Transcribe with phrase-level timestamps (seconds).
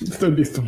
[0.00, 0.62] Estoy listo.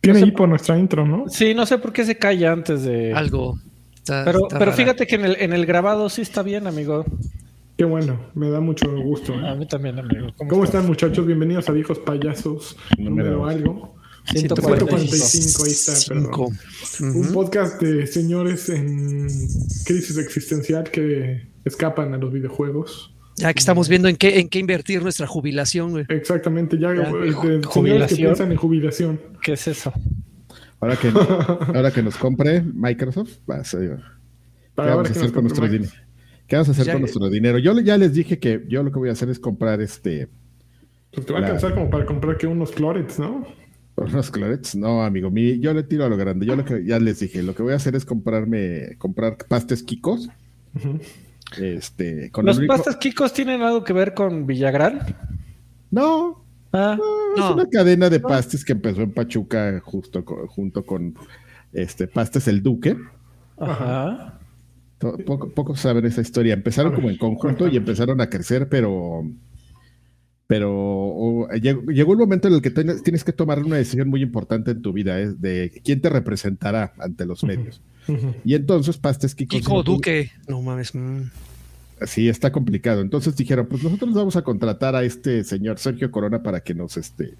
[0.00, 1.28] Tiene No sé hipo nuestra intro, ¿no?
[1.28, 3.12] Sí, no sé por qué se calla antes de.
[3.12, 3.58] Algo.
[3.96, 4.76] está- Pero, está pero rara.
[4.76, 7.04] fíjate que en el, en el grabado sí está bien, amigo.
[7.76, 9.34] Qué bueno, me da mucho gusto.
[9.34, 10.28] A mí también, amigo.
[10.48, 11.26] ¿Cómo están muchachos?
[11.26, 13.95] Bienvenidos a Viejos Payasos, número algo.
[14.26, 16.58] 145, ahí está, perdón.
[17.00, 19.26] Un podcast de señores en
[19.84, 23.12] crisis existencial que escapan a los videojuegos.
[23.36, 26.04] Ya que estamos viendo en qué, en qué invertir nuestra jubilación, güey.
[26.08, 27.02] Exactamente, ya, Ya.
[27.10, 29.20] eh, de señores que piensan en jubilación.
[29.42, 29.92] ¿Qué es eso?
[30.80, 31.08] Ahora que,
[31.74, 34.02] ahora que nos compre Microsoft, va a ser- ¿qué
[34.74, 35.92] Para vamos a hacer con nuestro dinero?
[36.46, 37.58] ¿Qué vamos a hacer Ya- con nuestro dinero?
[37.58, 40.28] Yo ya les dije que yo lo que voy a hacer es comprar este
[41.12, 43.46] Pues te va a alcanzar como para comprar que unos clorets, ¿no?
[43.96, 44.74] Unos.
[44.74, 46.46] No, amigo, mi, yo le tiro a lo grande.
[46.46, 49.82] Yo lo que ya les dije, lo que voy a hacer es comprarme, comprar pastes
[49.82, 50.28] Kikos.
[51.58, 55.00] Este, con ¿Los pastas Kikos tienen algo que ver con Villagrán?
[55.90, 57.44] No, Ah, no, No.
[57.48, 61.14] es una cadena de pastes que empezó en Pachuca justo junto con
[61.72, 62.96] este pastes El Duque.
[63.58, 64.38] ajá.
[64.98, 66.52] To- Poco, pocos saben esa historia.
[66.54, 69.24] Empezaron como en conjunto y empezaron a crecer, pero
[70.46, 74.08] pero o, llegó, llegó un momento en el que ten- tienes que tomar una decisión
[74.08, 77.80] muy importante en tu vida, es de quién te representará ante los medios.
[78.44, 80.30] Y entonces Pastes Kiko Kiko Duque.
[80.48, 80.94] No mames.
[80.94, 81.22] mm.
[82.06, 83.00] Sí, está complicado.
[83.00, 86.96] Entonces dijeron, pues nosotros vamos a contratar a este señor Sergio Corona para que nos
[86.98, 87.34] este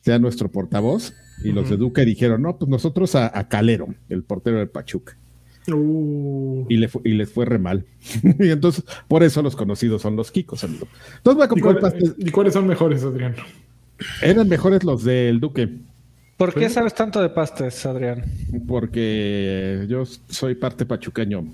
[0.00, 1.14] sea nuestro portavoz.
[1.44, 5.16] Y los de Duque dijeron, no, pues nosotros a, a Calero, el portero del Pachuca.
[5.68, 6.66] Uh.
[6.68, 7.84] y, le y les fue re mal.
[8.40, 10.86] y entonces, por eso los conocidos son los Kikos, amigo.
[11.18, 12.14] Entonces voy a ¿Y, comprar cuál- pastes.
[12.18, 13.34] y cuáles son mejores, Adrián?
[14.22, 15.68] Eran mejores los del Duque,
[16.36, 16.74] ¿Por qué ¿Sí?
[16.74, 18.24] sabes tanto de pastes, Adrián?
[18.66, 21.44] porque yo soy parte pachuqueño.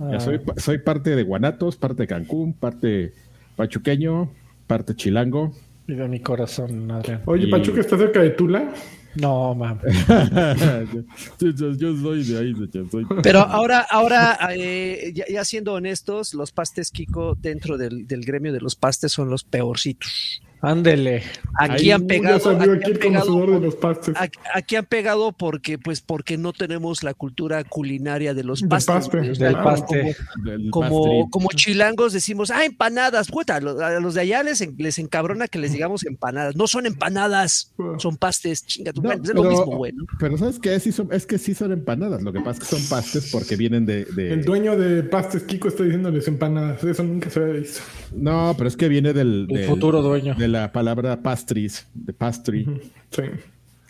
[0.00, 0.20] Ah.
[0.20, 3.14] Soy, soy parte de Guanatos, parte de Cancún, parte
[3.56, 4.30] pachuqueño,
[4.68, 5.52] parte chilango.
[5.88, 7.22] Y de mi corazón, Adrián.
[7.24, 8.72] Oye, Y- Pachuca está cerca de Tula.
[9.14, 9.82] No, mames.
[11.40, 15.72] yo, yo- yo soy de ahí, yo soy- Pero ahora, ahora eh, ya, ya siendo
[15.74, 20.42] honestos, los pastes Kiko dentro del, del gremio de los pastes son los peorcitos.
[20.60, 21.22] Ándele.
[21.58, 24.14] Aquí Ahí han pegado, aquí aquí han pegado conocedor de por- los pastes.
[24.18, 28.68] Aquí, aquí han pegado porque, pues, porque no tenemos la cultura culinaria de los Del
[28.68, 29.08] pastes.
[29.08, 30.16] paste, del como- paste.
[30.44, 34.66] del Como, como chilangos decimos, ah, empanadas, puta, a los, a los de allá les,
[34.78, 36.56] les encabrona que les digamos empanadas.
[36.56, 39.92] No son empanadas, son pastes, chinga tu No, madre, es lo pero- mismo, güey.
[39.92, 40.04] ¿no?
[40.18, 40.78] Pero ¿sabes qué?
[40.80, 42.22] Sí son- es que sí son empanadas.
[42.22, 44.04] Lo que pasa es que son pastes porque vienen de...
[44.06, 46.82] de- El dueño de pastes Kiko está diciéndoles empanadas.
[46.84, 47.80] Eso nunca se había visto.
[48.14, 50.34] No, pero es que viene del, El del- futuro dueño.
[50.48, 52.64] De la palabra pastries, de pastry.
[53.10, 53.22] Sí.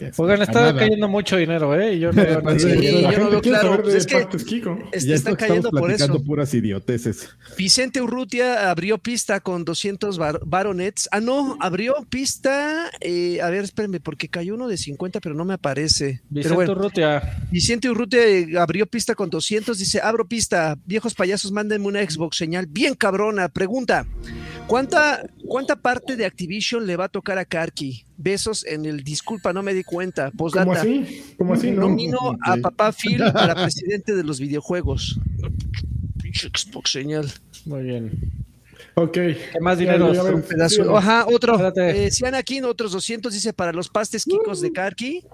[0.00, 0.78] es Oigan, está empanada.
[0.78, 1.94] cayendo mucho dinero, ¿eh?
[1.94, 2.58] Y yo no veo nada.
[2.58, 4.78] Sí, yo no veo claro, pues de es que- pastes Kiko.
[4.92, 6.22] Es- Ya están cayendo por eso.
[6.22, 7.28] puras idioteces.
[7.56, 11.08] Vicente Urrutia abrió pista con 200 bar- baronets.
[11.10, 12.90] Ah, no, abrió pista.
[13.00, 16.20] eh, a ver, espérenme, porque cayó uno de 50, pero no me aparece.
[16.30, 17.36] Vicente pero bueno, Urrutia.
[17.50, 19.76] Vicente Urrutia eh, abrió pista con 200.
[19.78, 20.76] Dice: Abro pista.
[20.86, 23.48] Viejos payasos, mándenme una Xbox señal bien cabrona.
[23.48, 24.06] Pregunta:
[24.68, 28.04] ¿cuánta, ¿Cuánta parte de Activision le va a tocar a Karki?
[28.16, 30.26] Besos en el disculpa, no me di cuenta.
[30.30, 30.80] ¿Cómo Postdata.
[30.80, 31.34] así?
[31.38, 31.82] ¿Cómo así, no?
[31.82, 35.18] Nomino a papá Phil para presidente de los videojuegos.
[36.22, 37.32] Pinche Xbox señal.
[37.64, 38.12] Muy bien.
[38.94, 39.12] Ok.
[39.12, 40.12] ¿Qué más dinero?
[40.12, 40.82] ya, ya, Un pedazo.
[40.82, 41.56] sí, Ajá, otro.
[41.76, 45.24] Eh, Cian Aquín, otros 200, dice para los pastes Kikos de Karki.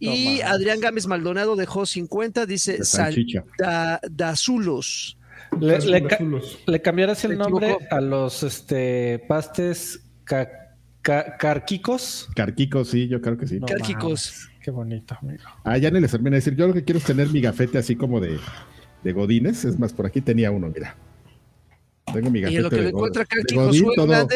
[0.00, 2.80] Y No, Adrián Gámez Maldonado dejó 50, dice
[3.58, 5.16] da, Dazulos.
[5.60, 6.58] Le, le ca- azulos.
[6.66, 10.48] le cambiarás el nombre a los este pastes ca-
[11.02, 12.28] ca- carquicos.
[12.34, 13.60] Carquico, sí, yo creo que sí.
[13.60, 15.42] No mames, Qué bonito, amigo.
[15.64, 16.54] Ah, ya ni les terminé de decir.
[16.56, 18.38] Yo lo que quiero es tener mi gafete así como de,
[19.02, 19.64] de Godines.
[19.64, 20.96] Es más, por aquí tenía uno, mira.
[22.12, 24.26] Tengo mi Y gafete en lo que de, le encuentra de Karki Godín, todo,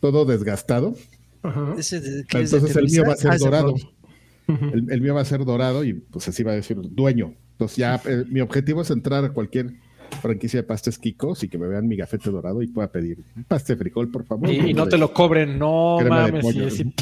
[0.00, 0.94] todo desgastado.
[1.42, 1.74] Ajá.
[1.76, 3.74] ese de- que es de Entonces el mío va a ser Ah, dorado.
[4.48, 7.34] el mío va a ser dorado y pues así va a decir dueño.
[7.52, 9.74] Entonces ya eh, mi objetivo es entrar a cualquier
[10.20, 13.44] franquicia de pastes Kikos y que me vean mi gafete dorado y pueda pedir un
[13.44, 14.48] paste de frijol, por favor.
[14.50, 16.44] Y, y no te lo cobren, no mames.
[16.54, 16.92] y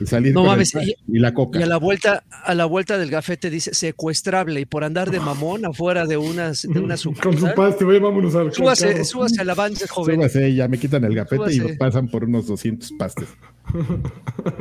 [0.00, 1.58] Y salir No con mames, el- y- y la coca.
[1.58, 5.20] Y a la vuelta, a la vuelta del gafete dice secuestrable y por andar de
[5.20, 7.54] mamón afuera de unas de una Con su sucursal.
[7.54, 9.04] paste, güey, vámonos al Súbase, carro.
[9.04, 10.16] súbase al avance, joven.
[10.16, 13.28] Súbase, ya me quitan el gafete y me pasan por unos 200 pastes.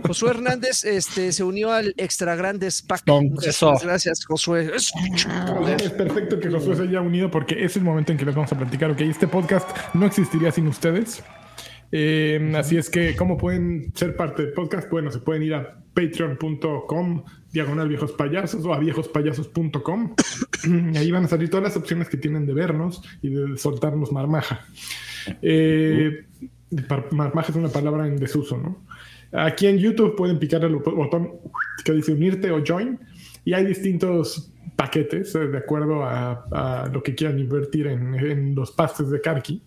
[0.08, 3.04] Josué Hernández este, se unió al Extra Grandes Pack.
[3.08, 3.74] Muchas Eso.
[3.82, 4.72] gracias, Josué.
[4.76, 4.92] Es-
[5.80, 8.52] Es perfecto que Josué se haya unido porque es el momento en que les vamos
[8.52, 8.92] a platicar.
[8.92, 11.24] Ok, este podcast no existiría sin ustedes.
[11.92, 14.90] Eh, así es que, ¿cómo pueden ser parte del podcast?
[14.90, 20.16] Bueno, se pueden ir a patreon.com diagonal viejos payasos o a viejospayasos.com.
[20.94, 24.12] y ahí van a salir todas las opciones que tienen de vernos y de soltarnos
[24.12, 24.66] marmaja.
[25.42, 26.26] Eh,
[27.12, 28.84] marmaja es una palabra en desuso, ¿no?
[29.32, 31.32] Aquí en YouTube pueden picar el botón
[31.84, 33.00] que dice unirte o join
[33.44, 38.56] y hay distintos paquetes eh, de acuerdo a, a lo que quieran invertir en, en
[38.56, 39.62] los pastes de Karki.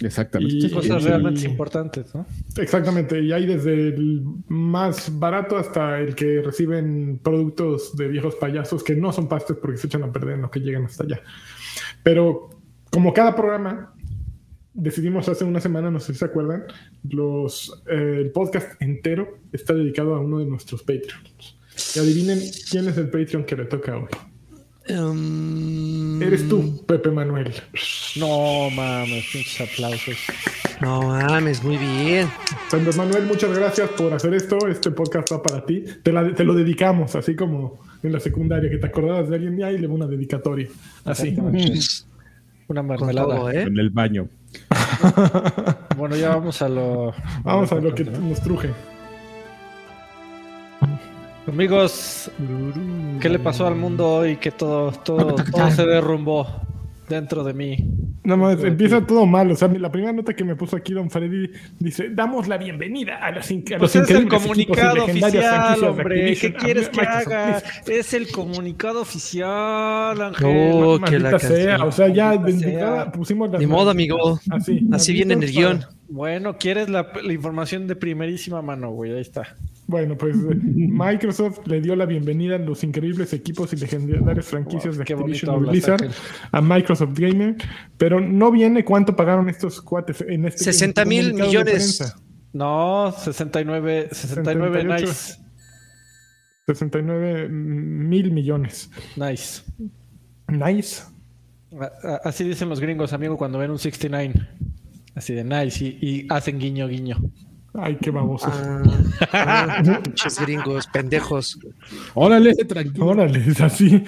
[0.00, 0.66] Exactamente.
[0.66, 2.26] Y- Cosas Y- realmente importantes, ¿no?
[2.56, 8.82] Exactamente, y hay desde el más barato hasta el que reciben productos de viejos payasos
[8.82, 11.20] que no son pastes porque se echan a perder en lo que llegan hasta allá.
[12.02, 12.50] Pero
[12.90, 13.94] como cada programa,
[14.72, 16.64] decidimos hace una semana, no sé si se acuerdan,
[17.08, 21.58] los, eh, el podcast entero está dedicado a uno de nuestros Patreons.
[21.94, 22.38] Y adivinen
[22.70, 24.08] quién es el Patreon que le toca hoy.
[24.98, 27.52] Um, Eres tú, Pepe Manuel.
[28.16, 30.16] No mames, muchos aplausos.
[30.80, 32.28] No mames, muy bien.
[32.70, 34.66] Pepe Manuel, muchas gracias por hacer esto.
[34.68, 35.84] Este podcast va para ti.
[36.02, 39.58] Te, la- te lo dedicamos, así como en la secundaria, que te acordabas de alguien
[39.58, 40.68] y ahí le una dedicatoria.
[41.04, 41.36] Así.
[42.68, 43.36] Una mermelada.
[43.36, 43.62] todo, ¿eh?
[43.62, 44.28] En el baño.
[45.96, 47.12] Bueno, ya vamos a lo.
[47.42, 48.18] Vamos a lo que ¿no?
[48.20, 48.70] nos truje.
[51.46, 52.30] Amigos,
[53.20, 54.36] ¿qué le pasó al mundo hoy?
[54.36, 56.46] Que todo, todo, todo se derrumbó
[57.08, 57.76] dentro de mí.
[58.22, 59.50] No más, empieza todo mal.
[59.50, 61.50] O sea, la primera nota que me puso aquí Don Freddy
[61.80, 66.14] dice: Damos la bienvenida a los, inc- a Pues los es el comunicado oficial, hombre.
[66.34, 66.52] ¿Qué Activision".
[66.52, 67.62] quieres que haga?
[67.86, 70.46] Es el comunicado oficial, Ángel.
[70.46, 71.84] Oh, que la sea.
[71.84, 72.48] O sea, ya sea.
[72.48, 73.58] entrada pusimos la.
[73.58, 74.38] Ni modo, amigo.
[74.50, 75.84] Así, Así viene en el guion.
[76.08, 79.14] Bueno, ¿quieres la, la información de primerísima mano, güey?
[79.14, 79.56] Ahí está.
[79.90, 84.96] Bueno, pues eh, Microsoft le dio la bienvenida a los increíbles equipos y legendarias franquicias
[84.96, 86.08] Wow, de Activision Blizzard
[86.52, 87.56] a Microsoft Gamer,
[87.96, 92.14] pero no viene cuánto pagaron estos cuates en este 60 mil millones.
[92.52, 95.06] No, 69, 69 78.
[95.06, 95.38] nice.
[96.68, 98.90] 69 mil millones.
[99.16, 99.62] Nice.
[100.46, 101.02] Nice.
[102.22, 104.34] Así dicen los gringos, amigo, cuando ven un 69.
[105.16, 107.16] Así de nice y, y hacen guiño, guiño.
[107.72, 108.52] Ay, qué babosos.
[108.52, 108.82] Ah,
[109.82, 110.02] ah,
[110.40, 111.58] gringos, pendejos.
[112.14, 113.06] Órale, tranquilo.
[113.06, 114.02] Órale, es así.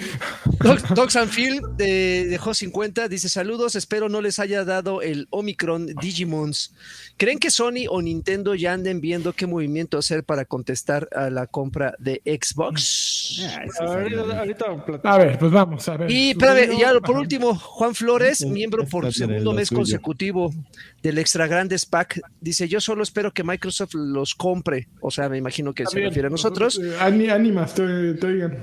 [0.61, 5.87] Doc, Doc Sanfield eh, dejó 50, dice saludos, espero no les haya dado el Omicron
[6.01, 6.75] Digimons.
[7.17, 11.47] ¿Creen que Sony o Nintendo ya anden viendo qué movimiento hacer para contestar a la
[11.47, 13.43] compra de Xbox?
[13.79, 15.05] Ahorita, ahorita platicamos.
[15.05, 16.11] A ver, pues vamos a ver.
[16.11, 20.53] Y espérame, ya por último, Juan Flores, miembro por segundo mes consecutivo
[21.01, 25.37] del Extra Grandes Pack, dice yo solo espero que Microsoft los compre, o sea, me
[25.39, 28.59] imagino que se refiere a nosotros, Eh, ánimas, te, te oigan.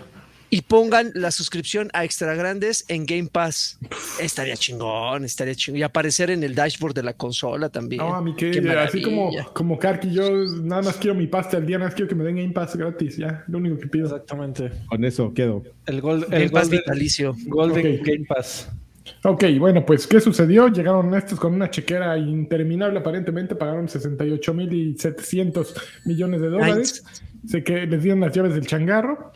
[0.51, 3.77] y pongan la suscripción a Extra Grandes en Game Pass.
[4.19, 5.80] Estaría chingón, estaría chingón.
[5.80, 8.01] Y aparecer en el dashboard de la consola también.
[8.01, 8.50] No, a mí que
[8.80, 10.27] así como, como Karki, yo
[10.63, 12.75] nada más quiero mi pasta al día, nada más quiero que me den Game Pass
[12.75, 14.06] gratis, ya, lo único que pido.
[14.07, 14.71] Exactamente.
[14.88, 15.62] Con eso quedo.
[15.86, 17.36] El, gol, Game Pass Golden, vitalicio.
[17.45, 18.01] Golden.
[18.03, 18.69] Game Pass.
[19.24, 20.68] Ok, bueno, pues, ¿qué sucedió?
[20.68, 25.74] Llegaron estos con una chequera interminable, aparentemente pagaron 68 mil y 700
[26.06, 27.04] millones de dólares.
[27.46, 29.32] Sé que les dieron las llaves del changarro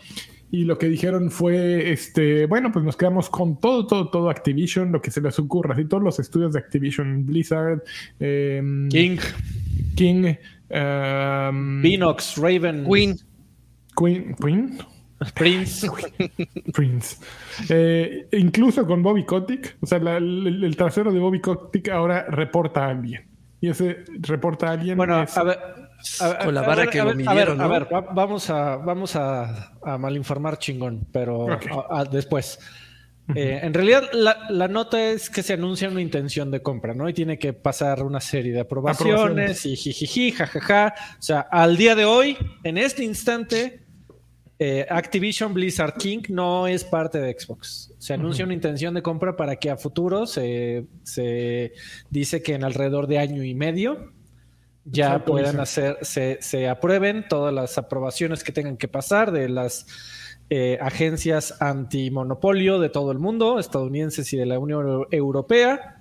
[0.54, 4.92] y lo que dijeron fue, este, bueno, pues nos quedamos con todo, todo, todo Activision,
[4.92, 7.82] lo que se les ocurra, así todos los estudios de Activision, Blizzard,
[8.20, 9.18] em, King,
[9.96, 10.36] King,
[10.70, 13.16] em, Binox, Raven, Queen.
[13.98, 14.78] Queen, Queen,
[15.32, 15.88] Prince.
[16.74, 17.18] Prince.
[17.70, 22.26] Eh, incluso con Bobby Kotick, o sea, la- el, el trasero de Bobby Kotick ahora
[22.30, 23.28] reporta a alguien.
[23.62, 24.98] Y ese reporta a alguien.
[24.98, 25.58] Bueno, es- a ver.
[26.20, 27.64] a ver, Con la a vara ver, que lo midieron, A ver, ¿no?
[27.64, 31.68] a ver, va- vamos a, vamos a, a malinformar chingón, pero Ok.
[31.72, 32.60] a- a- después.
[33.36, 37.08] Eh, en realidad, la, la nota es que se anuncia una intención de compra, ¿no?
[37.08, 39.66] Y tiene que pasar una serie de aprobaciones, Aprobaciones.
[39.66, 40.94] y jijiji, jajaja.
[41.18, 43.83] O sea, al día de hoy, en este instante,
[44.66, 47.92] eh, Activision Blizzard King no es parte de Xbox.
[47.98, 51.74] Se anuncia una intención de compra para que a futuro se, se
[52.10, 54.14] dice que en alrededor de año y medio
[54.86, 59.86] ya puedan hacer, se, se aprueben todas las aprobaciones que tengan que pasar de las
[60.50, 65.98] eh, agencias antimonopolio de todo el mundo, estadounidenses y de la Unión Euro- Europea.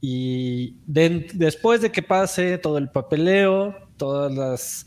[0.00, 4.86] Y de- después de que pase todo el papeleo, todas las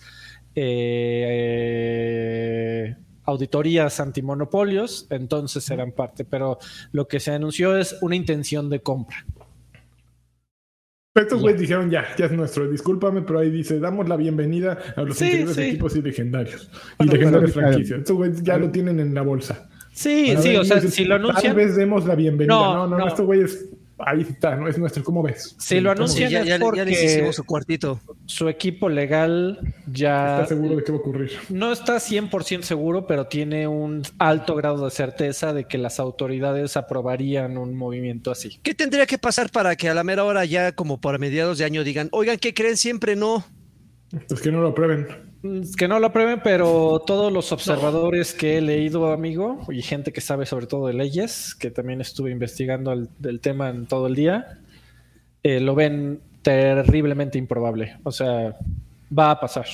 [1.68, 2.96] eh,
[3.28, 6.26] auditorías antimonopolios, entonces serán parte.
[6.26, 6.58] Pero
[6.92, 9.24] lo que se anunció es una intención de compra.
[11.16, 12.70] estos güeyes dijeron ya, ya es nuestro.
[12.70, 15.62] Discúlpame, pero ahí dice, damos la bienvenida a los Sí, increíbles sí.
[15.64, 16.70] equipos y legendarios.
[16.98, 18.00] Bueno, y legendarias pero- franquicias.
[18.00, 19.68] Estos güeyes ya lo tienen en la bolsa.
[19.94, 21.44] Sí, Para sí, ver, o sea, si lo anuncian.
[21.44, 22.54] Tal vez demos la bienvenida.
[22.56, 23.08] No, No, no, no, no.
[23.08, 23.66] estos güeyes
[24.00, 24.68] ahí está, ¿no?
[24.68, 25.56] Es nuestro, ¿cómo ves?
[25.60, 28.00] Si lo Sí, anuncian ya, es ya- ya porque les hicimos su cuartito.
[28.26, 29.60] su equipo legal
[29.92, 31.32] ya ¿Estás seguro de qué va a ocurrir?
[31.50, 36.78] no está 100% seguro, pero tiene un alto grado de certeza de que las autoridades
[36.78, 38.60] aprobarían un movimiento así.
[38.64, 41.66] ¿Qué tendría que pasar para que a la mera hora ya como por mediados de
[41.66, 42.78] año digan, oigan, ¿qué creen?
[42.78, 43.46] Siempre no.
[44.28, 45.08] Pues que no lo aprueben.
[45.78, 50.22] Que no lo aprueben, pero todos los observadores que he leído, amigo, y gente que
[50.22, 54.16] sabe sobre todo de leyes, que también estuve investigando el, del tema en todo el
[54.16, 54.60] día,
[55.44, 57.98] eh, lo ven terriblemente improbable.
[58.04, 58.58] O sea,
[59.18, 59.66] va a pasar.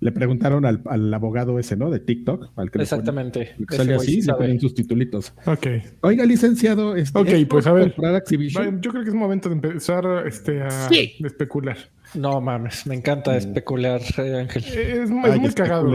[0.00, 1.90] Le preguntaron al, al abogado ese, ¿no?
[1.90, 2.50] De TikTok.
[2.56, 3.54] Al que le Exactamente.
[3.56, 4.38] que Ese sale así, sí le sabe.
[4.40, 5.32] ponen sus titulitos.
[5.46, 5.66] Ok.
[6.02, 7.94] Oiga, licenciado, este, Ok, ¿es pues, a ver.
[7.94, 8.62] comprar Activision?
[8.64, 11.14] Bueno, yo creo que es momento de empezar este, a Sí.
[11.24, 11.78] especular.
[12.14, 14.62] No mames, me encanta especular, eh, Ángel.
[14.64, 15.90] Es, es Ay, muy cagado.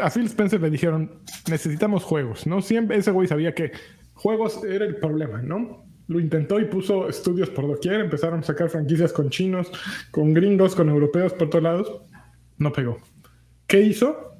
[0.00, 1.10] A Phil Spencer le dijeron,
[1.50, 2.62] necesitamos juegos, ¿no?
[2.62, 3.72] Siempre ese güey sabía que
[4.14, 5.84] juegos era el problema, ¿no?
[6.06, 9.70] Lo intentó y puso estudios por doquier, empezaron a sacar franquicias con chinos,
[10.12, 12.02] con gringos, con europeos por todos lados.
[12.58, 12.98] No pegó.
[13.70, 14.36] ¿Qué hizo?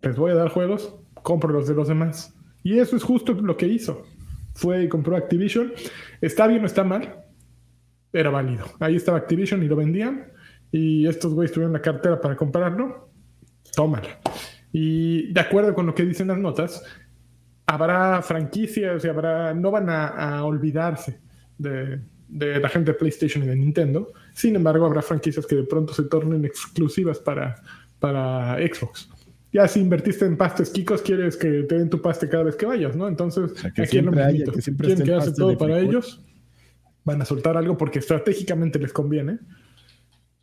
[0.00, 2.34] Les voy a dar juegos, compro los de los demás.
[2.62, 4.06] Y eso es justo lo que hizo.
[4.54, 5.70] Fue y compró Activision.
[6.22, 7.26] ¿Está bien o está mal?
[8.10, 8.64] Era válido.
[8.80, 10.32] Ahí estaba Activision y lo vendían.
[10.70, 13.10] Y estos güeyes tuvieron la cartera para comprarlo.
[13.76, 14.18] Tómala.
[14.72, 16.82] Y de acuerdo con lo que dicen las notas,
[17.66, 19.52] habrá franquicias y habrá.
[19.52, 21.20] No van a, olvidarse
[21.58, 24.10] de la gente de PlayStation y de Nintendo.
[24.32, 27.56] Sin embargo, habrá franquicias que de pronto se tornen exclusivas para,
[28.02, 29.08] para Xbox.
[29.52, 32.66] Ya si invertiste en pastes Kikos, quieres que te den tu paste cada vez que
[32.66, 33.06] vayas, ¿no?
[33.06, 35.90] Entonces, sea, que siempre haya, que siempre Quieren quedarse paste todo para frijol.
[35.90, 36.22] ellos.
[37.04, 39.38] Van a soltar algo porque estratégicamente les conviene.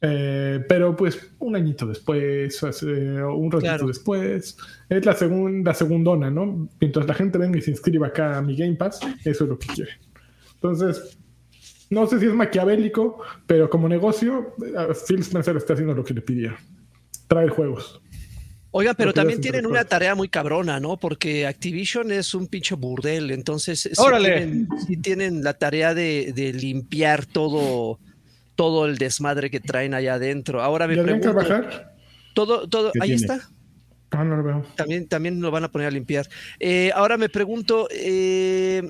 [0.02, 3.88] Eh, pero pues un añito después, hace- un ratito Claro.
[3.88, 4.56] después,
[4.88, 6.70] es la segunda segundona, ¿no?
[6.80, 9.60] Mientras la gente venga y se inscriba acá a mi Game Pass, eso es lo
[9.60, 9.92] que quiere.
[10.54, 11.18] Entonces,
[11.90, 16.14] no sé si es maquiavélico, pero como negocio, eh, Phil Spencer está haciendo lo que
[16.14, 16.58] le pidieron.
[17.30, 18.02] Traer juegos.
[18.72, 20.98] Oigan, pero también tienen una tarea muy cabrona, ¿no?
[20.98, 24.38] Porque Activision es un pinche burdel, entonces sí ¡Órale!
[24.38, 27.98] tienen, sí tienen la tarea de, de limpiar todo,
[28.56, 30.62] todo el desmadre que traen allá adentro.
[30.62, 31.92] Ahora me ¿Y Adrián pregunto, Carvajal?
[32.36, 33.22] todo, todo, ¿Qué ahí tiene?
[33.34, 33.50] está.
[34.12, 34.66] Ah, no lo veo.
[34.76, 36.28] También, también lo van a poner a limpiar.
[36.60, 38.84] Eh, ahora me pregunto, eh,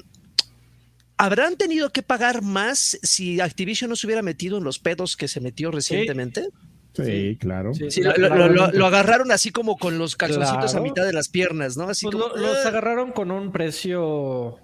[1.18, 5.28] ¿habrán tenido que pagar más si Activision no se hubiera metido en los pedos que
[5.30, 6.50] se metió recientemente?
[6.94, 7.74] Sí, claro.
[7.74, 10.82] Sí, Sí, la- lo, lo- la- lo- lo agarraron así como con los calzoncitos a
[10.82, 11.84] mitad de las piernas, ¿no?
[11.90, 12.70] Así Pues como, lo- los "Ah".
[12.70, 14.58] agarraron con un precio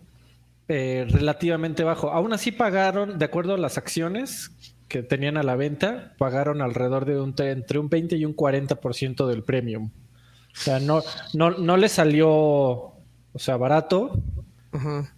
[0.68, 2.10] eh, relativamente bajo.
[2.12, 4.52] Aún así pagaron, de acuerdo a las acciones
[4.88, 9.28] que tenían a la venta, pagaron alrededor de un, entre un 20 y un 40%
[9.28, 9.92] del premium.
[10.52, 11.04] O sea, no,
[11.34, 12.94] no, no le salió, o
[13.36, 14.20] sea, barato,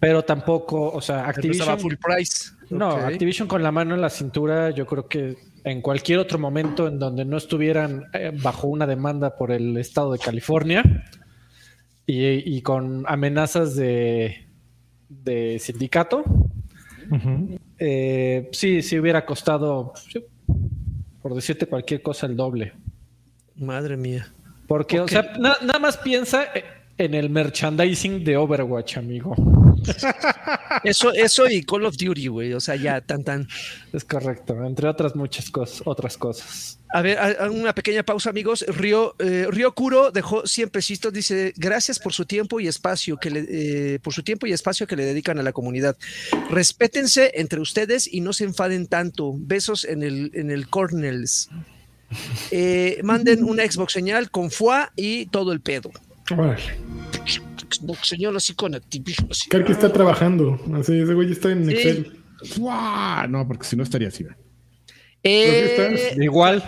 [0.00, 1.80] pero tampoco, o sea, Activision...
[1.80, 2.50] full price.
[2.70, 2.90] No.
[2.90, 5.36] Activision con la mano en la cintura, yo creo que
[5.70, 10.12] en cualquier otro momento en donde no estuvieran eh, bajo una demanda por el estado
[10.12, 10.82] de California
[12.06, 14.46] y, y con amenazas de,
[15.08, 16.24] de sindicato,
[17.78, 19.92] eh, sí, sí hubiera costado,
[21.22, 22.72] por decirte cualquier cosa, el doble.
[23.56, 24.32] Madre mía.
[24.66, 26.64] Porque, o sea, na- nada más piensa eh,
[26.98, 29.34] en el merchandising de Overwatch, amigo.
[30.84, 32.52] Eso, eso y Call of Duty, güey.
[32.52, 33.48] O sea, ya, tan, tan.
[33.92, 36.78] Es correcto, entre otras muchas cosas, otras cosas.
[36.90, 38.64] A ver, a- a una pequeña pausa, amigos.
[38.68, 41.12] Río, eh, Río Kuro dejó 100 pesitos.
[41.12, 43.46] Dice, gracias por su tiempo y espacio que le,
[43.94, 45.96] eh, por su tiempo y espacio que le dedican a la comunidad.
[46.50, 49.32] Respétense entre ustedes y no se enfaden tanto.
[49.36, 51.48] Besos en el, en el Cornels.
[52.50, 55.90] Eh, manden una Xbox señal con FUA y todo el pedo.
[56.30, 56.62] Órale.
[57.70, 59.28] Xbox señal así con Activision.
[59.30, 59.48] así.
[59.48, 60.60] Karki está trabajando.
[60.74, 61.72] Así, ese güey está en Sí.
[61.72, 62.20] Excel.
[62.54, 63.26] ¡Fua!
[63.28, 64.24] No, porque si no estaría así.
[65.24, 66.62] Eh, Igual,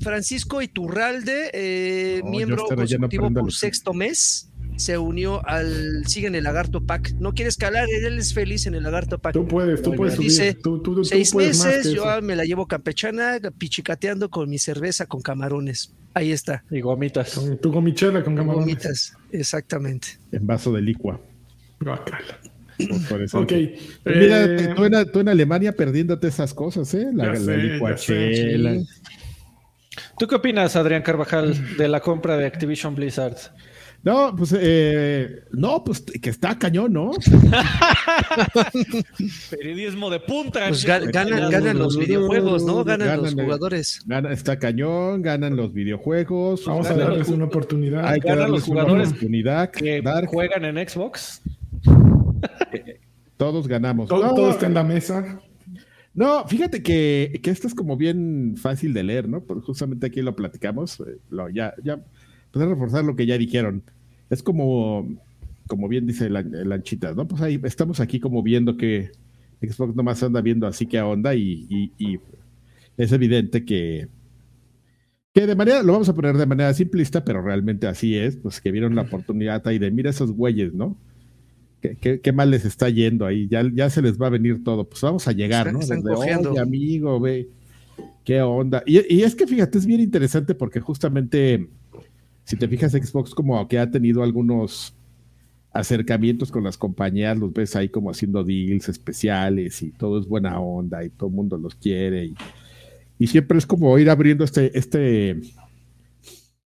[0.00, 6.44] Francisco Iturralde, eh, No, miembro consecutivo por sexto mes, se unió al Sigue en el
[6.44, 7.14] Lagarto Pack.
[7.18, 9.32] No quiere escalar, él es feliz en el Lagarto Pack.
[9.34, 10.30] Tú puedes, tú puedes subir.
[10.30, 14.58] Dice, tú, tú, tú Seis puedes meses, yo me la llevo campechana, pichicateando con mi
[14.58, 15.92] cerveza con camarones.
[16.14, 16.64] Ahí está.
[16.70, 17.34] y gomitas.
[17.34, 18.66] Con tu gomichela con camarones.
[18.66, 20.08] Gomitas, exactamente.
[20.30, 21.20] En vaso de licua.
[21.80, 22.38] Guácala.
[22.88, 23.72] fosforescente.
[23.74, 23.80] Ok.
[24.04, 27.08] Pues Mira, eh, tú, en, tú en Alemania perdiéndote esas cosas, ¿eh?
[27.12, 28.74] La, la sé, licuachela.
[28.74, 28.86] sé.
[30.18, 33.36] ¿Tú qué opinas, Adrián Carvajal, de la compra de Activision Blizzard?
[34.04, 37.10] No, pues, eh, no, pues que está cañón, ¿no?
[39.50, 40.68] Periodismo de punta.
[40.68, 42.84] Pues ga- ganan, ganan los videojuegos, ¿no?
[42.84, 44.02] Ganan, Ganan los jugadores.
[44.06, 46.64] Gana, está cañón, ganan los videojuegos.
[46.66, 48.06] Vamos a darles una oportunidad.
[48.06, 49.70] hay que ganan darles los una oportunidad.
[49.70, 51.42] que Dark, juegan en Xbox.
[53.36, 54.08] Todos ganamos.
[54.08, 55.40] Todo, No, todo está en la mesa.
[56.14, 59.42] No, fíjate que, que esto es como bien fácil de leer, ¿no?
[59.42, 61.98] Porque justamente aquí lo platicamos, eh, lo, ya, ya,
[62.52, 63.82] pues reforzar lo que ya dijeron.
[64.30, 65.08] Es como,
[65.66, 67.26] como bien dice la, Lanchita, ¿no?
[67.26, 69.10] Pues ahí estamos aquí como viendo que
[69.60, 72.18] Xbox nomás anda viendo así que onda y, y, y
[72.96, 74.08] es evidente que,
[75.32, 78.60] que de manera, lo vamos a poner de manera simplista, pero realmente así es, pues
[78.60, 80.96] que vieron la oportunidad ahí de mira esos güeyes, ¿no?
[81.80, 83.46] ¿Qué, qué, qué mal les está yendo ahí?
[83.48, 84.88] Ya, ya se les va a venir todo.
[84.88, 85.80] Pues vamos a llegar, ¿no?
[85.80, 86.52] están Desde, cojeando.
[86.52, 87.50] "Oye, amigo, ve,
[88.24, 88.82] qué onda.
[88.86, 91.68] Y, y es que fíjate, es bien interesante porque justamente,
[92.44, 94.94] si te fijas, Xbox como que ha tenido algunos
[95.72, 100.60] acercamientos con las compañías, los ves ahí como haciendo deals especiales y todo es buena
[100.60, 105.40] onda y todo el mundo los quiere y, siempre es como ir abriendo este, este,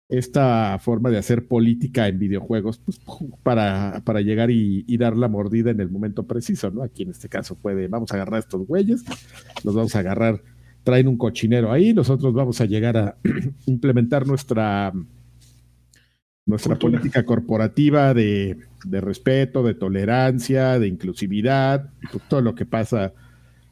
[0.10, 3.00] esta forma de hacer política en videojuegos pues,
[3.44, 6.82] para, para llegar y, y dar la mordida en el momento preciso, ¿no?
[6.82, 9.06] Aquí en este caso fue de vamos a agarrar a estos güeyes,
[9.64, 10.42] los vamos a agarrar,
[10.84, 13.18] traen un cochinero ahí, nosotros vamos a llegar a
[13.68, 14.92] implementar nuestra
[16.48, 17.00] nuestra Cultura.
[17.00, 23.14] política corporativa de, de respeto, de tolerancia, de inclusividad, pues, todo lo que pasa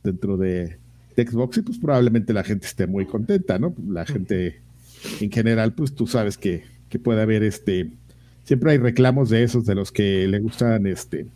[0.04, 0.78] dentro de,
[1.16, 3.74] de Xbox y pues probablemente la gente esté muy contenta, ¿no?
[3.88, 4.60] La gente
[5.22, 7.92] en general, pues tú sabes que, que puede haber este,
[8.44, 11.28] siempre hay reclamos de esos, de los que le gustan este,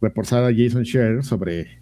[0.00, 1.78] reforzar a Jason Scherer sobre,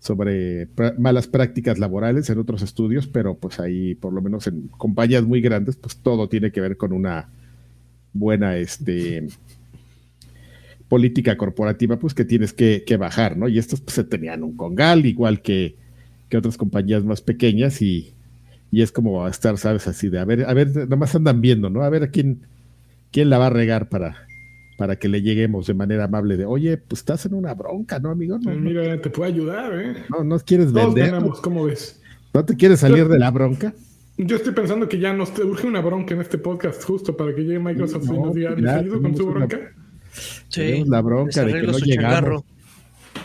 [0.00, 5.24] sobre malas prácticas laborales en otros estudios, pero pues ahí, por lo menos en compañías
[5.24, 7.28] muy grandes, pues todo tiene que ver con una
[8.18, 9.26] buena este,
[10.88, 13.48] política corporativa, pues que tienes que, que bajar, ¿no?
[13.48, 15.76] Y estos pues se tenían un congal, igual que,
[16.28, 18.14] que otras compañías más pequeñas, y,
[18.70, 19.86] y es como estar, ¿sabes?
[19.88, 21.82] Así de, a ver, a ver, nomás andan viendo, ¿no?
[21.82, 22.42] A ver a quién,
[23.10, 24.26] quién la va a regar para,
[24.78, 28.10] para que le lleguemos de manera amable de, oye, pues estás en una bronca, ¿no,
[28.10, 28.38] amigo?
[28.38, 30.04] No, no, Mira, te puede ayudar, ¿eh?
[30.10, 32.00] no, no quieres Todos vender, ganamos, ¿cómo ves?
[32.32, 33.72] no te quieres salir de la bronca.
[34.18, 37.34] Yo estoy pensando que ya nos te urge una bronca en este podcast justo para
[37.34, 39.72] que llegue Microsoft y No, nos diga, ¿les ayudo con su bronca?
[40.52, 42.44] Tenemos la bronca de que no llegamos.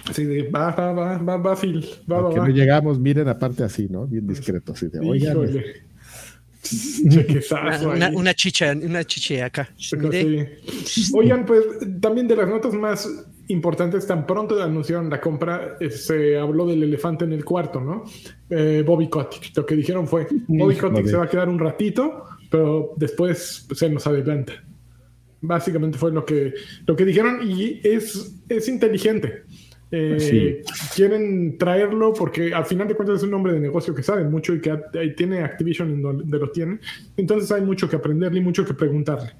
[0.10, 2.48] Así de, va, va, va, va, va, Phil, va, va, que va.
[2.48, 4.08] no llegamos, miren, aparte así, ¿no?
[4.08, 5.38] Bien discreto, así de, oigan.
[6.64, 9.70] Chequezazo Una, una, una chicha, una chiche acá.
[9.78, 10.46] Sí.
[11.14, 11.64] Oigan, pues
[12.00, 13.08] también de las notas más
[13.52, 18.04] importantes, tan pronto anunciaron la compra, eh, se habló del elefante en el cuarto, ¿no?
[18.50, 19.56] Eh, Bobby Kotick.
[19.56, 20.94] Lo que dijeron fue, Bobby Híjole.
[20.94, 24.54] Kotick se va a quedar un ratito, pero después se nos adelanta.
[25.42, 26.54] Básicamente fue lo que,
[26.86, 29.44] lo que dijeron y es, es inteligente.
[29.94, 30.64] Eh,
[30.96, 34.54] Quieren traerlo porque al final de cuentas es un hombre de negocio que sabe mucho
[34.54, 34.80] y que
[35.18, 36.80] tiene Activision en donde lo tiene.
[37.18, 39.32] Entonces hay mucho que aprenderle y mucho que preguntarle.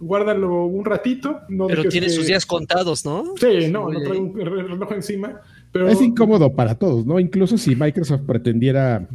[0.00, 1.40] Guárdalo un ratito.
[1.48, 3.34] No pero tiene que- sus días contados, ¿no?
[3.36, 5.40] Sí, no, no Oye, trae un re- reloj encima.
[5.72, 7.18] Pero Es incómodo para todos, ¿no?
[7.18, 9.08] Incluso si Microsoft pretendiera,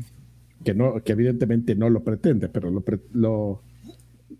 [0.64, 3.62] que no, que evidentemente no lo pretende, pero lo, pre- lo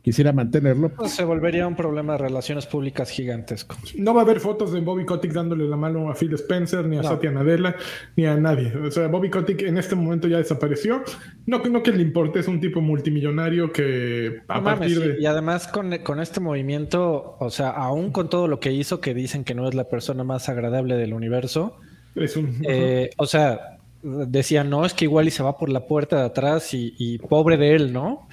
[0.02, 3.76] quisiera mantenerlo, Pues se volvería un problema de relaciones públicas gigantesco.
[3.98, 6.98] no va a haber fotos de Bobby Kotick dándole la mano a Phil Spencer, ni
[6.98, 7.08] a No.
[7.10, 7.76] Satya Nadella,
[8.16, 8.74] ni a nadie.
[8.78, 11.02] O sea, Bobby Kotick en este momento ya desapareció.
[11.46, 15.08] No, que- no que le importe, es un tipo multimillonario que a No partir y-
[15.16, 15.22] de...
[15.22, 19.14] Y además con, con este movimiento, o sea, aún con todo lo que hizo, que
[19.14, 21.78] dicen que no es la persona más agradable del universo,
[22.16, 25.86] Es un, eh, o sea, decían, no, es que igual y se va por la
[25.86, 28.28] puerta de atrás y, y pobre de él, ¿no?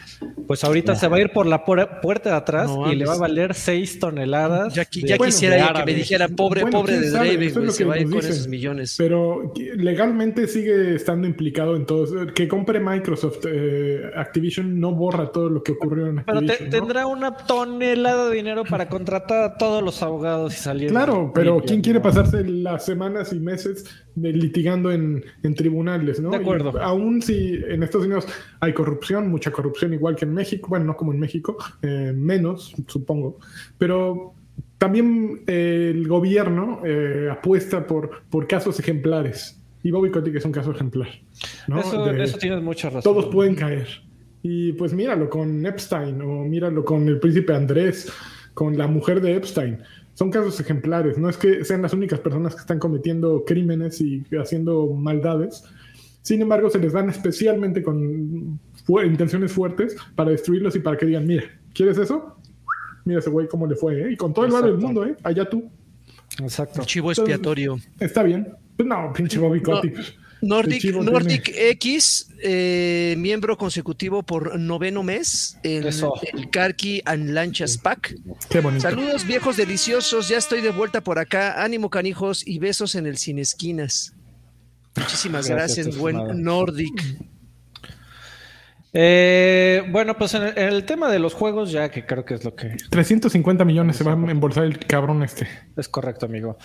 [0.46, 3.04] Pues ahorita se va a ir por la puer- puerta de atrás No y le
[3.04, 4.74] va a valer 6 toneladas.
[4.74, 7.82] Ya, de- ya Bueno, quisiera que me dijera, pobre, Bueno, pobre de Draven, es se
[7.82, 8.30] que va a ir con dicen.
[8.32, 8.94] esos millones.
[8.96, 12.06] Pero legalmente sigue estando implicado en todo.
[12.32, 16.70] Que compre Microsoft, eh, Activision no borra todo lo que ocurrió en Pero te- Activision.
[16.70, 16.76] ¿no?
[16.86, 20.90] tendrá una tonelada de dinero para contratar a todos los abogados y salir.
[20.90, 23.84] Claro, pero ¿quién quiere pasarse las semanas y meses
[24.16, 26.30] litigando en, en tribunales, no?
[26.30, 26.72] De acuerdo.
[26.74, 28.26] Y aún si en Estados Unidos
[28.60, 32.74] hay corrupción, mucha corrupción igual que en México, bueno, no como en México, eh, menos,
[32.86, 33.38] supongo,
[33.78, 34.32] pero
[34.78, 39.60] también eh, el gobierno eh, apuesta por, por casos ejemplares.
[39.82, 41.08] Y Bobby Kotick es un caso ejemplar.
[41.68, 41.78] ¿no?
[41.78, 43.02] Eso, De- eso tienes mucha razón.
[43.02, 43.86] todos pueden caer.
[44.42, 48.10] Y pues míralo con Epstein o míralo con el príncipe Andrés,
[48.54, 49.78] con la mujer de Epstein.
[50.16, 51.18] Son casos ejemplares.
[51.18, 55.62] No es que sean las únicas personas que están cometiendo crímenes y haciendo maldades.
[56.22, 61.04] Sin embargo, se les dan especialmente con fu- intenciones fuertes para destruirlos y para que
[61.06, 62.36] digan, mira, ¿quieres eso?
[63.04, 64.12] Mira ese güey cómo le fue, ¿eh?
[64.12, 65.16] Y con todo el valor del mundo, ¿eh?
[65.22, 65.70] Allá tú.
[66.40, 66.80] Exacto.
[66.80, 67.76] El chivo expiatorio.
[68.00, 68.48] Está bien.
[68.76, 69.96] Pues no, pinche Bobby Kotick.
[70.46, 76.14] Nordic, X, eh, miembro consecutivo por noveno mes, el, Eso.
[76.32, 78.14] el Karki and Lanchas Pack.
[78.48, 78.82] Qué bonito.
[78.82, 81.62] Saludos viejos deliciosos, ya estoy de vuelta por acá.
[81.62, 84.14] Ánimo canijos y besos en el Sin Esquinas.
[84.96, 86.40] Muchísimas Gracias, gracias, buen estimado.
[86.40, 87.02] Nordic.
[88.98, 92.32] Eh, bueno, pues en el, en el tema de los juegos, ya que creo que
[92.32, 95.46] es lo que 350 millones se va a embolsar el cabrón este.
[95.76, 96.56] es correcto, amigo.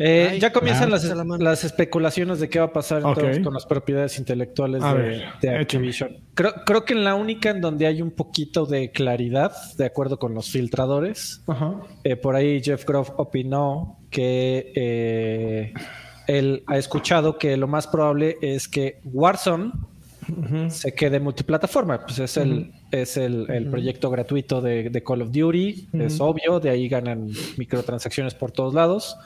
[0.00, 3.66] Eh, Ay, ya comienzan ah, las, especulaciones de qué va a pasar entonces con las
[3.66, 5.58] propiedades intelectuales A de, ver, de échame.
[5.58, 6.16] Activision.
[6.34, 10.20] Creo, creo que en la única en donde hay un poquito de claridad, de acuerdo
[10.20, 11.80] con los filtradores, Ajá.
[12.04, 15.74] eh, por ahí Jeff Groff opinó que eh,
[16.28, 19.72] él ha escuchado que lo más probable es que Warzone
[20.68, 22.04] se quede multiplataforma.
[22.04, 26.60] Pues es el, es el, el proyecto gratuito de, de Call of Duty, es obvio,
[26.60, 29.16] de ahí ganan microtransacciones por todos lados.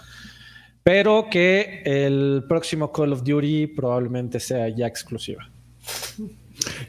[0.83, 5.49] Pero que el próximo Call of Duty probablemente sea ya exclusiva.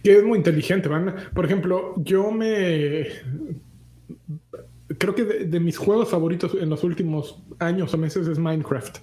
[0.03, 1.15] Que es muy inteligente, van.
[1.33, 3.07] Por ejemplo, yo me.
[4.97, 8.97] Creo que de, mis juegos favoritos en los últimos años o meses es Minecraft.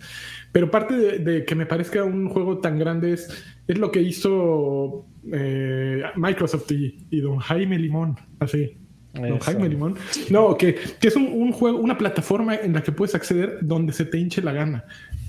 [0.52, 3.28] Pero parte de, de que me parezca un juego tan grande es,
[3.66, 8.16] es lo que hizo eh, Microsoft y, y don Jaime Limón.
[8.38, 8.79] Así.
[9.12, 9.40] Don.
[9.40, 9.96] Jaime Limón.
[10.30, 13.92] No, que, que es un, un juego, una plataforma en la que puedes acceder donde
[13.92, 14.84] se te hinche la gana.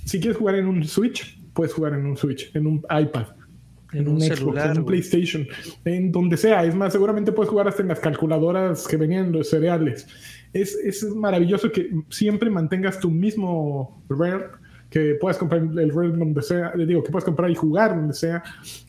[0.06, 3.28] Si quieres jugar en un Switch, puedes jugar en un Switch, en un iPad,
[3.94, 4.86] en, En un, Xbox, celular, en un.
[4.86, 5.48] PlayStation,
[5.86, 6.64] en donde sea.
[6.64, 10.08] Es más, seguramente puedes jugar hasta en las calculadoras que venían en los cereales.
[10.54, 14.46] Es, es maravilloso que siempre mantengas tu mismo Rare,
[14.90, 18.14] que puedas comprar el Rare donde sea, eh, digo, que puedas comprar y jugar donde
[18.14, 18.44] sea.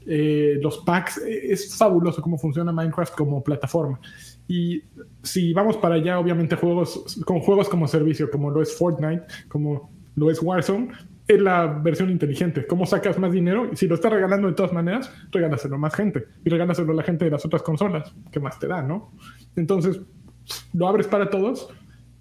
[0.05, 4.01] Eh, los packs, eh, es fabuloso cómo funciona Minecraft como plataforma.
[4.49, 4.83] Y
[5.23, 9.91] si vamos para allá, obviamente juegos con juegos como servicio, como lo es Fortnite, como
[10.17, 10.89] lo es Warzone,
[11.29, 12.67] es la versión inteligente.
[12.67, 13.71] ¿Cómo sacas más dinero?
[13.73, 16.25] Y si lo estás regalando de todas maneras, regálaselo a más gente.
[16.45, 18.15] Y regálaselo a la gente de las otras consolas.
[18.31, 19.13] ¿Qué más te da, no?
[19.57, 20.01] Entonces,
[20.75, 21.69] lo abres para todos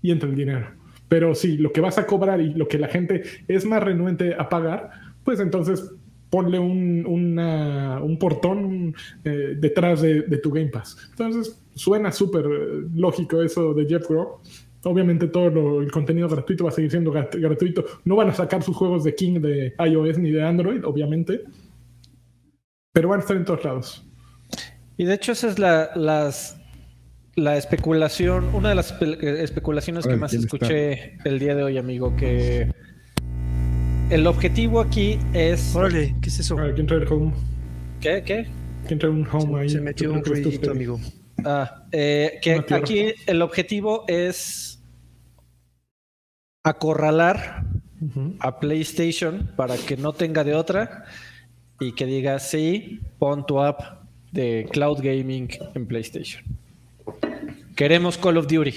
[0.01, 0.67] y entra el dinero.
[1.10, 4.36] Pero si lo que vas a cobrar y lo que la gente es más renuente
[4.36, 4.91] a pagar,
[5.25, 5.91] pues entonces
[6.29, 10.97] ponle un, una- un portón eh, detrás de, de tu Game Pass.
[11.10, 14.41] Entonces suena súper eh, lógico eso de Jeff Groff.
[14.84, 17.86] Obviamente todo lo- el contenido gratuito va a seguir siendo grat- gratuito.
[18.05, 21.43] No van a sacar sus juegos de King de iOS ni de Android, obviamente.
[22.93, 24.03] Pero van a estar en todos lados.
[24.97, 26.60] Y de hecho esa es la, las,
[27.36, 31.77] la especulación, una de las espe- eh, especulaciones que más escuché el día de hoy,
[31.77, 32.71] amigo, que
[34.10, 35.75] el objetivo aquí es...
[35.75, 36.55] Órale, ¿qué es eso?
[36.55, 37.34] Ver, ¿quién trae el home?
[38.01, 38.23] ¿Qué?
[38.25, 38.47] ¿Qué?
[38.88, 39.69] ¿Quién trae un home ahí?
[39.69, 40.99] Se metió un ruidito, amigo.
[41.45, 44.82] Ah, eh, que aquí el objetivo es
[46.63, 47.65] acorralar
[48.39, 51.06] a PlayStation para que no tenga de otra
[51.80, 54.01] y que diga, sí, pon tu app
[54.32, 56.43] de cloud gaming en PlayStation.
[57.75, 58.73] Queremos Call of Duty.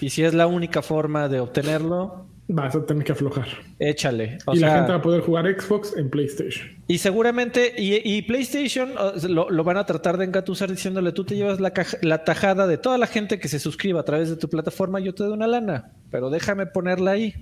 [0.00, 3.46] Y si es la única forma de obtenerlo, Vas a tener que aflojar.
[3.78, 4.38] échale.
[4.46, 6.66] O y la gente va a poder jugar Xbox en PlayStation.
[6.86, 8.90] y seguramente, y, y PlayStation
[9.28, 12.66] lo, lo van a tratar de engatusar diciéndole, tú te llevas la, caja- la tajada
[12.66, 15.32] de toda la gente que se suscriba a través de tu plataforma, yo te doy
[15.34, 17.34] una lana, pero déjame ponerla ahí.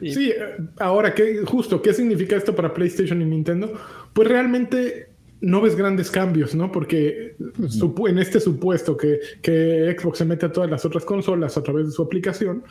[0.00, 3.72] Y- Sí, eh, ahora, ¿qué, justo, ¿qué significa esto para PlayStation y Nintendo?
[4.12, 5.07] Pues realmente
[5.40, 6.72] no ves grandes cambios, ¿no?
[6.72, 11.62] Porque en este supuesto que, que Xbox se mete a todas las otras consolas a
[11.62, 12.64] través de su aplicación,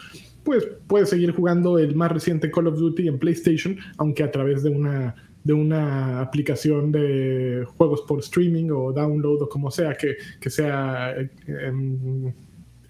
[0.44, 4.64] pues puedes seguir jugando el más reciente Call of Duty en PlayStation, aunque a través
[4.64, 10.18] de una, de una aplicación de juegos por streaming o download o como sea que,
[10.40, 12.34] que sea eh, en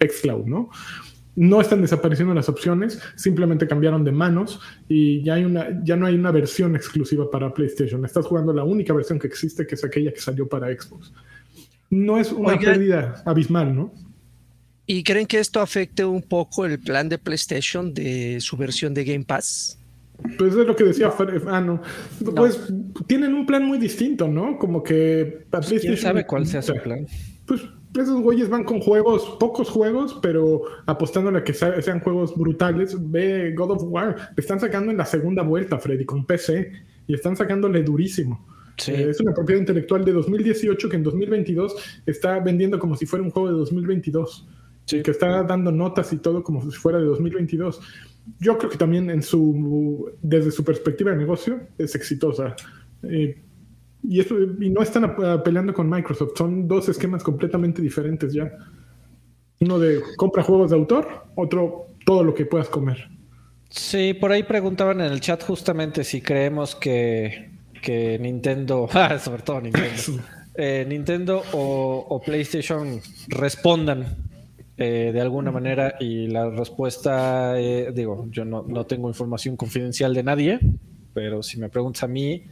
[0.00, 0.70] xCloud, ¿no?
[1.40, 6.06] No están desapareciendo las opciones, simplemente cambiaron de manos y ya, hay una, ya no
[6.06, 8.04] hay una versión exclusiva para PlayStation.
[8.04, 11.12] Estás jugando la única versión que existe, que es aquella que salió para Xbox.
[11.90, 12.72] No es una Oigan.
[12.74, 13.94] pérdida abismal, ¿no?
[14.84, 19.04] ¿Y creen que esto afecte un poco el plan de PlayStation de su versión de
[19.04, 19.78] Game Pass?
[20.38, 21.80] Pues es lo que decía Fer- Ah, no.
[22.34, 22.58] Pues
[23.06, 24.58] tienen un plan muy distinto, ¿no?
[24.58, 27.06] Como que a ¿Quién PlayStation- sabe cuál sea su plan?
[27.48, 27.62] Pues
[27.98, 32.96] esos güeyes van con juegos, pocos juegos, pero apostándole a que sea- sean juegos brutales.
[33.10, 36.70] Ve God of War, le están sacando en la segunda vuelta, Freddy, con PC,
[37.06, 38.46] y están sacándole durísimo.
[38.76, 38.92] Sí.
[38.92, 41.74] Eh, es una propiedad intelectual de 2018 que en 2022
[42.06, 44.46] está vendiendo como si fuera un juego de 2022.
[44.90, 47.80] Y que está dando notas y todo como si fuera de 2022.
[48.40, 52.54] Yo creo que también en su, desde su perspectiva de negocio es exitosa.
[53.02, 53.42] Eh,
[54.02, 58.50] y, eso, y no están ap- peleando con Microsoft, son dos esquemas completamente diferentes ya.
[59.60, 63.08] Uno de compra juegos de autor, otro todo lo que puedas comer.
[63.70, 67.50] Sí, por ahí preguntaban en el chat justamente si creemos que,
[67.82, 70.22] que Nintendo, ah, sobre todo Nintendo,
[70.54, 74.06] eh, Nintendo o, o PlayStation respondan
[74.78, 80.14] eh, de alguna manera y la respuesta, eh, digo, yo no, no, tengo información confidencial
[80.14, 80.60] de nadie,
[81.12, 82.44] pero si me preguntas a mí,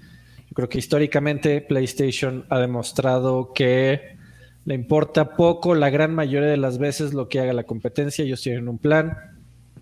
[0.57, 4.17] creo que históricamente PlayStation ha demostrado que
[4.65, 8.41] le importa poco la gran mayoría de las veces lo que haga la competencia, ellos
[8.41, 9.19] tienen un plan,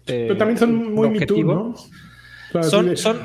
[0.07, 1.75] eh, Pero también son muy Me Too, ¿no?
[2.65, 3.21] son, son,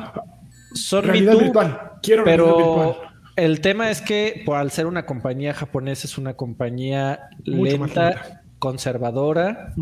[0.74, 1.94] son virtual.
[2.04, 2.96] Quiero pero
[3.36, 9.74] el tema es que por al ser una compañía japonesa es una compañía lenta, conservadora,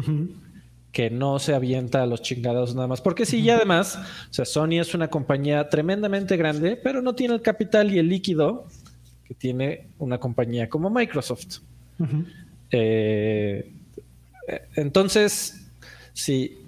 [0.97, 3.01] que no se avienta a los chingados nada más.
[3.01, 3.99] Porque sí, y además,
[4.31, 8.09] o sea, Sony es una compañía tremendamente grande, pero no tiene el capital y el
[8.09, 8.65] líquido
[9.23, 11.59] que tiene una compañía como Microsoft.
[12.71, 13.71] Eh,
[14.75, 15.69] entonces,
[16.13, 16.65] sí,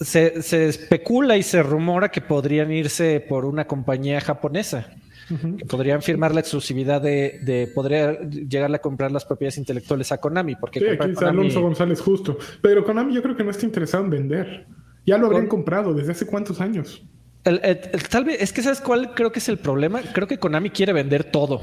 [0.00, 4.88] se, especula y se rumora que podrían irse por una compañía japonesa.
[5.28, 10.18] Que podrían firmar la exclusividad de, de poder llegarle a comprar las propiedades intelectuales a
[10.18, 10.56] Konami.
[10.56, 12.38] Porque sí, aquí Alonso González justo.
[12.62, 14.66] Pero Konami yo creo que no está interesado en vender.
[15.06, 17.02] Ya lo habrían comprado desde hace cuántos años.
[17.42, 20.00] tal vez, es que sabes cuál creo que es el problema.
[20.12, 21.62] Creo que Konami quiere vender todo.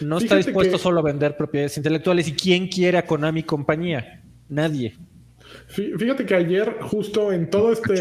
[0.00, 2.28] No está dispuesto solo a vender propiedades intelectuales.
[2.28, 4.22] ¿Y quién quiere a Konami compañía?
[4.48, 4.94] Nadie.
[5.68, 7.94] Fíjate que ayer, justo en todo este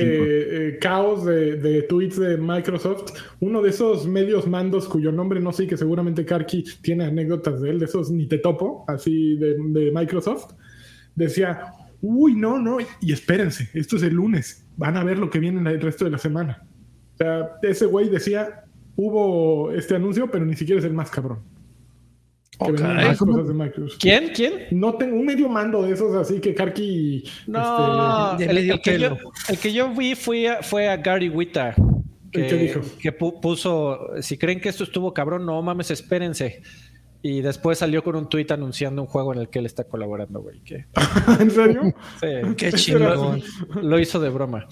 [0.68, 5.68] eh, caos de, tweets de Microsoft, uno de esos medios mandos cuyo nombre no sé,
[5.68, 9.91] que seguramente Karki tiene anécdotas de él, de esos ni te topo, así de, de
[9.91, 10.54] Microsoft,
[11.15, 15.39] decía, uy, no, no, y espérense, esto es el lunes, van a ver lo que
[15.39, 16.65] viene el resto de la semana.
[17.15, 18.65] O sea, ese güey decía,
[18.96, 21.39] hubo este anuncio, pero ni siquiera es el más cabrón.
[24.00, 24.30] ¿Quién?
[24.34, 24.54] ¿Quién?
[24.72, 27.24] No tengo un medio mando de esos, así que Karki.
[27.48, 29.18] No, este, el, que yo,
[29.50, 31.76] el, que yo, vi fue a, fue a Gary Witta.
[32.32, 32.82] Que, ¿Qué dijo?
[33.00, 36.62] Que puso: Si creen que esto estuvo cabrón, no mames, espérense.
[37.22, 40.41] Y después salió con un tuit anunciando un juego en el que él está colaborando,
[40.41, 40.62] güey.
[41.39, 41.82] ¿En serio?
[42.22, 42.54] Sí.
[42.56, 43.41] Qué chingón.
[43.82, 44.68] Lo hizo de broma.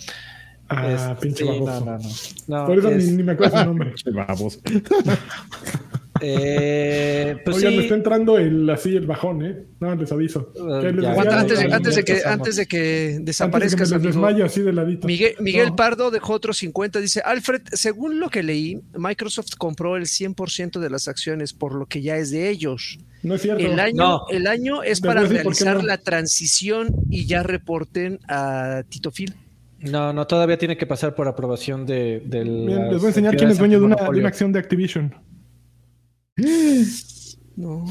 [0.70, 1.98] Ah, pinche sí, no, no,
[2.48, 3.94] no, Por eso ni, ni, me acuerdo su nombre.
[4.14, 4.60] Vamos.
[6.26, 9.66] Eh, pues Oigan, me está entrando el, así el bajón, ¿eh?
[9.82, 10.54] No, les aviso.
[10.56, 13.84] Uh, antes, de, antes, de, que, antes de que desaparezca.
[13.84, 15.06] así de ladito.
[15.06, 17.02] Miguel, Miguel Pardo dejó otros 50.
[17.02, 21.88] Dice: Alfred, según lo que leí, Microsoft compró el 100% de las acciones, por lo
[21.88, 23.00] que ya es de ellos.
[23.22, 23.64] No es cierto.
[23.64, 29.36] El año, el año es para realizar la transición y ya reporten a Tito Phil.
[29.80, 32.66] No, no, todavía tiene que pasar por aprobación de, del.
[32.66, 35.14] les voy a enseñar quién es dueño de una, de una acción de Activision.
[37.56, 37.86] No.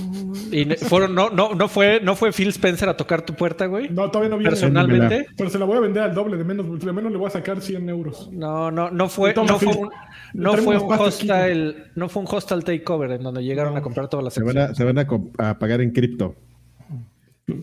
[0.50, 3.88] Y fueron, no, no, no fue, no fue Phil Spencer a tocar tu puerta, güey.
[3.90, 4.50] No, todavía no viene.
[4.50, 5.26] Personalmente.
[5.37, 7.31] Pero se la voy a vender al doble, de menos, de menos le voy a
[7.31, 8.28] sacar 100 euros.
[8.33, 9.90] No, no, no fue, no fue un,
[10.35, 14.24] no fue un hostile, no fue un hostile takeover en donde llegaron a comprar todas
[14.24, 16.35] las se van a, se van a, pagar en cripto.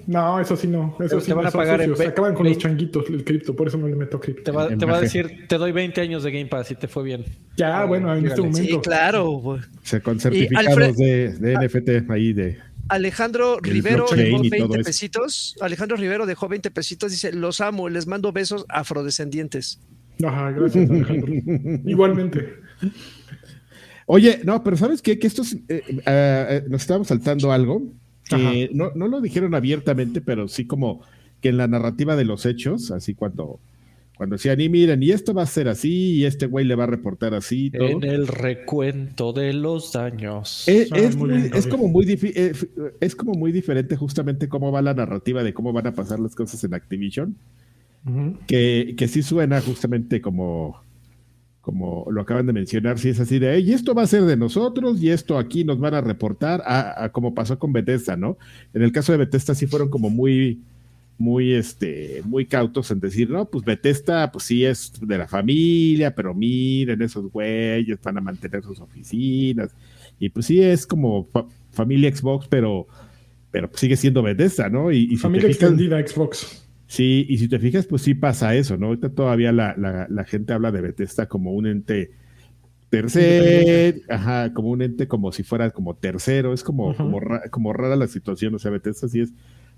[0.08, 0.96] No, eso sí no.
[1.00, 3.88] Eso sí van a pagar en acaban con los changuitos el cripto, por eso no
[3.88, 4.44] le meto cripto.
[4.44, 6.88] Te va, te va a decir, te doy 20 años de Game Pass y te
[6.88, 7.26] fue bien.
[7.58, 8.62] Ya, bueno, en este momento.
[8.62, 9.60] Sí, claro.
[9.84, 12.58] Se con certificados de, de, NFT ahí de.
[12.90, 15.56] Alejandro Rivero dejó 20 pesitos.
[15.62, 17.12] Alejandro Rivero dejó 20 pesitos.
[17.12, 19.80] Dice: Los amo, les mando besos afrodescendientes.
[20.24, 21.34] Ajá, gracias, Alejandro.
[21.86, 22.56] Igualmente.
[24.12, 25.20] Oye, no, pero ¿sabes qué?
[25.20, 27.94] Que estos eh, eh, eh, nos estábamos saltando algo
[28.30, 31.02] que no, no, lo dijeron abiertamente, pero sí como
[31.42, 33.60] que en la narrativa de los hechos, así cuando,
[34.18, 36.84] cuando decían, y miren, y esto va a ser así, y este güey le va
[36.84, 37.72] a reportar así.
[37.72, 37.88] Todo.
[37.88, 40.68] En el recuento de los daños.
[40.68, 42.54] Es, es, como muy eh,
[43.00, 46.36] es como muy diferente justamente cómo va la narrativa de cómo van a pasar las
[46.36, 47.36] cosas en Activision.
[48.48, 50.82] que, que sí suena justamente como
[51.70, 54.36] como lo acaban de mencionar, si es así de, y esto va a ser de
[54.36, 58.40] nosotros y esto aquí nos van a reportar, a, como pasó con Bethesda, ¿no?
[58.74, 60.64] En el caso de Bethesda sí fueron como muy,
[61.20, 66.16] muy, este, muy cautos en decir, no, pues Bethesda, pues sí es de la familia,
[66.16, 69.70] pero miren, esos güeyes van a mantener sus oficinas,
[70.18, 71.28] y pues sí es como
[71.72, 72.88] familia Xbox, pero,
[73.52, 74.92] pero sigue siendo Bethesda, ¿no?
[74.92, 76.68] Y, familia extendida Xbox.
[76.90, 78.88] Sí, y si te fijas, pues sí pasa eso, ¿no?
[78.88, 82.10] Ahorita todavía la, la, gente habla de Bethesda como un ente
[82.90, 87.22] tercero, ajá, como un ente como si fuera como tercero, es como, como,
[87.52, 89.32] como, rara la situación, o sea, Bethesda sí es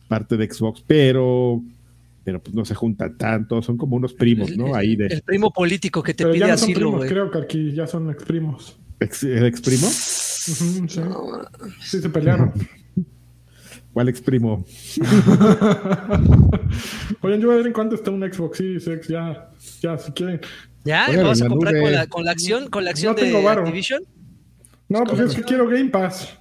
[0.08, 1.62] parte de Xbox, pero
[2.24, 4.74] pero pues no se juntan tanto, son como unos primos, ¿no?
[4.74, 5.08] Ahí de...
[5.08, 8.10] El primo político que te pide ya no asilo, primos, creo que aquí ya son
[8.10, 8.80] ex primos.
[9.02, 9.88] ¿El ex primo?
[9.90, 10.88] sí.
[11.82, 12.54] sí, se pelearon.
[13.94, 14.66] ¿Cuál exprimo?
[17.22, 19.50] Oigan, yo voy a ver en cuánto está un Xbox Series X, ya,
[19.82, 20.40] ya, si quieren.
[20.86, 21.06] ¿Ya?
[21.10, 23.44] Oigan, ¿Vamos a comprar con la, con la acción, con la acción No tengo de
[23.44, 23.62] varo.
[23.62, 24.02] Activision?
[24.90, 26.38] No, pues es que quiero Game Pass.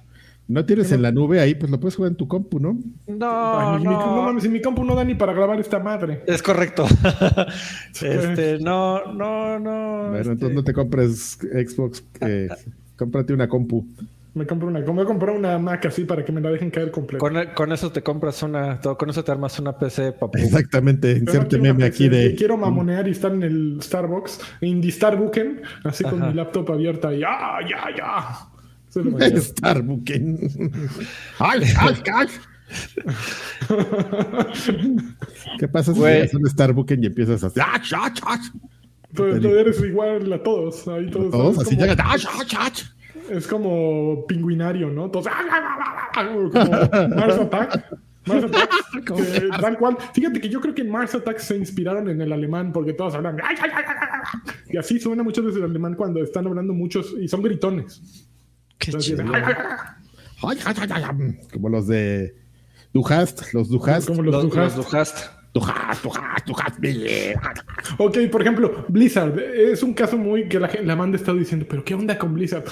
[0.47, 2.77] No tienes en la nube ahí, pues lo puedes jugar en tu compu, ¿no?
[3.07, 4.21] No, Ay, mi- mi- no no.
[4.23, 6.23] mames, si mi compu no da ni para grabar esta madre.
[6.27, 6.85] Es correcto.
[8.01, 10.09] este, no, no, no.
[10.09, 12.49] Bueno, este, entonces no te compres Xbox, eh,
[12.97, 13.85] cómprate una compu.
[14.33, 16.71] Me compro una, me voy a comprar una Mac así para que me la dejen
[16.71, 17.19] caer completa.
[17.19, 20.37] con, con eso te compras una, con eso te armas una PC, papu.
[20.37, 22.33] Exactamente, no inserte una meme aquí de...
[22.35, 26.27] Quiero mamonear y estar en el Starbucks, the Starbucken, así con Ajá.
[26.29, 28.47] mi laptop abierta y ¡ah, ya, ya!
[29.37, 30.39] Starbucken.
[31.39, 32.27] ¡Ay, ay, ay!
[35.59, 37.47] ¿Qué pasa si llegas a un Starbucken y empiezas a...
[37.61, 38.39] ¡Ah, ¡Ah, ah,
[39.13, 40.87] Tú, tú eres igual a todos.
[40.87, 41.91] Ahí todos, Todos así como.
[41.91, 42.71] ¡Ah, ah, ah!
[43.31, 45.09] Es como pingüinario, ¿no?
[45.09, 45.27] Todos.
[45.29, 46.49] ¡ah, Como
[47.15, 47.85] Mars Attack.
[48.25, 48.69] Mars Attack.
[49.05, 49.97] que tal cual.
[50.13, 53.15] Fíjate que yo creo que en Mars Attack se inspiraron en el alemán porque todos
[53.15, 53.37] hablan.
[53.43, 54.53] "Ay, ay, ay, ay, ay".
[54.69, 58.27] Y así suena muchas veces el alemán cuando están hablando muchos y son gritones.
[58.77, 59.23] Qué Entonces, chido.
[59.33, 59.65] "Ay, ay, ay".
[60.43, 61.39] Ay, ay, ay, ay, ay.
[61.53, 62.35] Como los de
[62.93, 64.07] Duhast, los Duhast.
[64.07, 64.75] Como los, Duhast.
[64.77, 65.17] los Duhast.
[65.53, 66.79] Duhast, Duhast, Duhast.
[67.97, 69.37] Ok, por ejemplo, Blizzard.
[69.39, 72.33] Es un caso muy que la, la banda ha estado diciendo, pero ¿qué onda con
[72.33, 72.63] Blizzard?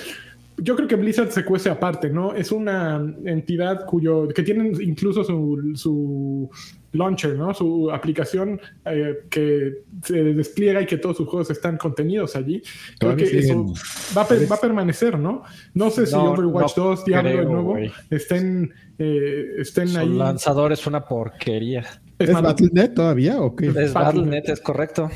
[0.62, 2.34] Yo creo que Blizzard se cuece aparte, ¿no?
[2.34, 2.96] Es una
[3.26, 6.50] entidad cuyo, que tienen incluso su, su
[6.92, 7.54] launcher, ¿no?
[7.54, 12.62] Su aplicación eh, que se despliega y que todos sus juegos están contenidos allí.
[13.00, 13.66] Creo Todavía que siguen.
[13.74, 13.74] eso
[14.18, 15.44] va a, va a permanecer, ¿no?
[15.74, 17.92] No sé si No, Overwatch no 2, Diablo creo, de nuevo, güey.
[18.10, 20.10] estén, eh, estén Su ahí.
[20.10, 21.86] lanzador es una porquería.
[22.18, 23.68] Es ¿Es Battle.net todavía o qué?
[23.68, 23.94] Es Battle.net.
[23.94, 25.10] Battle.net, es correcto.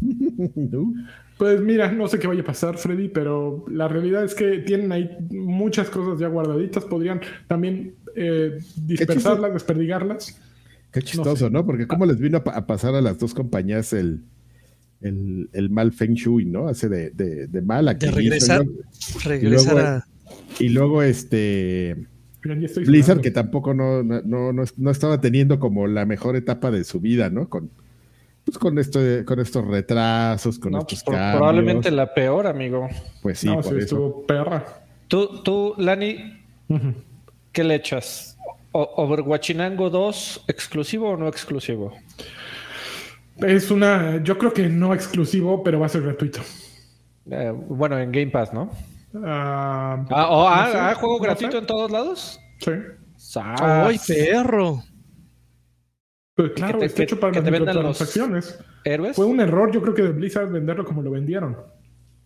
[0.54, 0.92] No.
[1.38, 4.90] Pues mira, no sé qué vaya a pasar, Freddy, pero la realidad es que tienen
[4.92, 6.84] ahí muchas cosas ya guardaditas.
[6.84, 10.40] Podrían también eh, dispersarlas, desperdigarlas.
[10.92, 11.64] Qué chistoso, ¿no?
[11.64, 14.22] Porque cómo les vino a, pa- a pasar a las dos compañías el,
[15.00, 16.66] el, el mal Feng Shui, ¿no?
[16.66, 18.72] Hace de, de, de mal De Activision, regresar, ¿no?
[19.24, 20.04] regresar luego- a...
[20.58, 21.96] Y luego este
[22.84, 26.84] Blizzard, que tampoco no, no, no, no- no estaba teniendo como la mejor etapa de
[26.84, 27.48] su vida, ¿no?
[27.48, 27.70] Con,
[28.48, 31.36] pues con esto, con estos retrasos, con No, estos pues, cambios.
[31.36, 32.88] probablemente la peor, amigo.
[33.22, 33.78] Pues sí, no, por sí, eso.
[33.80, 34.64] estuvo perra.
[35.08, 36.34] Tú, tú Lani.
[37.52, 38.36] ¿qué le echas?
[38.72, 41.92] O- ¿Overwatchinango 2 exclusivo o no exclusivo?
[43.38, 46.40] Es una, yo creo que no exclusivo, pero va a ser gratuito.
[47.30, 48.70] Eh, bueno, en Game Pass, ¿no?
[49.24, 51.58] Ah, Ah, oh, ah, sé, ah, juego no gratuito sé.
[51.58, 52.40] en todos lados.
[52.60, 52.70] Sí.
[53.40, 54.82] ¡Ay, perro!
[56.38, 57.32] Pues claro, te- está hecho para.
[59.16, 61.56] Fue un error, yo creo que de Blizzard venderlo como lo vendieron.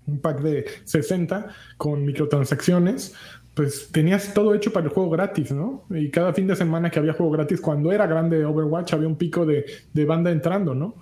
[0.07, 1.47] Un pack de 60
[1.79, 3.15] con microtransacciones.
[3.55, 5.85] Pues tenías todo hecho para el juego gratis, ¿no?
[5.91, 9.17] Y cada fin de semana que había juego gratis, cuando era grande Overwatch, había un
[9.17, 10.95] pico de, de banda entrando, ¿no?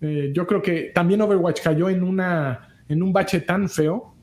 [0.00, 4.14] Eh, yo creo que también Overwatch cayó en, una, en un bache tan feo.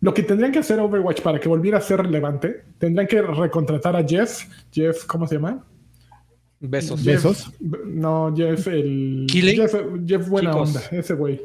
[0.00, 3.94] Lo que tendrían que hacer Overwatch para que volviera a ser relevante, tendrían que recontratar
[3.96, 4.42] a Jeff.
[4.72, 5.64] Jeff, ¿cómo se llama?
[6.62, 7.02] Besos.
[7.02, 7.52] Jeff- ¿Besos?
[7.60, 9.26] No, Jeff, el.
[9.30, 9.56] ¿Keighley?
[9.56, 9.74] Jeff,
[10.06, 10.68] Jeff Buena Chicos.
[10.68, 11.42] Onda, ese güey.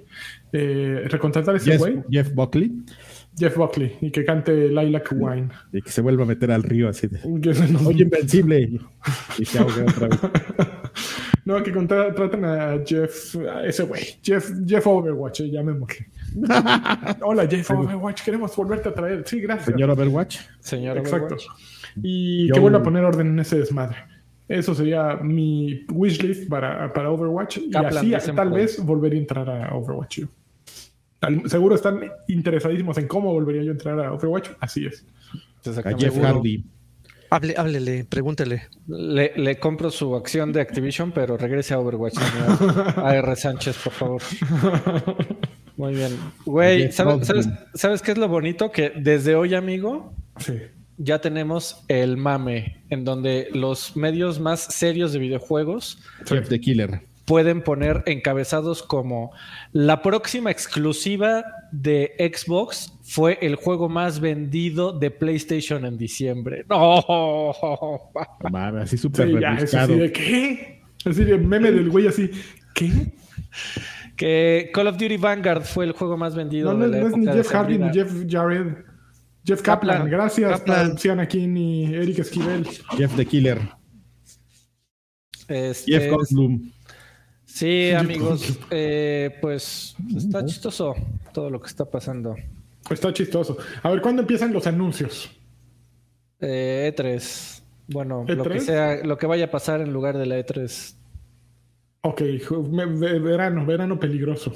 [0.53, 2.71] Eh, recontratar a ese Jeff, güey, Jeff Buckley,
[3.37, 5.49] Jeff Buckley, y que cante Lilac Wine.
[5.73, 7.19] y que se vuelva a meter al río así de.
[7.27, 8.79] Nos- Oye, invencible.
[9.39, 10.19] Y se ahoga otra vez.
[11.45, 14.03] no, que contra- traten a Jeff, a ese güey.
[14.23, 16.07] Jeff, Jeff Overwatch, eh, llamémosle.
[17.23, 19.23] Hola, Jeff Overwatch, queremos volverte a traer.
[19.25, 19.65] Sí, gracias.
[19.73, 20.37] Señor Overwatch.
[20.59, 21.35] Señor Exacto.
[21.35, 21.45] Overwatch.
[22.03, 23.97] Y Yo- que vuelva a poner orden en ese desmadre.
[24.47, 27.57] Eso sería mi wishlist para, para Overwatch.
[27.57, 27.75] Y
[28.15, 30.21] así tal vez volvería a entrar a Overwatch.
[31.45, 34.49] seguro están interesadísimos en cómo volvería yo a entrar a Overwatch.
[34.59, 35.05] Así es.
[35.83, 35.97] A.
[35.97, 36.63] Jeff Hardy.
[37.29, 38.67] Hable, háblele, pregúntele.
[38.87, 42.93] Le, le compro su acción de Activision, pero regrese a Overwatch, señor.
[42.99, 44.21] AR Sánchez, por favor.
[45.75, 46.17] Muy bien.
[46.45, 48.71] Güey, ¿sabes, sabes, sabes qué es lo bonito?
[48.71, 50.53] Que desde hoy, amigo, Sí.
[50.97, 57.01] Ya tenemos el mame, en donde los medios más serios de videojuegos Jeff the Killer.
[57.25, 59.31] pueden poner encabezados como
[59.73, 66.65] la próxima exclusiva de Xbox fue el juego más vendido de PlayStation en diciembre.
[66.69, 68.11] No.
[68.49, 70.81] Mames, así súper Sí, ya, así de ¿qué?
[71.05, 72.29] Así de meme del güey así.
[72.73, 72.91] ¿Qué?
[74.15, 77.07] Que Call of Duty Vanguard fue el juego más vendido No, no, de la no
[77.07, 77.89] es ni época Jeff Hardy ni.
[77.93, 78.67] Jeff Jared.
[79.47, 79.99] Jeff Kaplan.
[79.99, 80.09] Kaplan.
[80.11, 80.97] Gracias, Kaplan.
[81.11, 82.67] Anakin y Eric Esquivel.
[82.97, 83.59] Jeff the Killer.
[85.47, 86.71] Este, Jeff Goldblum.
[87.45, 90.93] Sí, amigos, eh, pues está chistoso
[91.33, 92.35] todo lo que está pasando.
[92.89, 93.57] Está chistoso.
[93.81, 95.31] A ver, ¿cuándo empiezan los anuncios?
[96.39, 97.63] Eh, E3.
[97.87, 98.51] Bueno, lo ¿E3?
[98.51, 100.95] que sea, lo que vaya a pasar en lugar de la E E3.
[102.01, 102.21] Ok,
[103.23, 104.53] verano, verano peligroso.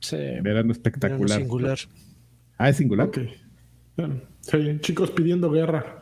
[0.00, 0.16] Sí.
[0.16, 1.38] Verano Verano espectacular.
[1.38, 1.78] singular.
[2.58, 3.08] Ah, es singular.
[3.08, 3.18] Ok.
[4.40, 5.98] Sí, chicos pidiendo guerra.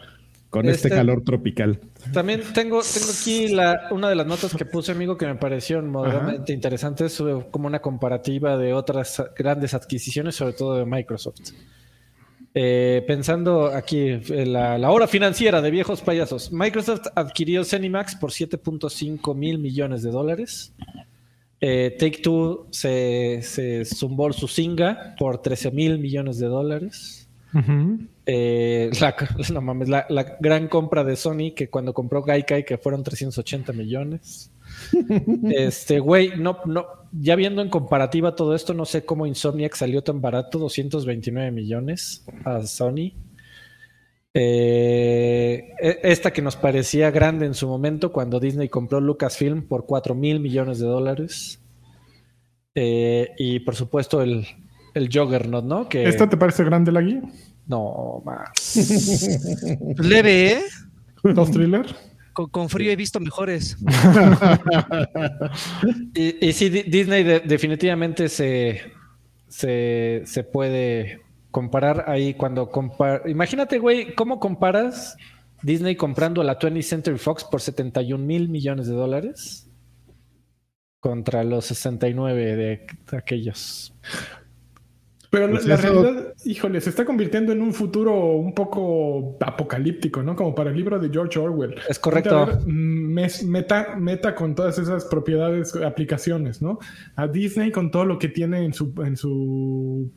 [0.49, 1.79] Con este, Este- calor tropical.
[2.13, 5.89] También tengo, tengo aquí la, una de las notas que puse, amigo, que me parecieron
[5.91, 11.53] moderadamente interesantes, sobre como una comparativa de otras grandes adquisiciones, sobre todo de Microsoft.
[12.53, 18.33] Eh, pensando aquí en la, la hora financiera de viejos payasos, Microsoft adquirió Cenimax por
[18.33, 20.73] 7.5 mil millones de dólares.
[21.61, 27.20] Eh, Take Two se, se zumbó su Singa por 13 mil millones de dólares.
[28.27, 29.17] Eh, la,
[29.53, 33.73] no mames, la, la gran compra de Sony que cuando compró Gaikai que fueron 380
[33.73, 34.51] millones.
[35.51, 40.03] Este, güey, no, no, ya viendo en comparativa todo esto, no sé cómo Insomniac salió
[40.03, 43.13] tan barato, 229 millones a Sony.
[44.33, 49.87] Eh, e- esta que nos parecía grande en su momento cuando Disney compró Lucasfilm por
[49.87, 51.61] 4 mil millones de dólares.
[52.75, 54.47] Eh, y por supuesto el,
[54.95, 55.89] el Juggernaut, ¿no?
[55.89, 57.21] Que ¿Esta te parece grande, Lagui?
[57.67, 58.51] no más.
[59.99, 60.63] Leve, ¿eh?
[61.23, 61.87] ¿Dos thriller?
[62.33, 63.77] Con, con frío he visto mejores.
[66.15, 68.81] Y, y sí, Di- Disney de- definitivamente se,
[69.49, 71.21] se, se puede
[71.51, 73.23] comparar ahí cuando compara.
[73.29, 75.17] Imagínate, güey, ¿cómo comparas
[75.63, 79.69] Disney comprando a la 20th Century Fox por 71 mil millones de dólares
[81.01, 83.95] contra los 69 de, de aquellos?
[85.31, 90.25] Pero Pues la, eso- realidad, híjole, se está convirtiendo en un futuro un poco apocalíptico,
[90.25, 90.35] ¿no?
[90.35, 91.77] Como para el libro de George Orwell.
[91.89, 92.47] Es correcto.
[92.47, 96.81] Ver, mm, meta, meta con todas esas propiedades, aplicaciones, ¿no?
[97.15, 100.11] A Disney con todo lo que tiene en su, en su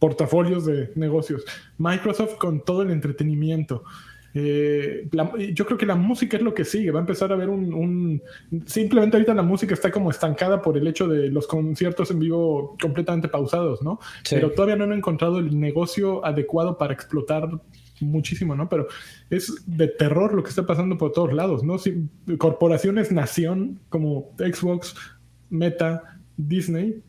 [0.00, 1.44] portafolios de negocios.
[1.78, 3.84] Microsoft con todo el entretenimiento.
[4.34, 6.90] Eh, la- yo creo que la música es lo que sigue.
[6.90, 8.22] Va a empezar a haber un, un-
[8.66, 12.76] Simplemente ahorita la música está como estancada por el hecho de los conciertos en vivo
[12.80, 13.98] completamente pausados, ¿no?
[14.24, 14.34] Sí.
[14.36, 17.48] Pero todavía no han encontrado el negocio adecuado para explotar
[18.00, 18.68] muchísimo, ¿no?
[18.68, 18.86] Pero
[19.30, 21.78] es de terror lo que está pasando por todos lados, ¿no?
[21.78, 22.06] Si,
[22.38, 24.94] corporaciones nación como Xbox,
[25.50, 27.02] Meta, Disney,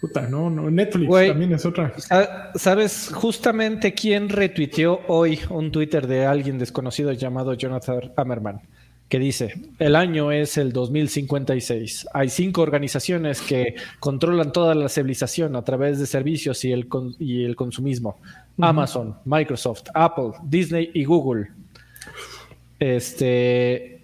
[0.00, 1.28] puta, no, no, Netflix Güey.
[1.28, 1.92] también es otra.
[1.98, 8.60] Sa- ¿Sabes justamente quién retuiteó hoy un Twitter de alguien desconocido llamado Jonathan Hammerman?
[9.08, 12.06] Que dice, el año es el 2056.
[12.14, 17.16] Hay cinco organizaciones que controlan toda la civilización a través de servicios y el, con-
[17.18, 18.20] y el consumismo.
[18.58, 21.48] Amazon, Microsoft, Apple, Disney y Google.
[22.78, 23.96] Este...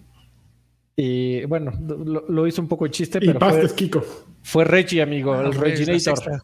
[0.98, 1.72] Y bueno,
[2.04, 4.02] lo, lo hizo un poco chiste, Y pero fue, Kiko.
[4.46, 6.42] Fue Reggie, amigo, el es la Reginator.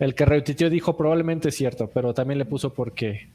[0.00, 3.30] El que retuiteó dijo probablemente es cierto, pero también le puso porque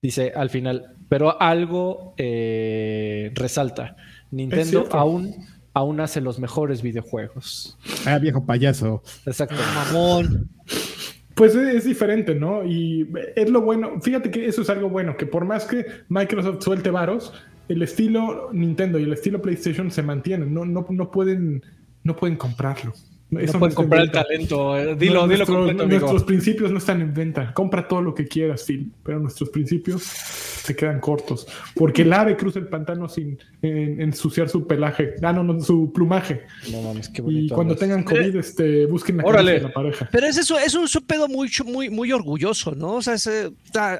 [0.00, 3.94] dice al final, pero algo eh, resalta.
[4.30, 5.34] Nintendo aún,
[5.74, 7.76] aún hace los mejores videojuegos.
[8.06, 9.02] Ah, viejo payaso.
[9.26, 9.56] Exacto.
[9.74, 10.48] Mamón.
[11.34, 12.64] Pues es, es diferente, ¿no?
[12.64, 14.00] Y es lo bueno.
[14.00, 17.34] Fíjate que eso es algo bueno, que por más que Microsoft suelte varos,
[17.68, 20.54] el estilo Nintendo y el estilo PlayStation se mantienen.
[20.54, 21.62] No, no, no pueden,
[22.04, 22.92] no pueden comprarlo.
[23.30, 24.76] No pueden comprar el talento.
[24.78, 26.00] eh, Dilo, No, dilo nuestros- completo, amigo.
[26.00, 27.52] Nuestros principios no están en venta.
[27.52, 30.02] Compra todo lo que quieras, Phil, pero nuestros principios
[30.64, 31.46] se quedan cortos.
[31.74, 35.14] Porque el ave cruza el pantano sin en- ensuciar su pelaje.
[35.22, 36.42] Ah, no, no, su plumaje.
[36.72, 37.54] No mames, qué Y bonito.
[37.54, 37.88] cuando hablas.
[37.88, 40.08] tengan COVID, este, busquen la de la pareja.
[40.10, 42.94] Pero es eso, es un pedo muy, muy, muy orgulloso, ¿no?
[42.94, 43.50] O sea, es, eh,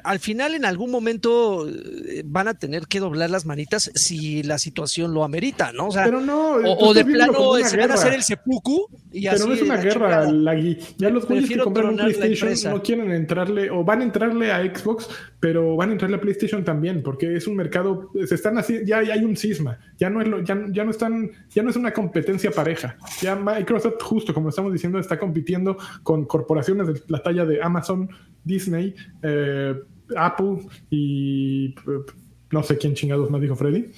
[0.03, 4.57] al final en algún momento eh, van a tener que doblar las manitas si la
[4.57, 5.87] situación lo amerita, ¿no?
[5.87, 9.27] O sea, Pero no, o, o de plano se van a hacer el seppuku y
[9.27, 9.37] así.
[9.37, 10.31] Pero no es una la guerra.
[10.31, 10.77] Lagui.
[10.97, 14.61] Ya los güeyes que compraron un PlayStation no quieren entrarle, o van a entrarle a
[14.63, 15.07] Xbox,
[15.45, 19.03] pero van a entrarle a PlayStation también, porque es un mercado, se están haciendo, ya,
[19.03, 21.75] ya hay un cisma, ya no es lo, ya, ya no están, ya no es
[21.75, 22.97] una competencia pareja.
[23.21, 28.09] Ya Microsoft, justo como estamos diciendo, está compitiendo con corporaciones de la talla de Amazon,
[28.43, 29.75] Disney, eh,
[30.17, 31.73] Apple y eh,
[32.49, 33.91] no sé quién chingados más dijo Freddy.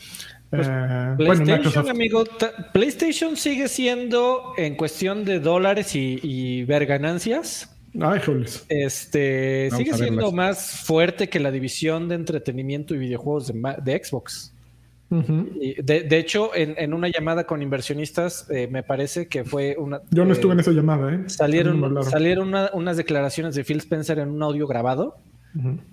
[0.49, 1.89] Pues, Eh, bueno, PlayStation, Microsoft.
[1.89, 7.73] amigo, ta- PlayStation sigue siendo en cuestión de dólares y, y ver ganancias.
[7.99, 8.65] Ay, joles.
[8.69, 14.53] Este Vamos sigue siendo más fuerte que la división de entretenimiento y videojuegos de, Xbox.
[15.09, 20.01] De, de hecho, en, en una llamada con inversionistas, eh, me parece que fue una.
[20.11, 21.23] Yo no eh, estuve en esa llamada, ¿eh?
[21.27, 25.15] Salieron, salieron una- unas declaraciones de Phil Spencer en un audio grabado,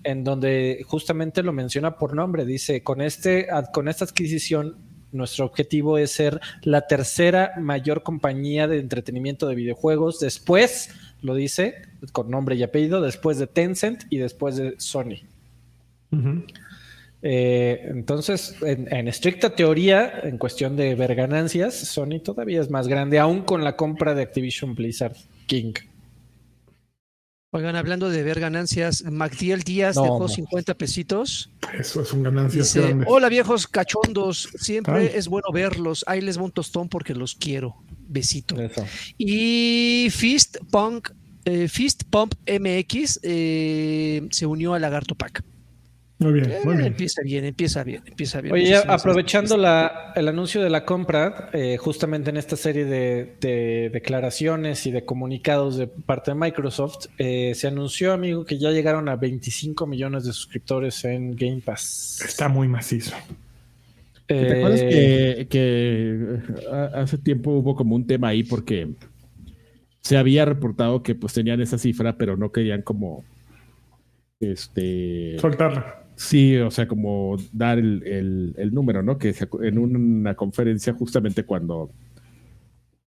[0.03, 2.45] en donde justamente lo menciona por nombre.
[2.45, 4.77] Dice: con, este, con esta adquisición,
[5.13, 10.19] nuestro objetivo es ser la tercera mayor compañía de entretenimiento de videojuegos.
[10.19, 10.91] Después,
[11.25, 11.77] lo dice
[12.12, 15.25] con nombre y apellido, después de Tencent y después de Sony.
[17.22, 22.87] Eh, entonces, en, en estricta teoría, en cuestión de ver ganancias, Sony todavía es más
[22.87, 25.16] grande, aún con la compra de Activision Blizzard
[25.47, 25.72] King.
[27.57, 30.29] Oigan, hablando de ver ganancias, Magdiel Díaz No, dejó no.
[30.29, 31.53] 50 pesitos.
[31.79, 33.05] Eso es un ganancia Dice, grande.
[33.09, 35.11] hola viejos cachondos, siempre Ay.
[35.15, 36.05] es bueno verlos.
[36.09, 37.77] Ahí les va un tostón porque los quiero.
[38.09, 38.61] Besito.
[38.61, 38.85] Eso.
[39.19, 41.11] Y Fist Punk,
[41.45, 45.45] eh, Fist Pump MX eh, se unió a Lagarto Pack.
[46.25, 46.87] Muy bien, Eh, muy bien.
[46.87, 48.55] Empieza bien, empieza bien, empieza bien.
[48.55, 53.37] Oye, Muchísimas aprovechando la, el anuncio de la compra, eh, justamente en esta serie de,
[53.43, 58.70] de declaraciones y de comunicados de parte de Microsoft, eh, se anunció, amigo, que ya
[58.70, 62.22] llegaron a 25 millones de suscriptores en Game Pass.
[62.25, 63.14] Está muy macizo.
[64.27, 66.39] ¿Te Eh, acuerdas que, que
[66.95, 68.89] hace tiempo hubo como un tema ahí porque
[70.01, 73.25] se había reportado que pues tenían esa cifra, pero no querían como
[74.41, 76.04] este Soltarla.
[76.17, 79.19] Sí, o sea, como dar el, el- el número, ¿no?
[79.19, 81.91] Que en una conferencia justamente cuando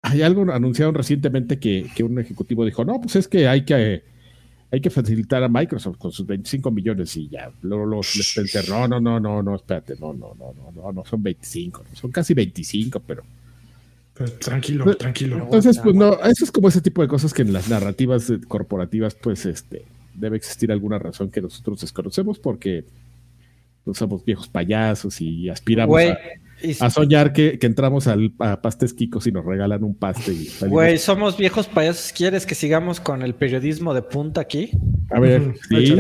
[0.02, 4.04] hay algo anunciaron recientemente que, que un ejecutivo dijo, no, pues es que hay que
[4.72, 7.52] hay que facilitar a Microsoft con sus 25 millones y ya.
[7.64, 10.92] Luego los les pensé, no, no, no, no, no, espérate, no, no, no, no, no,
[10.92, 13.24] no son 25, no, son casi 25, pero
[14.14, 15.38] Pero tranquilo, Pues, tranquilo.
[15.44, 19.16] entonces, pues no, eso es como ese tipo de cosas que en las narrativas corporativas,
[19.16, 19.86] pues este,
[20.20, 22.86] debe existir alguna razón que nosotros desconocemos porque
[23.84, 26.18] pues, somos viejos payasos y aspiramos a,
[26.62, 30.36] y- a soñar que, que entramos al, a Pastes Kikos y nos regalan un paste
[30.68, 32.12] güey, somos viejos payasos.
[32.12, 34.72] ¿Quieres que sigamos con el periodismo de punta aquí?
[35.12, 35.96] A ver, sí, sí, sí,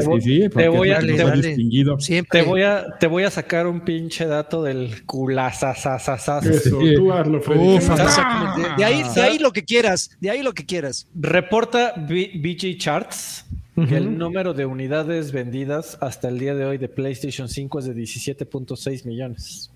[0.67, 1.97] voy a- te voy- distinguido.
[1.99, 2.41] Siempre.
[2.41, 6.45] Te voy a, te voy a sacar un pinche dato del culazazazazaz.
[6.45, 6.93] Eso, Sí.
[6.95, 7.37] tú hazlo.
[7.39, 8.75] Uf, Ah.
[8.77, 11.07] De ahí, de ahí lo que quieras, de ahí lo que quieras.
[11.15, 13.45] Reporta BG Charts
[13.87, 17.85] que el número de unidades vendidas hasta el día de hoy de PlayStation 5 es
[17.85, 19.71] de 17.6 millones.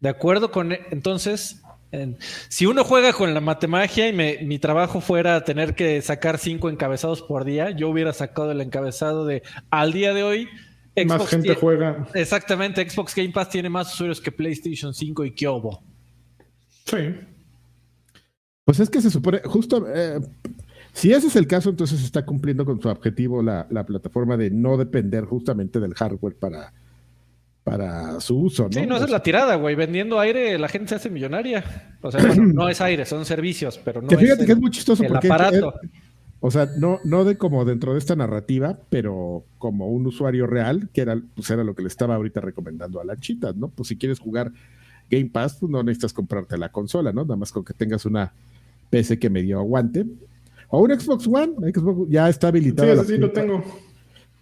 [0.00, 2.16] De acuerdo con e- entonces, en-
[2.48, 6.68] si uno juega con la matemagia y me- mi trabajo fuera tener que sacar cinco
[6.70, 10.48] encabezados por día, yo hubiera sacado el encabezado de al día de hoy.
[11.06, 12.06] Más Xbox gente tie- juega.
[12.14, 15.82] Exactamente, Xbox Game Pass tiene más usuarios que PlayStation 5 y que hubo.
[16.86, 17.14] Sí.
[18.64, 20.18] Pues es que se supone, justo, eh,
[20.96, 24.50] si ese es el caso, entonces está cumpliendo con su objetivo la, la plataforma de
[24.50, 26.72] no depender justamente del hardware para,
[27.64, 28.72] para su uso, ¿no?
[28.72, 29.74] Sí, no, esa es la tirada, güey.
[29.74, 31.96] Vendiendo aire, la gente se hace millonaria.
[32.00, 34.58] O sea, bueno, no es aire, son servicios, pero no que fíjate es que el-
[34.58, 35.74] es muy chistoso el porque aparato.
[36.40, 40.88] o sea, no, no de como dentro de esta narrativa, pero como un usuario real,
[40.92, 43.68] que era, pues era lo que le estaba ahorita recomendando a la chita, ¿no?
[43.68, 44.52] Pues si quieres jugar
[45.10, 47.22] Game Pass, pues no necesitas comprarte la consola, ¿no?
[47.22, 48.32] Nada más con que tengas una
[48.90, 50.06] PC que medio aguante.
[50.68, 52.92] O un Xbox One, Xbox ya está Sí, habilitado.
[52.92, 53.62] eso sí lo tengo.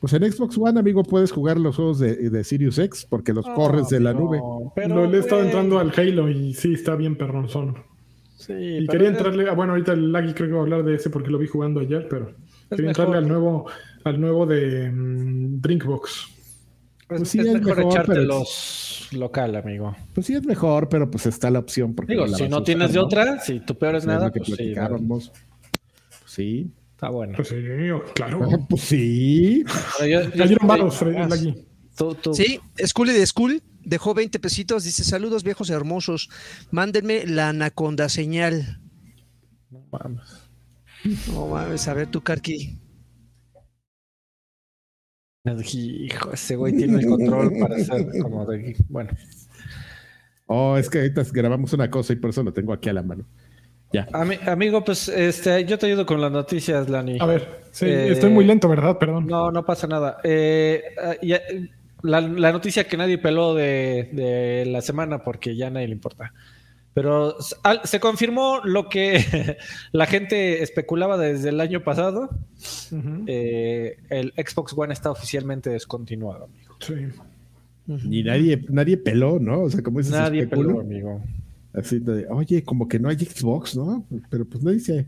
[0.01, 3.47] Pues en Xbox One, amigo, puedes jugar los juegos de, de Sirius X porque los
[3.47, 4.39] corres de la nube.
[4.39, 7.79] No, pero, No, le he estado entrando al Halo y sí, está bien perronzón.
[8.37, 10.97] Sí, Y quería entrarle, ah, bueno, ahorita el Laggy creo que va a hablar de
[10.97, 12.27] ese porque lo vi jugando ayer, pero
[12.68, 12.89] quería mejor.
[12.89, 13.66] entrarle al nuevo,
[14.05, 16.11] al nuevo de mm, Drinkbox.
[16.11, 19.97] Es, Pues sí, es es mejor mejor, echarte pero- los local, amigo.
[20.14, 21.95] Pues sí es mejor, pero pues está la opción.
[21.95, 23.07] Porque Digo, la si no tienes usar, de ¿no?
[23.07, 24.75] otra, si tu peor es Es nada, lo que pues sí.
[26.35, 26.70] Sí.
[26.93, 27.35] está bueno.
[27.37, 27.57] Pues sí,
[28.14, 28.41] claro.
[28.68, 29.64] Pues sí.
[30.01, 31.66] Yo- yo Cayeron Freddy, Laggy.
[31.97, 34.85] Tú- tú- Sí, Scully de School dejó 20 pesitos.
[34.85, 36.28] Dice: Saludos, viejos hermosos.
[36.70, 38.80] Mándenme la anaconda señal.
[39.70, 40.49] No mames.
[41.32, 42.78] No mames, a ver, tu Karki.
[45.66, 48.74] Hijo, ese güey tiene el control para hacer como de.
[48.89, 49.11] Bueno,
[50.47, 53.03] Oh, es que ahorita grabamos una cosa y por eso lo tengo aquí a la
[53.03, 53.26] mano.
[53.95, 54.07] Ya.
[54.12, 57.16] Ami- amigo, pues este, yo te ayudo con las noticias, Lani.
[57.20, 58.99] A ver, sí, Eh, estoy muy lento, ¿verdad?
[58.99, 59.26] Perdón.
[59.26, 60.18] No, no pasa nada.
[60.24, 60.82] Eh,
[61.22, 61.40] ya,
[62.03, 65.92] la, la noticia que nadie peló de, de la semana porque ya a nadie le
[65.95, 66.32] importa.
[66.92, 69.57] Pero al- se confirmó lo que
[69.92, 72.30] la gente especulaba desde el año pasado.
[73.26, 76.76] Eh, el Xbox One está oficialmente descontinuado, amigo.
[76.80, 76.95] Sí.
[78.11, 79.62] Y nadie, nadie peló, ¿no?
[79.62, 81.20] O sea, como dices, Nadie peló, amigo.
[81.75, 84.07] Así de, oye, como que no hay Xbox, ¿no?
[84.31, 85.07] Pero pues no dice.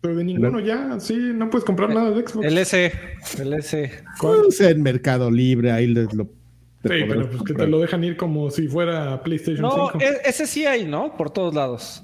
[0.00, 2.46] Pero de ninguno ya, sí, no puedes comprar nada de Xbox.
[2.46, 2.92] El S,
[3.38, 3.90] el S.
[4.18, 4.40] ¿Cuál?
[4.44, 6.24] Pues en Mercado Libre, ahí les lo.
[6.24, 10.00] Sí, pero pues que te lo dejan ir como si fuera PlayStation No, 5.
[10.00, 11.16] e- ese sí hay, ¿no?
[11.16, 12.02] Por todos lados.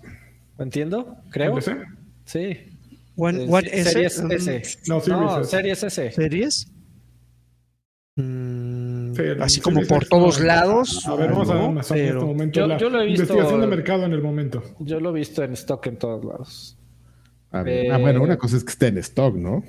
[0.57, 1.17] ¿Me entiendo?
[1.31, 1.51] Creo.
[1.51, 1.77] ¿El DC?
[2.25, 2.57] Sí.
[3.17, 3.91] One, Eh, One sí, S.
[3.91, 4.79] Series S.
[4.87, 5.51] No, sí, No, dices.
[5.51, 6.13] Series S.
[6.13, 6.71] ¿Series?
[8.15, 8.88] Mm,
[9.41, 10.47] Así como por todos no.
[10.47, 11.07] lados.
[11.07, 11.65] A ver, vamos a.
[11.65, 12.61] Amazon en Pero- este momento.
[12.61, 14.63] Yo- la yo lo he visto- Investigación de mercado en el momento.
[14.81, 16.79] Yo lo he visto en stock en todos lados.
[17.51, 17.87] A ver.
[17.87, 19.65] Eh, Ah, bueno, una cosa es que esté en stock, ¿no?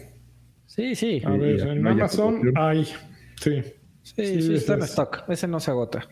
[0.66, 1.22] Sí, sí.
[1.26, 2.86] A ver, en no Amazon hay.
[2.86, 3.62] Sí.
[4.02, 5.24] Sí, Sí, sí, está en stock.
[5.30, 6.00] Ese no se agota.
[6.02, 6.10] con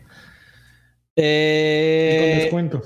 [1.26, 2.82] Eh, descuento.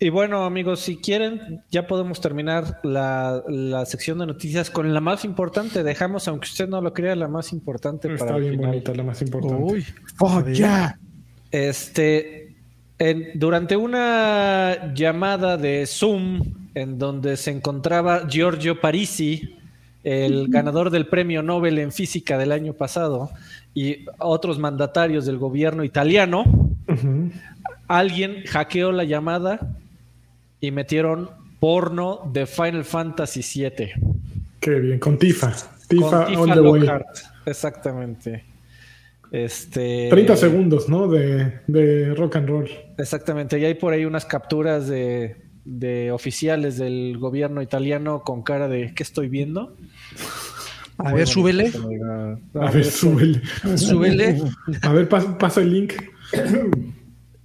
[0.00, 5.00] Y bueno, amigos, si quieren, ya podemos terminar la, la sección de noticias con la
[5.00, 5.82] más importante.
[5.82, 8.70] Dejamos, aunque usted no lo crea, la más importante Está para el bien final.
[8.70, 9.62] bonita, la más importante.
[9.62, 9.84] Uy,
[10.18, 10.98] ¡Oh, ya!
[11.50, 12.54] Este,
[12.98, 16.42] en- durante una llamada de Zoom
[16.74, 19.56] en donde se encontraba Giorgio Parisi,
[20.02, 23.30] el ganador del premio Nobel en física del año pasado,
[23.74, 26.44] y otros mandatarios del gobierno italiano,
[27.86, 29.76] alguien hackeó la llamada
[30.60, 33.92] y metieron porno de Final Fantasy VII.
[34.60, 35.52] Qué bien, con Tifa.
[35.88, 36.80] Tifa, Con Tifa all the way.
[36.80, 37.06] Lockhart.
[37.46, 38.44] Exactamente.
[39.32, 41.08] Este, 30 segundos, ¿no?
[41.08, 42.70] De, de rock and roll.
[42.98, 48.66] Exactamente, y hay por ahí unas capturas de, de oficiales del gobierno italiano con cara
[48.66, 49.76] de ¿qué estoy viendo?
[50.98, 51.72] a ver, súbele.
[52.54, 53.40] A ver, súbele.
[53.76, 54.42] Súbele.
[54.82, 55.94] A ver, pasa, pasa el link.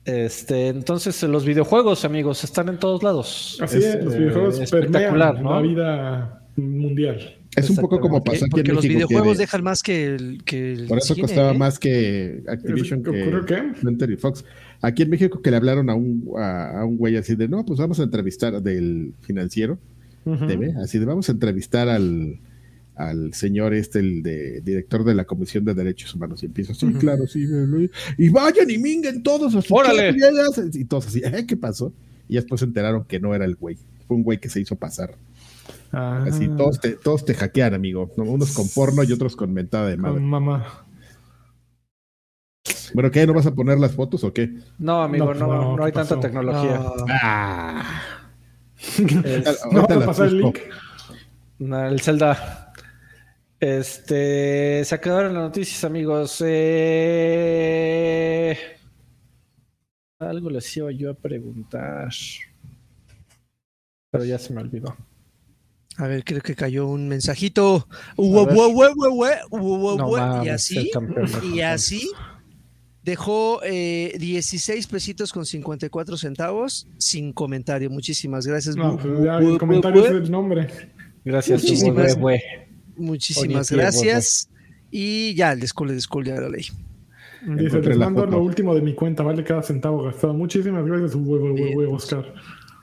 [0.05, 3.57] Este, entonces los videojuegos, amigos, están en todos lados.
[3.61, 5.55] Así es, los eh, videojuegos espectacular, ¿no?
[5.55, 7.35] la vida mundial.
[7.55, 8.99] Es un poco como Porque, pasó aquí porque en los México.
[8.99, 11.57] que videojuegos de- dejan más que el, que el por eso cine, costaba ¿eh?
[11.57, 13.55] más que Activision ¿Qué ocurrió que?
[13.77, 14.45] Spencer y Fox.
[14.81, 17.65] Aquí en México que le hablaron a un, a, a un güey así de, no,
[17.65, 19.77] pues vamos a entrevistar del financiero.
[20.25, 22.39] TV, así de, vamos a entrevistar al,
[22.95, 26.41] al señor este, el de, director de la Comisión de Derechos Humanos.
[26.43, 26.99] Y empieza, sí, Ujú.
[26.99, 27.43] claro, sí.
[28.17, 29.53] y- Y vayan y minguen todos.
[29.55, 30.15] a sus ¡Órale!
[30.17, 30.75] casas".
[30.75, 31.45] Y todos así, "¿Eh?
[31.47, 31.91] ¿qué pasó?
[32.27, 33.77] Y después se enteraron que no era el güey.
[34.07, 35.15] Fue un güey que se hizo pasar.
[35.91, 38.11] Ah, Así, todos te, todos te hackean, amigo.
[38.17, 38.23] ¿no?
[38.23, 40.15] Unos con porno y otros con mentada de madre.
[40.15, 40.85] con mamá.
[42.93, 43.25] Bueno, ¿qué?
[43.27, 44.53] ¿No vas a poner las fotos o qué?
[44.79, 46.81] No, amigo, No, no, no, no, hay ¿qué tanta tecnología.
[47.09, 48.01] Ah.
[48.97, 50.25] Es- No, el busco.
[50.25, 50.59] link.
[51.59, 52.64] no, el Zelda.
[53.59, 56.41] Este, se acabaron las noticias, amigos.
[56.45, 58.57] Eh,
[60.19, 62.09] algo les iba yo a preguntar.
[64.11, 64.95] Pero ya se me olvidó.
[65.97, 67.87] A ver, creo que cayó un mensajito.
[69.97, 70.07] No
[70.45, 70.91] y así,
[71.53, 72.09] y así
[73.01, 77.89] dejó eh, 16 pesitos con 54 centavos sin comentario.
[77.89, 78.75] Muchísimas gracias.
[78.75, 80.67] No, Bu- pues ya bu- el bu- comentario bu- es el nombre.
[81.23, 82.17] Gracias, Muchísimas-.
[82.97, 84.49] Muchísimas Oye, gracias.
[84.91, 86.65] Y ya, el descole, descole a la ley.
[87.45, 90.33] Dice, la mando lo último de mi cuenta, vale cada centavo gastado.
[90.33, 92.33] Muchísimas gracias, huevo, huevo, huevo, Oscar.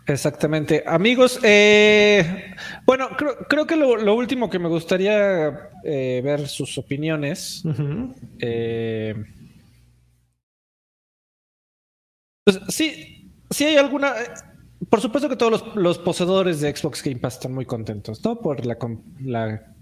[0.06, 0.82] Exactamente.
[0.86, 2.54] Amigos, eh,
[2.84, 7.64] bueno, creo, creo que lo, lo último que me gustaría eh, ver sus opiniones.
[7.64, 8.14] Ujú.
[8.40, 9.14] eh,
[12.44, 14.14] pues sí, sí hay alguna.
[14.90, 18.40] Por supuesto que todos los, los poseedores de Xbox Game Pass están muy contentos, ¿no?
[18.40, 18.76] Por la,
[19.20, 19.72] la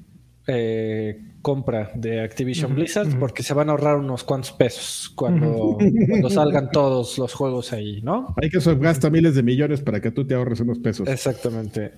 [0.47, 5.79] eh, compra de Activision Blizzard, porque se van a ahorrar unos cuantos pesos cuando,
[6.09, 8.35] cuando salgan todos los juegos ahí, ¿no?
[8.43, 11.09] Hay que gasta miles de millones para que tú te ahorres unos pesos.
[11.09, 11.93] Exactamente.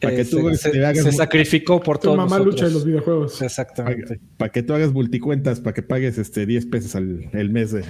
[0.00, 2.54] Para que Eh, tú, se, este, se- hagas se sacrificó por Tu todos mamá nosotros.
[2.54, 3.42] lucha en los videojuegos.
[3.42, 4.20] Exactamente.
[4.36, 7.82] para que tú hagas multicuentas, para que pagues este 10 pesos al el mes de.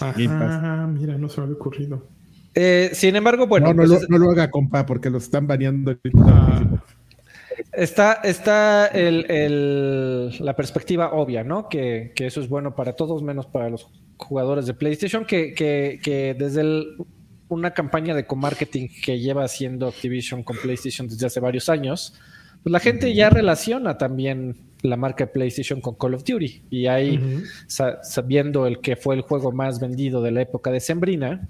[0.00, 2.06] Ajá, mira, no se me había ocurrido.
[2.54, 5.24] Eh, sin embargo, bueno, no, no, pues lo, es- no lo haga, compa, porque los
[5.24, 5.96] están baneando.
[6.24, 6.82] Ah,
[7.72, 11.68] está, está el- el- la perspectiva obvia, ¿no?
[11.68, 15.98] Que, que eso es bueno para todos, menos para los jugadores de PlayStation, que, que-
[16.02, 16.96] que desde el-
[17.48, 22.14] una campaña de co-marketing que lleva haciendo Activision con PlayStation desde hace varios años,
[22.62, 26.62] pues la gente ya relaciona también la marca de PlayStation con Call of Duty.
[26.70, 27.18] Y ahí,
[27.66, 31.48] sa- sabiendo el que fue el juego más vendido de la época de Sembrina,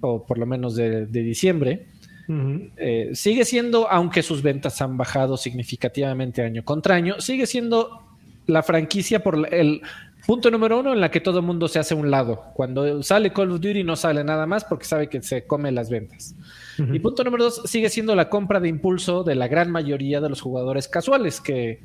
[0.00, 1.86] o por lo menos de, de diciembre,
[2.28, 8.02] eh, sigue siendo, aunque sus ventas han bajado significativamente año contra año, sigue siendo
[8.46, 9.80] la franquicia por el
[10.26, 12.44] punto número uno en la que todo el mundo se hace a un lado.
[12.54, 15.90] Cuando sale Call of Duty no sale nada más porque sabe que se come las
[15.90, 16.34] ventas.
[16.78, 20.28] Y punto número dos sigue siendo la compra de impulso de la gran mayoría de
[20.30, 21.80] los jugadores casuales, que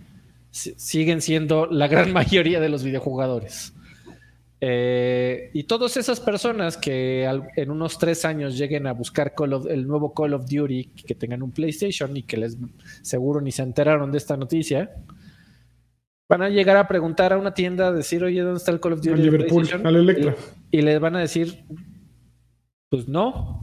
[0.52, 3.74] si- siguen siendo la gran mayoría de los videojugadores.
[4.62, 9.54] Eh, y todas esas personas que al- en unos tres años lleguen a buscar Call
[9.54, 12.58] of- el nuevo Call of Duty, que tengan un PlayStation y que les
[13.02, 14.92] seguro ni se enteraron de esta noticia,
[16.30, 18.94] van a llegar a preguntar a una tienda, a decir, oye, ¿dónde está el Call
[18.94, 19.22] of Duty?
[19.22, 20.36] Liverpool, PlayStation?" al Electra.
[20.72, 21.64] Y, y les van a decir,
[22.90, 23.62] pues no,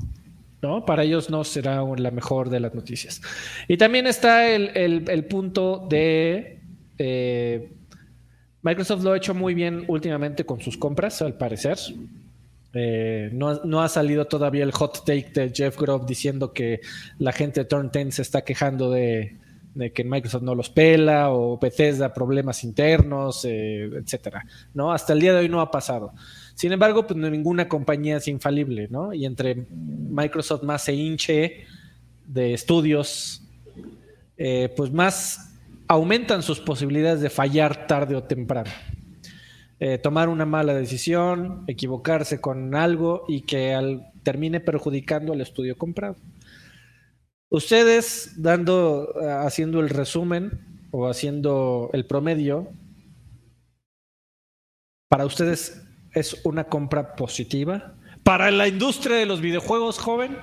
[0.62, 0.84] ¿no?
[0.86, 3.20] Para ellos no será la mejor de las noticias.
[3.68, 6.60] Y también está el, el- el punto de...
[6.98, 7.72] eh,
[8.66, 11.78] Microsoft lo ha hecho muy bien últimamente con sus compras, al parecer.
[12.74, 16.80] Eh, no, no ha salido todavía el hot take de Jeff Grove diciendo que
[17.20, 19.36] la gente de Turn 10 se está quejando de,
[19.76, 24.44] de que Microsoft no los pela o Bethesda problemas internos, eh, etcétera,
[24.74, 24.90] ¿no?
[24.90, 26.12] Hasta el día de hoy no ha pasado.
[26.56, 29.14] Sin embargo, pues ninguna compañía es infalible, ¿no?
[29.14, 31.66] Y entre Microsoft más se hinche
[32.26, 33.44] de estudios,
[34.36, 35.45] eh, pues más
[35.88, 38.70] aumentan sus posibilidades de fallar tarde o temprano.
[39.78, 45.76] Eh, tomar una mala decisión, equivocarse con algo y que al, termine perjudicando al estudio
[45.76, 46.16] comprado.
[47.50, 52.68] Ustedes, dando, eh, haciendo el resumen o haciendo el promedio,
[55.08, 55.82] para ustedes
[56.12, 57.94] es una compra positiva.
[58.22, 60.36] Para la industria de los videojuegos, joven.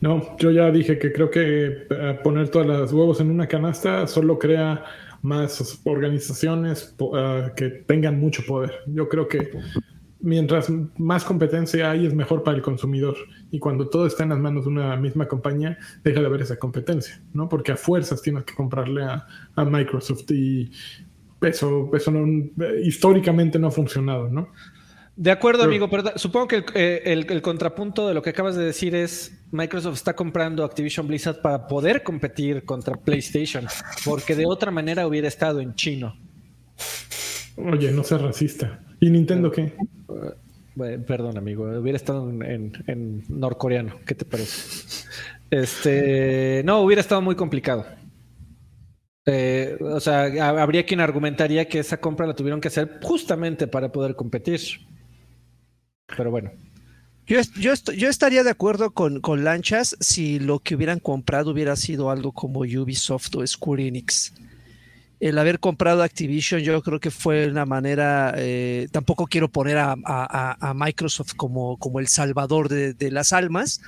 [0.00, 4.06] No, yo ya dije que creo que eh, poner todas las huevos en una canasta
[4.06, 4.82] solo crea
[5.22, 8.72] más organizaciones uh, que tengan mucho poder.
[8.86, 9.50] Yo creo que
[10.20, 13.16] mientras más competencia hay es mejor para el consumidor.
[13.50, 16.56] Y cuando todo está en las manos de una misma compañía, deja de haber esa
[16.56, 17.48] competencia, ¿no?
[17.50, 20.70] Porque a fuerzas tienes que comprarle a, a Microsoft y
[21.42, 22.50] eso, eso no,
[22.82, 24.48] históricamente no ha funcionado, ¿no?
[25.20, 28.94] De acuerdo, amigo, pero supongo que eh, el, contrapunto de lo que acabas de decir
[28.94, 33.66] es Microsoft está comprando Activision Blizzard para poder competir contra PlayStation,
[34.06, 36.16] porque de otra manera hubiera estado en chino.
[37.54, 38.80] Oye, no seas racista.
[38.98, 39.74] ¿Y Nintendo qué?
[41.06, 43.96] perdón, amigo, hubiera estado en, norcoreano.
[44.06, 45.04] ¿Qué te parece?
[45.50, 47.84] Este, no, hubiera estado muy complicado.
[49.26, 50.22] Eh, o sea,
[50.62, 54.88] habría quien argumentaría que esa compra la tuvieron que hacer justamente para poder competir.
[56.16, 56.50] Pero bueno.
[57.26, 62.10] Yo, yo, estaría de acuerdo con, con, Lanchas si lo que hubieran comprado hubiera sido
[62.10, 64.32] algo como Ubisoft o Square Enix.
[65.20, 69.94] El haber comprado Activision yo creo que fue una manera, eh, tampoco quiero poner a,
[70.04, 73.80] a, Microsoft como, como el salvador de, de las almas,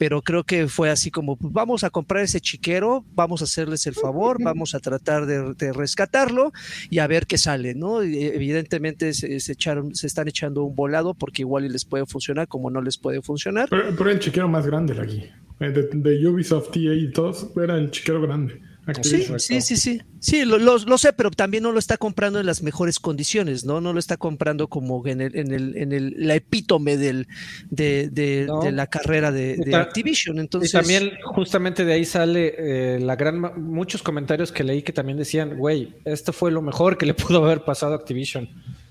[0.00, 3.86] pero creo que fue así como, pues vamos a comprar ese chiquero, vamos a hacerles
[3.86, 6.52] el favor, vamos a tratar de, rescatarlo
[6.88, 8.00] y a ver qué sale, ¿no?
[8.00, 12.80] evidentemente se, echaron, se están echando un volado porque igual les puede funcionar como no
[12.80, 13.68] les puede funcionar.
[13.68, 15.24] Pero, el chiquero más grande aquí,
[15.60, 18.69] eh, de, de Ubisoft TA y todos, era el chiquero grande.
[19.02, 20.02] Sí, sí, sí, sí.
[20.20, 23.80] Sí, lo, lo, sé, pero también no lo está comprando en las mejores condiciones, ¿no?
[23.80, 27.26] No lo está comprando como en el, en el, en el la epítome del,
[27.70, 30.38] de, de, la carrera de, Activision.
[30.38, 30.70] Entonces...
[30.70, 35.16] Y también justamente de ahí sale eh, la gran muchos comentarios que leí que también
[35.16, 38.48] decían, güey, esto fue lo mejor que le pudo haber pasado a Activision.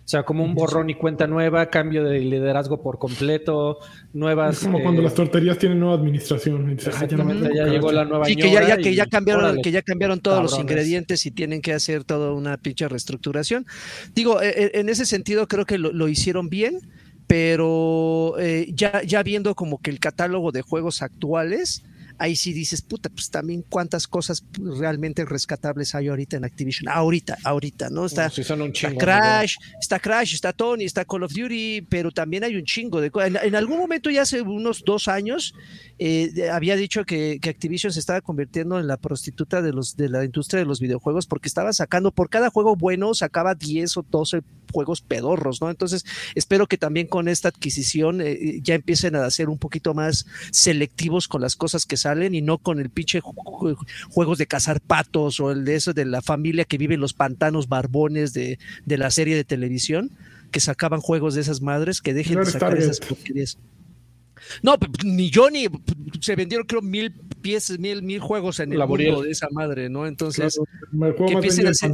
[0.10, 3.78] O sea, como un borrón y cuenta nueva, cambio de liderazgo por completo,
[4.12, 4.58] nuevas.
[4.58, 6.76] Es como cuando eh, las torterías tienen nueva administración.
[6.80, 8.26] ya, llegó la nueva.
[8.26, 11.74] Sí, que ya, que ya cambiaron, que ya cambiaron todos los ingredientes y tienen que
[11.74, 13.68] hacer toda una pinche reestructuración.
[14.16, 16.80] Digo, e, e, en ese sentido creo que lo, hicieron bien,
[17.28, 21.84] pero eh, ya, ya viendo como que el catálogo de juegos actuales
[22.20, 26.90] ahí sí dices, puta, pues también cuántas cosas realmente rescatables hay ahorita en Activision.
[26.90, 28.06] Ahorita, ahorita, ¿no?
[28.06, 33.00] Está, Crash, está Crash, está Tony, está Call of Duty, pero también hay un chingo
[33.00, 33.44] de cosas.
[33.44, 35.56] En, algún momento, ya hace unos dos años,
[35.98, 40.24] eh, había dicho que, Activision se estaba convirtiendo en la prostituta de, los, de la
[40.24, 44.42] industria de los videojuegos porque estaba sacando, por cada juego bueno, sacaba 10 o 12
[44.72, 45.70] juegos pedorros, ¿no?
[45.70, 46.06] Entonces,
[46.36, 51.28] espero que también con esta adquisición eh, ya empiecen a ser un poquito más selectivos
[51.28, 53.22] con las cosas que salen y no con el pinche
[54.10, 57.14] juegos de cazar patos o el de eso de la familia que vive en los
[57.14, 60.12] pantanos barbones de, de la serie de televisión
[60.52, 63.58] que sacaban juegos de esas madres que dejen de sacar esas porquerías.
[64.64, 65.68] No, ni yo ni
[66.22, 67.12] se vendieron creo mil
[67.42, 70.08] piezas, mil, mil juegos en el mundo de esa madre, ¿no?
[70.08, 70.60] Entonces,
[71.28, 71.94] que empiecen a hacer,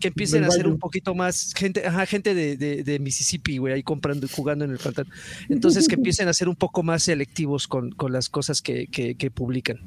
[0.00, 3.82] que empiecen a ser un poquito más gente, ajá, gente de, de, Mississippi, güey, ahí
[3.82, 5.10] comprando y jugando en el pantano.
[5.48, 9.30] Entonces que empiecen a ser un poco más selectivos con, con las cosas que, que,
[9.30, 9.78] publican.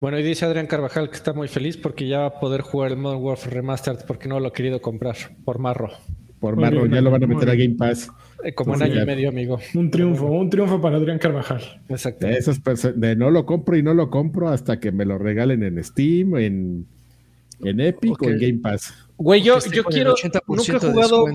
[0.00, 2.92] Bueno, y dice Adrián Carvajal que está muy feliz porque ya va a poder jugar
[2.92, 5.90] el Modern Warfare Remastered porque no lo ha querido comprar por marro.
[6.38, 8.10] Por marro, ya lo van a meter a Game Pass.
[8.42, 9.58] Eh, como un año y medio, amigo.
[9.74, 11.82] Un triunfo, un triunfo para Adrián Carvajal.
[11.90, 12.26] Exacto.
[12.26, 16.36] De, no lo compro y no lo compro hasta que me lo regalen en Steam,
[16.36, 16.86] en
[17.62, 18.94] en Epic o en Game Pass.
[19.16, 20.14] Güey, yo, yo quiero.
[20.46, 21.26] Nunca he jugado.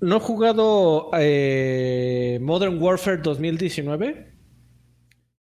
[0.00, 4.32] No he jugado eh, Modern Warfare 2019.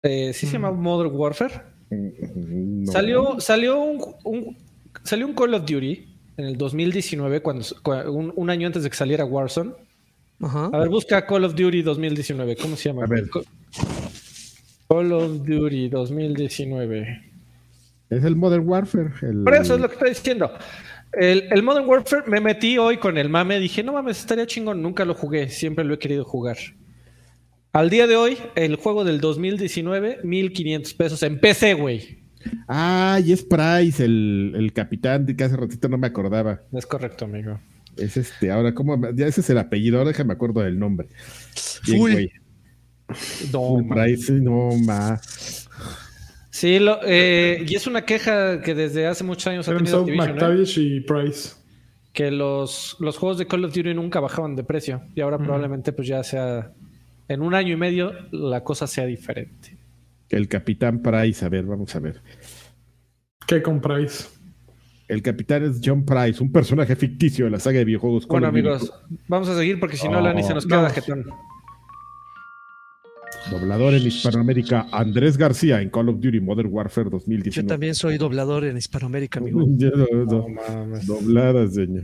[0.04, 0.80] Eh, ¿Sí se llama mm.
[0.80, 1.62] Modern Warfare?
[1.90, 4.56] Mm, salió, salió un,
[5.04, 7.66] salió un Call of Duty en el 2019, cuando,
[8.12, 9.74] un, año antes de que saliera Warzone.
[10.42, 12.56] A ver, busca Call of Duty 2019.
[12.58, 13.06] ¿Cómo se llama?
[13.06, 13.28] A ver.
[14.88, 17.35] Call of Duty 2019.
[18.10, 19.12] Es el Modern Warfare.
[19.44, 20.52] Por eso es lo que estoy diciendo.
[21.14, 23.60] El, Modern Warfare me metí hoy con el mame.
[23.60, 24.82] Dije, no mames, estaría chingón.
[24.82, 25.50] Nunca lo jugué.
[25.50, 26.58] Siempre lo he querido jugar.
[27.72, 32.20] Al día de hoy, el juego del 2019, 1500 pesos en PC, güey.
[32.68, 36.62] Ah, y es Price, el, el capitán de que hace ratito no me acordaba.
[36.72, 37.60] Es correcto, amigo.
[37.98, 39.00] Es este, ahora, ¿cómo?
[39.14, 41.08] Ya ese es el apellido, ahora déjame acuerdo del nombre.
[41.86, 42.12] Bien, Full.
[42.12, 42.32] güey.
[43.52, 43.96] No, Full ma.
[43.96, 45.22] Price, no más.
[46.56, 50.30] Sí, lo, eh, y es una queja que desde hace muchos años ha tenido Activision,
[50.30, 50.32] ¿eh?
[50.32, 51.50] McTavish y Price.
[52.14, 55.92] que los, los juegos de Call of Duty nunca bajaban de precio y ahora probablemente
[55.92, 56.72] pues ya sea
[57.28, 59.76] en un año y medio la cosa sea diferente.
[60.30, 62.22] El capitán Price, a ver, vamos a ver.
[63.46, 64.30] ¿Qué con Price?
[65.10, 68.26] El capitán es John Price, un personaje ficticio de la saga de videojuegos.
[68.26, 68.68] Call Bueno of Duty.
[68.70, 68.94] amigos,
[69.28, 70.90] vamos a seguir porque si no Oh, Lani se nos queda no.
[70.90, 71.26] jetón.
[73.52, 77.68] Doblador en Hispanoamérica, Andrés García en Call of Duty Modern Warfare Yo 2019.
[77.68, 79.62] también soy doblador en Hispanoamérica, amigo.
[79.68, 80.26] No, no.
[80.26, 81.06] No mames.
[81.06, 82.04] Doblada, señor.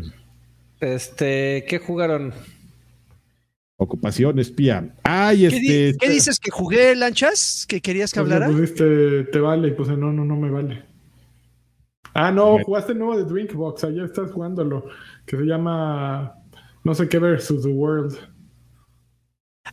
[0.79, 2.33] Este, ¿qué jugaron?
[3.77, 4.93] Ocupación espía.
[5.03, 5.97] Ay, ¿Qué, di- este.
[6.05, 6.39] qué dices?
[6.39, 7.65] ¿Que jugué lanchas?
[7.67, 8.51] ¿Que querías que Pues hablara?
[8.51, 10.83] pusiste te vale y puse no, no, no me vale.
[12.13, 13.83] Ah, no, jugaste el nuevo de Drinkbox.
[13.85, 14.85] Ayer estás jugándolo.
[15.25, 16.33] Que se llama
[16.83, 18.15] no sé qué versus the world.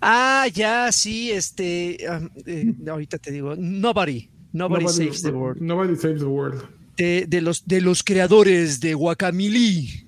[0.00, 1.98] Ah, ya, sí, este.
[2.08, 3.54] um, eh, ahorita te digo.
[3.56, 4.28] Nobody.
[4.52, 5.60] Nobody, saves the world.
[5.60, 6.62] Nobody saves the world.
[6.96, 10.04] De, de los, de los creadores de Guacamili.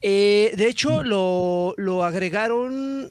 [0.00, 3.08] Eh, de hecho, lo, lo agregaron.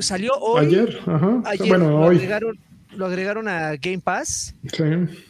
[0.00, 0.66] salió hoy.
[0.66, 1.42] Ayer, ajá.
[1.46, 2.16] ayer bueno, lo hoy.
[2.16, 2.58] agregaron.
[2.96, 4.54] Lo agregaron a Game Pass.
[4.72, 4.82] Sí.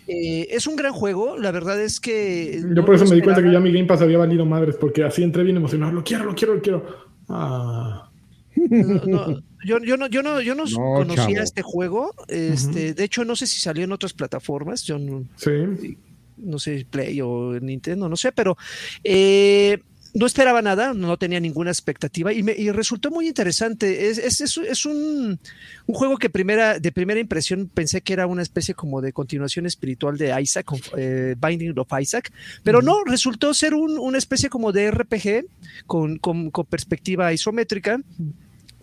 [0.07, 1.36] Eh, es un gran juego.
[1.36, 2.61] La verdad es que.
[2.62, 4.76] Yo no por eso me di cuenta que ya mi Game Pass había valido madres,
[4.76, 5.93] porque así entré bien emocionado.
[5.93, 6.86] Lo quiero, lo quiero, lo quiero.
[7.28, 8.11] Ah.
[8.57, 11.40] No, no, yo, yo no, yo no, yo no, No, conocía chavo.
[11.44, 12.14] este juego.
[12.28, 14.82] Este, de hecho, no sé si salió en otras plataformas.
[14.84, 15.96] Yo no, Sí.
[16.36, 18.56] no sé, Play o Nintendo, no sé, pero
[19.04, 19.78] eh,
[20.14, 24.09] no esperaba nada, no tenía ninguna expectativa y, me, y resultó muy interesante.
[24.09, 25.38] Es, es, es- es un,
[25.86, 29.66] un juego que primera, de primera impresión pensé que era una especie como de continuación
[29.66, 32.32] espiritual de Isaac, eh, Binding of Isaac,
[32.62, 35.44] pero no, resultó ser un- una especie como de RPG
[35.86, 38.00] con, con- con perspectiva isométrica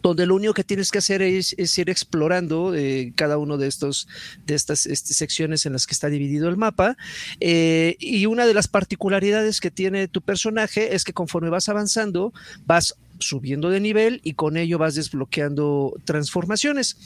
[0.08, 4.08] donde lo único que tienes que hacer es, ir explorando eh, cada uno de estos
[4.46, 6.96] de estas este, secciones en las que está dividido el mapa
[7.40, 12.34] eh, y una de las particularidades que tiene tu personaje es que conforme vas avanzando
[12.66, 16.98] vas subiendo de nivel y con ello vas desbloqueando transformaciones.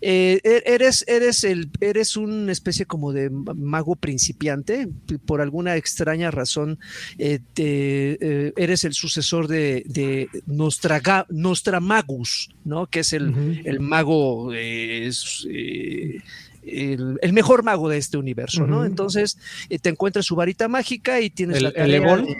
[0.00, 4.88] Eh, e- eres, eres, el, eres una especie como de mago principiante,
[5.26, 6.78] por alguna extraña razón
[7.18, 12.86] eh, te- eh, eres el sucesor de, de Nostraga- Nostramagus, ¿no?
[12.86, 16.18] que es el, el mago, eh, es, eh,
[16.64, 18.84] el, el mejor mago de este universo, ¿no?
[18.84, 19.38] Entonces
[19.70, 22.24] eh, te encuentras su varita mágica y tienes ¿El- la el Ebon?
[22.26, 22.36] de-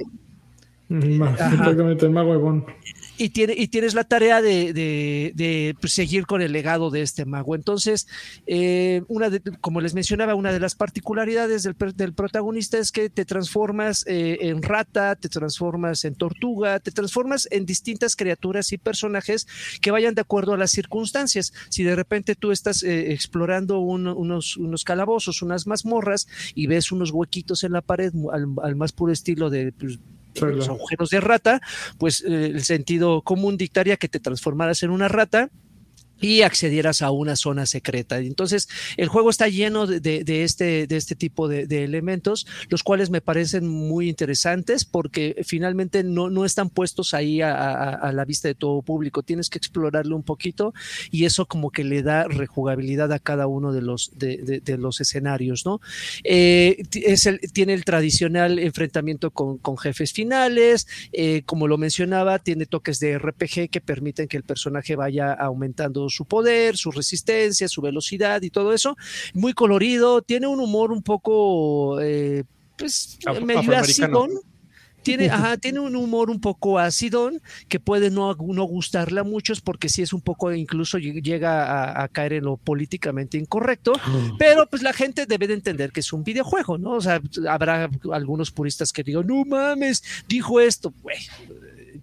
[1.18, 1.50] Ma- Ajá.
[1.54, 2.64] Exactamente, el mago Ebon.
[3.18, 7.54] Y, tiene, y tienes la tarea de, seguir con el legado de este mago.
[7.54, 8.06] Entonces,
[8.46, 13.10] eh, una de- como les mencionaba, una de las particularidades del, del protagonista es que
[13.10, 18.78] te transformas eh, en rata, te transformas en tortuga, te transformas en distintas criaturas y
[18.78, 19.46] personajes
[19.80, 21.52] que vayan de acuerdo a las circunstancias.
[21.70, 27.10] Si de repente tú estás eh, explorando un- unos, calabozos, unas mazmorras y ves unos
[27.10, 29.72] huequitos en la pared al, al más puro estilo de...
[29.72, 29.98] pues,
[30.38, 30.56] Claro.
[30.56, 31.60] los agujeros de rata,
[31.98, 35.50] pues eh, el sentido común dictaría que te transformaras en una rata
[36.20, 38.18] y accedieras a una zona secreta.
[38.18, 43.20] Entonces, el juego está lleno de, este, de este tipo de, elementos, los cuales me
[43.20, 48.82] parecen muy interesantes porque finalmente no, no están puestos ahí a, la vista de todo
[48.82, 49.22] público.
[49.22, 50.74] Tienes que explorarlo un poquito
[51.10, 55.64] y eso como que le da rejugabilidad a cada uno de los, de, los escenarios,
[55.64, 55.80] ¿no?
[56.24, 62.38] Eh, es el- tiene el tradicional enfrentamiento con, con jefes finales, eh, como lo mencionaba,
[62.38, 67.68] tiene toques de RPG que permiten que el personaje vaya aumentando su poder, su resistencia,
[67.68, 68.96] su velocidad y todo eso.
[69.34, 72.44] Muy colorido, tiene un humor un poco, eh,
[72.76, 73.60] pues, medio
[74.06, 74.30] acidón.
[75.00, 79.60] Tiene, ajá, tiene un humor un poco acidón que puede no, no gustarle a muchos
[79.62, 83.92] porque sí es un poco, incluso lle- llega a, a caer en lo políticamente incorrecto,
[84.38, 86.90] pero pues la gente debe de entender que es un videojuego, ¿no?
[86.90, 91.16] O sea, habrá algunos puristas que digan, no mames, dijo esto, güey.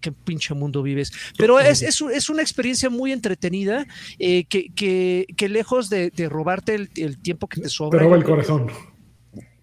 [0.05, 1.11] Qué pinche mundo vives.
[1.35, 3.87] Pero es, es, es una experiencia muy entretenida
[4.19, 7.99] eh, que, que, que lejos de, de robarte el, el tiempo que te Te sobra,
[8.01, 8.67] roba yo el corazón.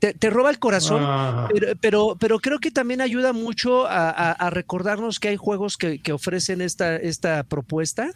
[0.00, 1.00] Te, te roba el corazón.
[1.00, 1.48] Ah.
[1.52, 5.76] Pero, pero, pero creo que también ayuda mucho a, a- a recordarnos que hay juegos
[5.76, 8.10] que, que ofrecen esta, esta propuesta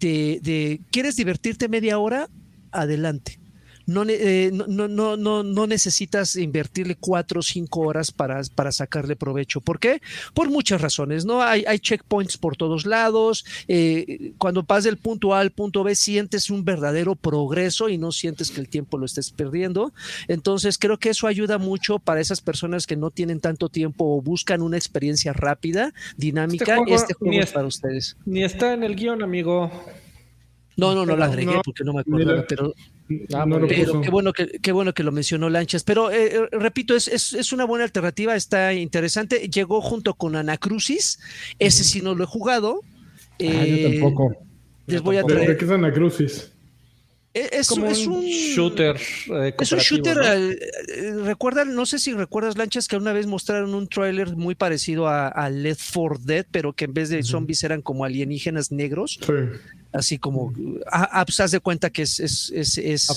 [0.00, 2.28] de, de, ¿quieres divertirte media hora?
[2.70, 3.38] Adelante.
[3.86, 9.16] No, eh, no, no, no, no, necesitas invertirle cuatro o cinco horas para, para, sacarle
[9.16, 9.60] provecho.
[9.60, 10.00] ¿Por qué?
[10.34, 11.42] Por muchas razones, ¿no?
[11.42, 13.44] Hay, hay checkpoints por todos lados.
[13.68, 18.12] Eh, cuando pasas del punto A al punto B, sientes un verdadero progreso y no
[18.12, 19.92] sientes que el tiempo lo estés perdiendo.
[20.28, 24.22] Entonces, creo que eso ayuda mucho para esas personas que no tienen tanto tiempo o
[24.22, 26.78] buscan una experiencia rápida, dinámica.
[26.86, 28.16] Este juego, es para ustedes.
[28.24, 29.70] Ni está en el guion, amigo.
[30.76, 32.74] No, no, no la agregué porque no me acordaba, pero,
[33.34, 35.84] ah, pero qué, bueno que, qué bueno que lo mencionó Lanchas.
[35.84, 39.48] Pero eh, eh, repito, es, es, es, una buena alternativa, está interesante.
[39.48, 41.20] Llegó junto con Anacrucis,
[41.58, 42.80] ese sí no lo he jugado.
[42.82, 44.36] Ah, yo eh, tampoco.
[44.86, 45.48] Les voy a traer.
[45.48, 46.51] ¿De qué es Anacrucis?
[47.34, 48.96] Es, como un, shooter.
[48.96, 50.18] es un shooter.
[51.24, 55.28] recuerda, no sé si recuerdas, Lanchas, que una vez mostraron un tráiler muy parecido a,
[55.28, 59.18] a Left 4 Dead, pero que en vez de zombies eran como alienígenas negros.
[59.24, 59.32] Sí
[59.92, 60.52] así como,
[60.90, 63.08] ah, ah pues haz de cuenta que es, es, es,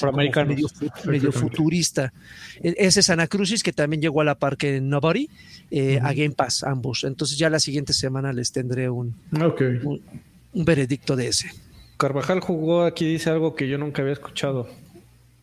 [1.06, 2.14] medio, futurista.
[2.62, 5.30] E, ese es Anacrucis, que también llegó a la parque Nobody,
[5.72, 7.04] eh, a Game Pass, ambos.
[7.04, 11.52] Entonces ya la siguiente semana les tendré un, un, veredicto de ese.
[11.98, 14.68] Carvajal jugó aquí, dice algo que yo nunca había escuchado.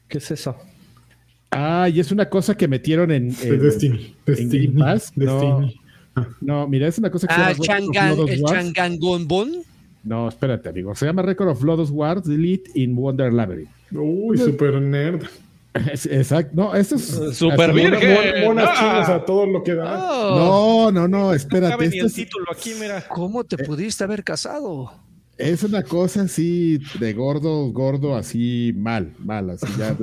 [0.09, 0.57] ¿Qué es eso?
[1.51, 4.15] Ah, y es una cosa que metieron en, Destiny.
[4.27, 4.67] Destiny.
[4.69, 5.13] Game Pass.
[6.41, 7.59] No, mira, es una cosa que ah, el
[8.45, 9.63] Changangonbon.
[10.05, 10.95] No, espérate, amigo.
[10.95, 13.71] Se llama Record of Lotus Wars Delete in Wonder Labyrinth.
[13.93, 15.25] Uy, super nerd.
[15.75, 16.51] exacto.
[16.55, 17.37] No, esto es.
[17.37, 18.45] Super virgen.
[18.45, 19.15] Monas ah.
[19.15, 19.85] a todo lo que da.
[19.85, 21.85] No, no, no, espérate.
[21.85, 23.07] Este el título aquí, mira.
[23.09, 24.93] ¿Cómo te pudiste haber casado?
[25.43, 29.97] Es una cosa así de gordo, gordo, así mal, mal, así ya,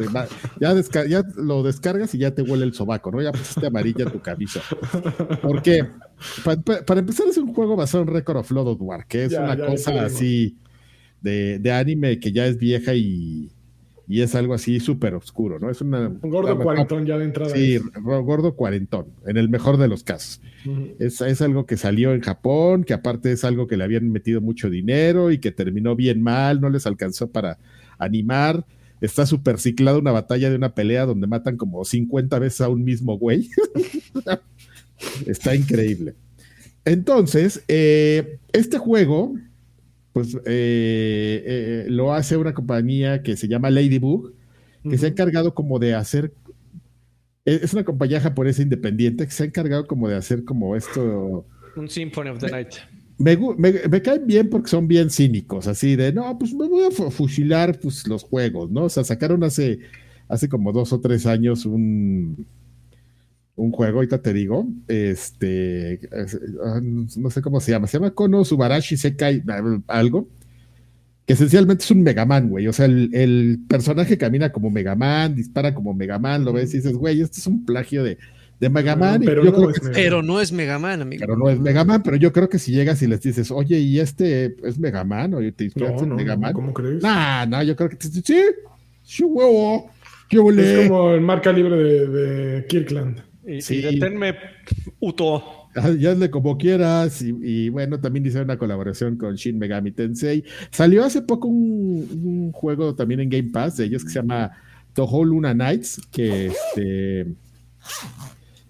[0.59, 3.21] ya, ya, lo descargas y ya te huele el sobaco, ¿no?
[3.21, 4.61] Ya pusiste amarilla tu camisa.
[5.41, 5.87] ¿Por qué?
[6.43, 10.03] Para, empezar es un juego basado en Record of Blood War, que es una cosa
[10.03, 10.57] así
[11.21, 13.51] de, de, anime que ya es vieja y,
[14.09, 15.69] y es algo así súper oscuro, ¿no?
[15.69, 17.55] Es una, un gordo cuarentón ya de entrada.
[17.55, 20.41] Sí, gordo cuarentón, en el mejor de los casos.
[20.97, 24.41] es, es, algo que salió en Japón, que aparte es algo que le habían metido
[24.41, 27.59] mucho dinero y que terminó bien mal, no les alcanzó para
[27.99, 28.65] animar.
[28.99, 32.83] Está súper ciclada una batalla de una pelea donde matan como 50 veces a un
[32.83, 33.47] mismo güey.
[35.27, 36.15] Está increíble.
[36.83, 39.35] Entonces, eh, este juego
[40.19, 44.33] pues eh, eh, lo hace una compañía que se llama Ladybug,
[44.83, 46.33] que se ha encargado como de hacer,
[47.45, 51.45] e, es una compañía japonesa independiente que se ha encargado como de hacer como esto.
[51.77, 52.75] Un Symphony of the Night.
[53.17, 57.79] Me, caen bien porque son bien cínicos, así de, no, pues me voy a fusilar
[57.79, 58.83] pues, los juegos, ¿no?
[58.83, 59.79] O sea, sacaron hace,
[60.27, 62.45] hace como dos o tres años un,
[63.59, 65.99] un juego, ahorita te digo, este,
[66.63, 69.43] ah, no sé cómo se llama, se llama Kono Subarashi Sekai,
[69.87, 70.27] algo,
[71.25, 75.93] que esencialmente es un Megaman, güey, o sea, el, personaje camina como Megaman, dispara como
[75.93, 78.17] Megaman, lo ves y dices, güey, esto es un plagio de,
[78.59, 79.21] de Megaman.
[79.25, 81.19] pero, no es pero, no es Megaman, amigo.
[81.19, 83.99] Pero no es Megaman, pero yo creo que si llegas y les dices, oye, ¿y
[83.99, 85.33] este es Megaman?
[85.33, 86.53] ¿O te inspiras en Megaman?
[86.53, 87.03] ¿Cómo crees?
[87.03, 88.23] Nah, no, yo creo que sí,
[89.03, 89.91] sí, huevo.
[90.31, 93.28] Es como el marca libre de, de Kirkland.
[93.49, 93.81] Y, sí.
[93.81, 94.35] deténme,
[94.99, 95.67] Uto.
[95.75, 97.21] Hazle como quieras.
[97.21, 100.43] Y, bueno, también hice una colaboración con Shin Megami Tensei.
[100.71, 104.51] Salió hace poco un, juego también en Game Pass de ellos que se llama
[104.93, 107.27] Toho Luna Nights, que este.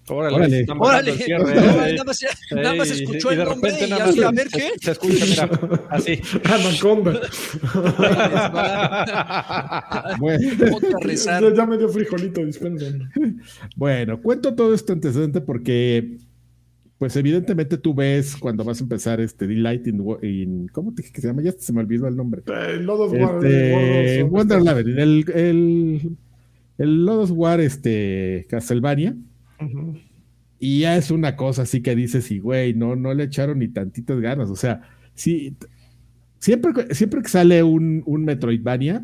[0.10, 0.66] Órale, órale.
[0.66, 2.20] nada, más,
[2.51, 4.72] nada más escuchó el nombre y ya a ver qué.
[4.82, 5.49] Se, escucha, mira,
[5.89, 6.20] así.
[6.43, 7.12] Anaconda.
[10.20, 10.39] bueno.
[11.55, 13.10] Ya me dio frijolito, dispensen.
[13.76, 16.18] Bueno, cuento todo esto antecedente porque,
[16.97, 21.22] pues evidentemente tú ves cuando vas a empezar este Delight in, ¿cómo te dije que
[21.22, 21.43] se llama?
[21.43, 22.41] Ya se me olvidó el nombre.
[22.47, 23.45] El Lodos War.
[23.45, 26.18] Este, Wonder el, el,
[26.78, 29.16] el Lodos War, este, Castlevania
[30.60, 33.70] y ya es una cosa así que dices, y güey, no, no le echaron ni
[33.70, 34.49] tantitas ganas.
[34.49, 34.82] O sea,
[35.16, 35.55] sí,
[36.39, 39.03] siempre, siempre que sale un, un Metroidvania,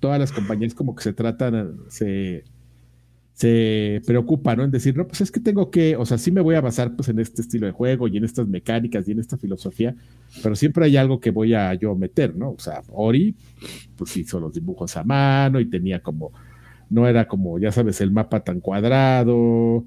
[0.00, 2.44] todas las compañías como que se tratan, se,
[3.34, 4.64] se preocupan, ¿no?
[4.64, 6.96] En decir, no, pues es que tengo que, o sea, sí me voy a basar
[6.96, 9.94] pues en este estilo de juego y en estas mecánicas y en esta filosofía,
[10.42, 12.50] pero siempre hay algo que voy a yo meter, ¿no?
[12.52, 13.36] O sea, Ori,
[13.96, 16.32] pues hizo los dibujos a mano y tenía como,
[16.88, 19.84] no era como, ya sabes, el mapa tan cuadrado,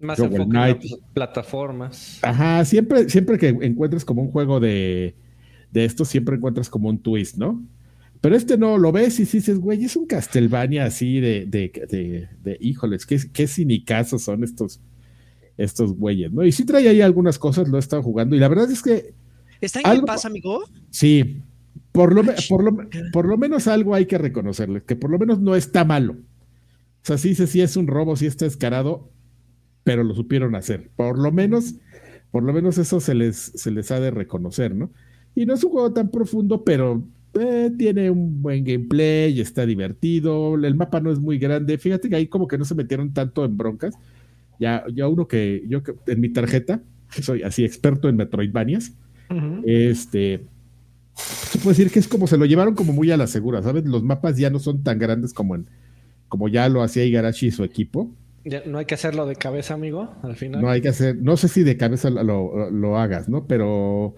[0.00, 0.78] más enfocado
[1.12, 2.18] plataformas.
[2.22, 5.14] Ajá, siempre, siempre que encuentres como un juego de,
[5.70, 7.62] de esto, siempre encuentras como un twist, ¿no?
[8.20, 12.28] Pero este no, lo ves y dices, güey, es un Castlevania así de, de, de,
[12.42, 14.80] de híjoles, qué, qué cinicazos son estos,
[15.56, 16.44] estos güeyes, ¿no?
[16.44, 19.14] Y sí trae ahí algunas cosas, lo he estado jugando, y la verdad es que.
[19.60, 20.64] ¿Está en algo, Game amigo?
[20.90, 21.42] Sí,
[21.92, 22.76] por lo, por, lo,
[23.12, 26.14] por lo menos algo hay que reconocerle, que por lo menos no está malo.
[26.14, 29.10] O sea, sí, sí, sí es un robo, sí está descarado,
[29.86, 30.90] pero lo supieron hacer.
[30.96, 31.76] Por lo menos,
[32.32, 34.90] por lo menos eso se les, se les ha de reconocer, ¿no?
[35.36, 37.04] Y no es un juego tan profundo, pero
[37.38, 41.78] eh, tiene un buen gameplay, está divertido, el mapa no es muy grande.
[41.78, 43.94] Fíjate que ahí como que no se metieron tanto en broncas.
[44.58, 46.82] Ya, ya uno que yo en mi tarjeta,
[47.14, 48.92] que soy así experto en Metroidvanias,
[49.64, 50.46] este,
[51.14, 53.84] se puede decir que es como se lo llevaron como muy a la segura, ¿sabes?
[53.84, 55.68] Los mapas ya no son tan grandes como en,
[56.26, 58.10] como ya lo hacía Igarashi y su equipo.
[58.66, 60.62] No hay que hacerlo de cabeza, amigo, al final.
[60.62, 63.46] No hay que hacer, no sé si de cabeza lo, lo, hagas, ¿no?
[63.46, 64.14] Pero,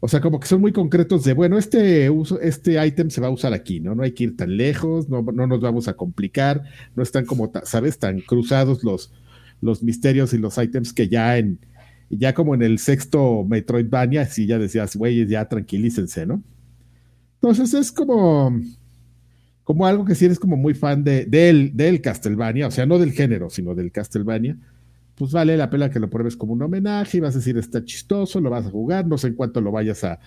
[0.00, 3.28] o sea, como que son muy concretos de, bueno, este uso, este ítem se va
[3.28, 3.94] a usar aquí, ¿no?
[3.94, 6.62] No hay que ir tan lejos, no, no nos vamos a complicar,
[6.94, 7.98] no están como, ¿sabes?
[7.98, 9.12] Tan cruzados los,
[9.60, 11.58] los misterios y los ítems que ya en,
[12.10, 16.42] ya como en el sexto Metroidvania, si ya decías, güey, ya tranquilícense, ¿no?
[17.40, 18.60] Entonces es como,
[19.64, 22.98] como algo que si eres como muy fan de, del, del Castlevania, o sea, no
[22.98, 24.56] del género, sino del Castlevania,
[25.14, 27.84] pues vale la pena que lo pruebes como un homenaje y vas a decir, está
[27.84, 30.18] chistoso, lo vas a jugar, no sé en cuánto lo vayas a,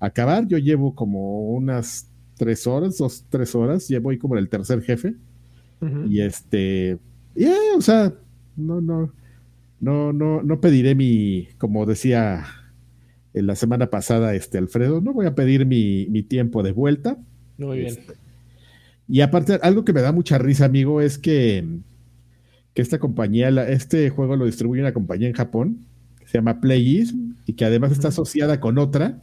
[0.00, 0.48] acabar.
[0.48, 4.82] Yo llevo como unas tres horas, dos, tres horas, llevo ahí como en el tercer
[4.82, 5.14] jefe.
[6.08, 6.98] Y este,
[7.34, 8.12] yeah, o sea,
[8.54, 9.14] no, no,
[9.78, 12.44] no, no, no pediré mi, como decía
[13.32, 17.16] en la semana pasada este Alfredo, no voy a pedir mi, tiempo de vuelta.
[17.56, 17.88] Muy bien.
[17.88, 18.14] Este,
[19.10, 21.64] y aparte, algo que me da mucha risa, amigo, es que,
[22.74, 25.86] que esta compañía, este juego lo distribuye una compañía en Japón,
[26.18, 29.20] que se llama Playism, y que además está asociada con otra.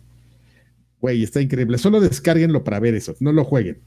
[0.99, 1.77] Güey, está increíble.
[1.77, 3.77] Solo descarguenlo para ver eso, no lo jueguen.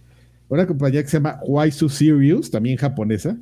[0.49, 1.39] Una compañía que se llama
[1.71, 3.37] So Serious, también japonesa,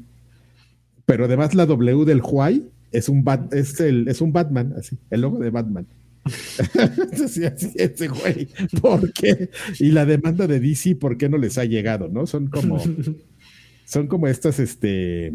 [1.07, 5.21] pero además la W del Huay es un, es, el, es un Batman, así, el
[5.21, 5.87] logo de Batman.
[7.13, 8.49] ese güey,
[8.81, 9.51] ¿por qué?
[9.79, 12.09] Y la demanda de DC, ¿por qué no les ha llegado?
[12.09, 12.27] ¿No?
[12.27, 12.81] Son como,
[13.85, 15.33] son como estas, este,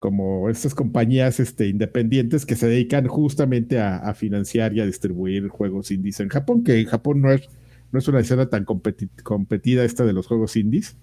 [0.00, 5.90] como estas compañías este, independientes que se dedican justamente a, financiar y a distribuir juegos
[5.90, 7.48] indies en Japón, que en Japón no es,
[7.92, 10.96] no es una escena tan competida esta de los juegos indies,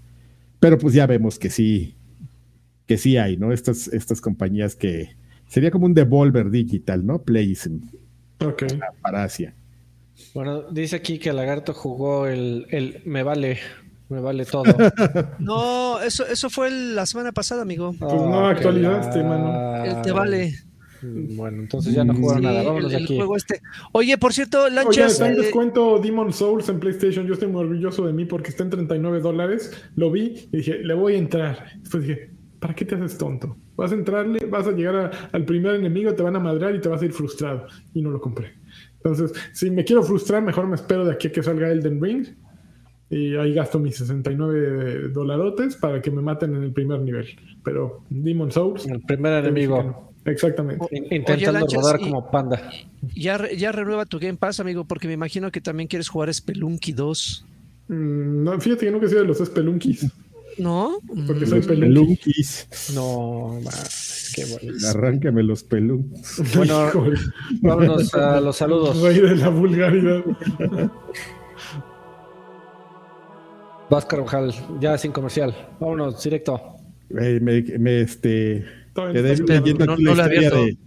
[0.59, 1.95] pero pues ya vemos que sí,
[2.88, 3.53] que sí hay, ¿no?
[3.53, 5.15] Estas, estas compañías que
[5.47, 7.22] sería como un devolver digital, ¿no?
[7.22, 7.82] Playism.
[8.45, 8.63] Ok.
[9.01, 9.53] Para Asia.
[10.33, 13.59] Bueno, dice aquí que el lagarto jugó el, el me vale,
[14.09, 14.63] me vale todo.
[15.39, 17.93] no, eso, eso fue la semana pasada, amigo.
[17.97, 19.85] Pues no, ah, actualidad, este, mano.
[19.85, 20.53] El te vale.
[21.01, 22.63] Bueno, entonces ya no jugaron nada.
[22.63, 23.15] Vámonos el, aquí.
[23.17, 23.61] juego este.
[23.91, 24.97] Oye, por cierto, Lanchas.
[24.97, 27.27] Oye, está en eh, descuento Demon Souls en PlayStation.
[27.27, 29.71] Yo estoy muy orgulloso de mí porque está en 39 dólares.
[29.95, 31.73] Lo vi y dije, le voy a entrar.
[31.79, 33.55] Después dije, ¿para qué te haces tonto?
[33.78, 36.89] Vas a entrarle, vas a llegar al primer enemigo, te van a madrear y te
[36.89, 37.67] vas a ir frustrado.
[37.93, 38.55] Y no lo compré.
[38.95, 42.28] Entonces, si me quiero frustrar, mejor me espero de aquí a que salga Elden Ring.
[43.09, 47.28] Y ahí gasto mis 69 dolarotes para que me maten en el primer nivel.
[47.63, 48.86] Pero Demon Souls.
[48.88, 50.11] El primer enemigo.
[50.25, 50.86] Exactamente.
[51.09, 52.69] Intentando rodar como panda.
[53.15, 56.91] Ya, ya renueva tu Game Pass, amigo, porque me imagino que también quieres jugar Spelunky
[56.91, 57.45] 2.
[57.88, 60.11] Mm, no, fíjate que nunca he sido de los Spelunkys.
[60.58, 60.99] ¿No?
[61.26, 62.68] Porque soy pelunkis.
[62.93, 63.60] No,
[64.34, 64.88] qué bonito.
[64.88, 66.41] Arráncame los pelunkis.
[66.55, 66.91] Bueno,
[67.62, 69.01] vámonos a los saludos.
[69.01, 70.24] Rey de la vulgaridad.
[73.89, 75.55] Vázquez Rojal, ya sin comercial.
[75.80, 76.62] Vámonos, directo.
[77.10, 80.78] me, me, este, quedé leyendo aquí no, la historia de.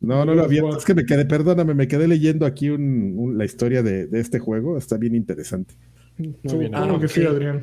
[0.00, 0.62] No, no lo había.
[0.76, 4.38] Es que me quedé, perdóname, me quedé leyendo aquí un, la historia de, de, este
[4.38, 4.78] juego.
[4.78, 5.74] Está bien interesante.
[6.18, 6.74] Muy bien.
[6.74, 7.62] Ah, que sí, Adrián.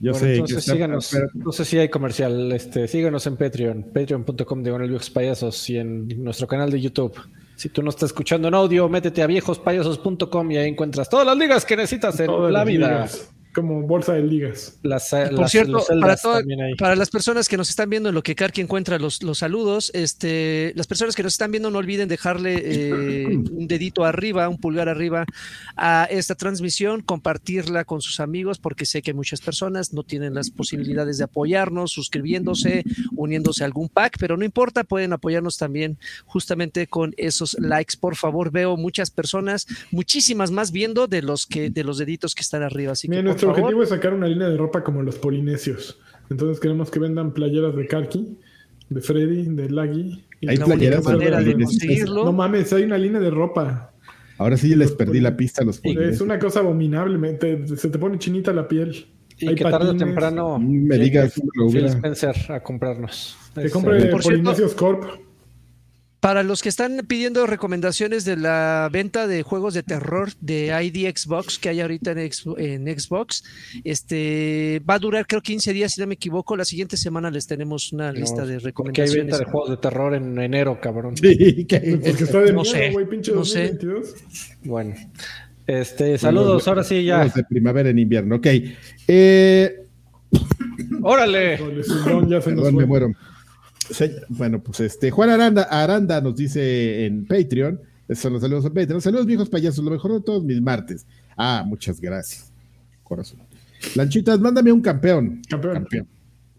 [0.00, 4.78] Yo sé entonces síganos, no sé si hay comercial, este, síganos en Patreon, patreon.com de
[4.86, 7.18] Viejos Payasos y en nuestro canal de YouTube.
[7.56, 11.36] Si tú no estás escuchando en audio, métete a viejospayasos.com y ahí encuentras todas las
[11.36, 13.08] ligas que necesitas en la vida
[13.60, 14.78] como bolsa de ligas.
[14.82, 16.16] Las, Por cierto, para,
[16.78, 19.90] para, las personas que nos están viendo en lo que Karki encuentra los, los saludos,
[19.94, 24.58] este, las personas que nos están viendo no olviden dejarle eh, un dedito arriba, un
[24.58, 25.24] pulgar arriba
[25.76, 30.50] a esta transmisión, compartirla con sus amigos, porque sé que muchas personas no tienen las
[30.50, 32.84] posibilidades de apoyarnos, suscribiéndose,
[33.16, 37.96] uniéndose a algún pack, pero no importa, pueden apoyarnos también justamente con esos likes.
[37.98, 42.42] Por favor, veo muchas personas, muchísimas más viendo de los que de los deditos que
[42.42, 42.92] están arriba.
[42.92, 46.00] Así que, nuestro objetivo es sacar una línea de ropa como los polinesios.
[46.30, 48.36] Entonces queremos que vendan playeras de Karki,
[48.88, 50.24] de Freddy, de Laggy.
[50.46, 53.92] Hay playeras de No mames, hay una línea de ropa.
[54.38, 56.14] Ahora sí les perdí la pista a los polinesios.
[56.14, 57.38] Es una cosa abominable,
[57.76, 59.06] se te pone chinita la piel.
[59.40, 61.40] Y que tarde o temprano me digas
[61.72, 63.36] Phil Spencer a comprarnos.
[63.54, 65.04] Que compre Polinesios Corp.
[66.20, 71.08] Para los que están pidiendo recomendaciones de la venta de juegos de terror de ID
[71.16, 73.44] Xbox que hay ahorita en, Xbox, en Xbox,
[73.84, 76.56] este va a durar creo 15 días si no me equivoco.
[76.56, 79.16] La siguiente semana les tenemos una No, lista de Porque hay recomendaciones.
[79.26, 81.16] venta de juegos de terror en enero, cabrón.
[81.16, 83.68] Sí, que- Porque está de No miedo, sé, güey, pinche no sé.
[83.74, 84.14] 2022.
[84.64, 84.94] Bueno.
[85.68, 87.26] Este, saludos, ahora sí ya.
[87.28, 88.36] De primavera en invierno.
[88.36, 88.46] Ok.
[89.06, 89.84] Eh,
[91.02, 91.54] ¡Órale!
[91.54, 93.12] Híjole, Simón ya se nos Perdón, me muero.
[93.90, 97.80] Se- Bueno, pues este, Juan Aranda, Aranda nos dice en Patreon,
[98.14, 101.06] son los saludos en Patreon, saludos viejos payasos, lo mejor de todos mis martes.
[101.36, 102.52] Ah, muchas gracias.
[103.02, 103.40] Corazón.
[103.94, 105.40] Lanchitas, mándame un campeón.
[105.48, 106.06] Campeón.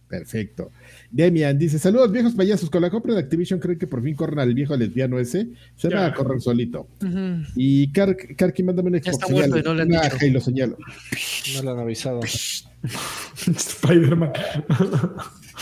[0.08, 0.72] Perfecto.
[1.12, 4.40] Demian dice, saludos viejos payasos, con la compra de Activision creen que por fin corren
[4.40, 6.88] al viejo lesbiano ese, se va a correr solito.
[7.56, 10.18] Y Kark, Karki, mándame un Ya Xbox está muerto y no le han una dicho.
[10.20, 10.76] Halo señal.
[11.56, 12.22] No le han avisado.
[13.46, 14.32] Spider-Man.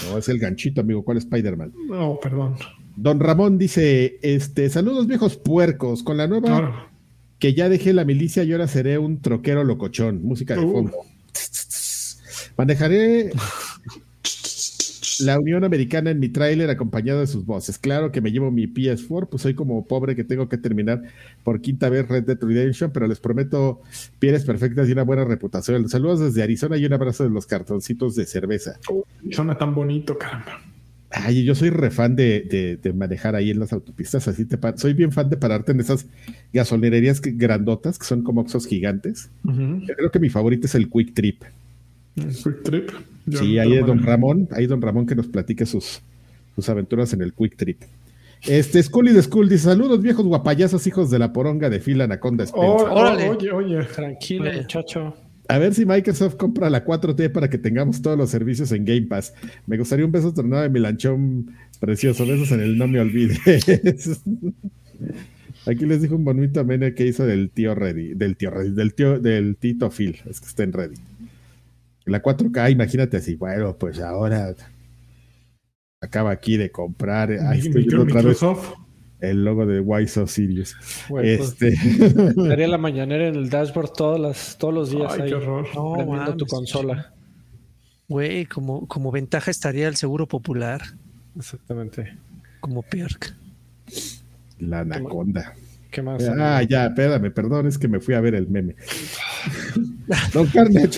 [0.09, 1.03] No, es el ganchito, amigo.
[1.03, 1.73] ¿Cuál es Spider-Man?
[1.87, 2.55] no, perdón.
[2.95, 6.89] Don Ramón dice, este, saludos viejos puercos, con la nueva
[7.39, 10.71] que ya dejé la milicia y ahora seré un troquero locochón, música de Uh.
[10.71, 10.91] fondo.
[12.57, 13.29] Manejaré
[15.22, 17.77] la Unión Americana en mi tráiler acompañado de sus voces.
[17.77, 21.03] Claro que me llevo mi PS4, pues soy como pobre que tengo que terminar
[21.44, 23.81] por quinta vez Red Dead Redemption, pero les prometo
[24.19, 25.88] pieles perfectas y una buena reputación.
[25.89, 28.80] Saludos desde Arizona y un abrazo de los cartoncitos de cerveza.
[29.31, 30.61] suena tan bonito, caramba.
[31.10, 34.57] Ay, yo soy re fan de, de- de manejar ahí en las autopistas, así te
[34.76, 36.06] soy bien fan de pararte en esas
[36.52, 39.30] gasolinerías que- grandotas que son como oxos gigantes.
[39.44, 41.44] Yo creo que mi favorito es el Quick Trip.
[42.44, 42.89] Quick Trip.
[43.26, 44.03] Yo sí, ahí es don.
[44.03, 46.02] Ramón, ahí don Ramón que nos platique sus,
[46.56, 47.81] sus aventuras en el Quick Trip.
[48.45, 52.44] Este, Scully de School dice: Saludos, viejos guapayazos, hijos de la poronga de fila Anaconda
[52.44, 52.69] Spencer.
[52.69, 53.30] Oh, Órale.
[53.30, 53.84] Oye, oye.
[53.84, 54.61] Tranquilo, Oye.
[54.61, 55.15] muchacho.
[55.49, 59.03] A ver si Microsoft compra la 4T para que tengamos todos los servicios en Game
[59.03, 59.34] Pass.
[59.65, 62.26] Me gustaría un beso tornado de mi lanchón precioso.
[62.26, 63.39] Besos en el no me olvides.
[65.65, 68.94] Aquí les dijo un bonito meme que hizo del tío Reddy, del tío Reddy, del
[68.94, 70.95] tío, del Tito Phil, es que está en Ready.
[72.07, 74.55] La 4K, imagínate así, bueno, pues ahora
[76.01, 77.31] acaba aquí de comprar.
[77.31, 78.41] Ahí estoy otra vez
[79.19, 80.75] el logo de Why So Serious.
[81.23, 81.75] Este,
[82.35, 85.67] Daría la mañanera en el dashboard todas las, todos los días Ay, ahí, qué horror.
[85.75, 87.13] No, tu consola.
[88.07, 90.81] Güey, como, como ventaja estaría el seguro popular,
[91.35, 92.17] Exactamente.
[92.61, 93.35] como PERC.
[94.59, 95.55] la anaconda.
[95.91, 96.23] ¿Qué más?
[96.38, 98.76] Ah, ya, espérame, perdón, es que me fui a ver el meme.
[100.34, 100.89] Don Carne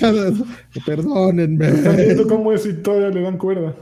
[0.86, 3.76] perdónenme, Están viendo cómo es y todavía le dan cuerda.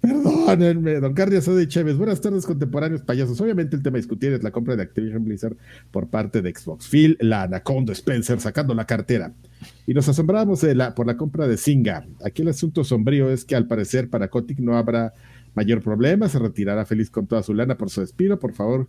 [0.00, 0.94] perdónenme.
[1.00, 3.40] Don Asada y Chévez, buenas tardes, contemporáneos payasos.
[3.40, 5.56] Obviamente el tema a discutir es la compra de Activision Blizzard
[5.90, 6.88] por parte de Xbox.
[6.88, 9.32] Phil, la Anaconda Spencer, sacando la cartera.
[9.86, 12.06] Y nos asombramos de la, por la compra de Singa.
[12.24, 15.12] Aquí el asunto sombrío es que al parecer para Kotick no habrá
[15.54, 18.38] mayor problema, se retirará feliz con toda su lana por su despido.
[18.38, 18.88] Por favor,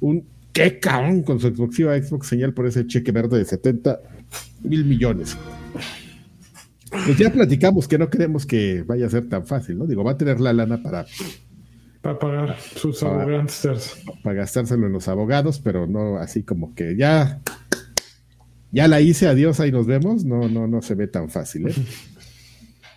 [0.00, 0.24] un
[0.56, 4.00] qué cabrón con su exclusiva Xbox señal por ese cheque verde de 70
[4.62, 5.36] mil millones.
[6.90, 9.86] Pues ya platicamos que no queremos que vaya a ser tan fácil, ¿no?
[9.86, 11.04] Digo, va a tener la lana para,
[12.00, 13.98] Para pagar sus abogados.
[14.22, 17.42] para gastárselo en los abogados, pero no así como que ya,
[18.72, 20.24] ya la hice, adiós, ahí nos vemos.
[20.24, 21.74] No, no, no se ve tan fácil, ¿eh?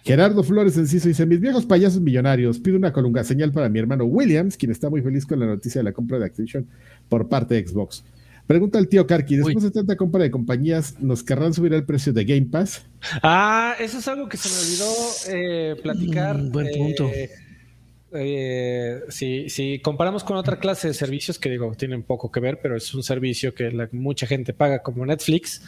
[0.04, 4.06] Gerardo Flores Enciso dice: Mis viejos payasos millonarios, pido una colunga señal para mi hermano
[4.06, 6.66] Williams, quien está muy feliz con la noticia de la compra de Activision
[7.10, 8.04] por parte de Xbox.
[8.48, 9.64] Pregunta al tío Karki: después Uy.
[9.64, 12.84] de tanta compra de compañías, ¿nos querrán subir el precio de Game Pass?
[13.22, 14.94] Ah, eso es algo que se me olvidó
[15.30, 16.38] eh, platicar.
[16.38, 17.10] Mm, buen Eh, punto.
[17.14, 17.30] eh,
[19.10, 22.76] si, si comparamos con otra clase de servicios que digo, tienen poco que ver, pero
[22.76, 25.62] es un servicio que la- mucha gente paga como Netflix.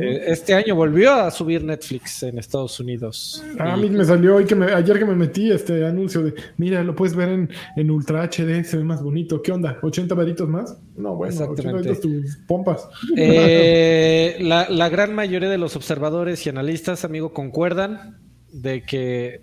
[0.00, 3.42] Eh, este año volvió a subir Netflix en Estados Unidos.
[3.58, 6.34] A Y- mí me salió hoy que me, ayer que me metí este anuncio de
[6.58, 9.40] mira, lo puedes ver en, en Ultra HD, se ve más bonito.
[9.42, 9.78] ¿Qué onda?
[9.80, 10.76] ¿80 varitos más?
[10.96, 11.88] No, bueno, 80 Exactamente.
[11.88, 12.88] varitos tus pompas.
[13.16, 18.18] Eh, la, la gran mayoría de los observadores y analistas, amigo, concuerdan
[18.52, 19.42] de que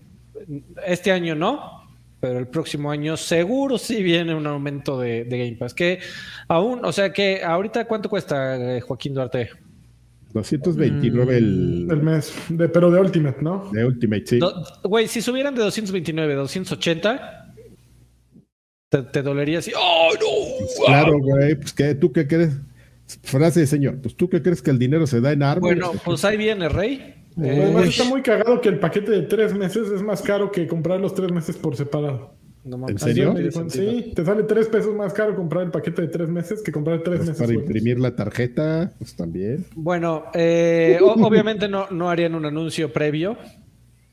[0.86, 1.85] este año no,
[2.20, 5.74] pero el próximo año seguro sí viene un aumento de, de Game Pass.
[5.74, 6.00] Que
[6.48, 9.50] aún, o sea que ahorita cuánto cuesta eh, Joaquín Duarte?
[10.34, 13.70] 229 el, El mes, de, pero de Ultimate, ¿no?
[13.72, 14.40] de Ultimate, sí.
[14.84, 17.54] Güey, si subieran de 229 a 280,
[18.90, 19.72] te, te dolería así.
[19.78, 20.86] ¡Oh, no!
[20.86, 22.54] Claro, güey, pues ¿qué, ¿tú qué crees?
[23.24, 25.80] Frase de señor, pues tú qué crees que el dinero se da en árboles.
[25.80, 27.16] Bueno, pues ahí viene, Rey.
[27.42, 30.68] Eh, Además está muy cagado que el paquete de tres meses es más caro que
[30.68, 32.34] comprar los tres meses por separado.
[32.64, 33.36] no mames, ¿En serio?
[33.70, 37.04] Sí, te sale tres pesos más caro comprar el paquete de tres meses que comprar
[37.04, 37.38] tres Pues meses.
[37.38, 37.64] para buenos.
[37.66, 39.66] imprimir la tarjeta, pues también.
[39.76, 43.38] Bueno, eh, obviamente no, no harían un anuncio previo,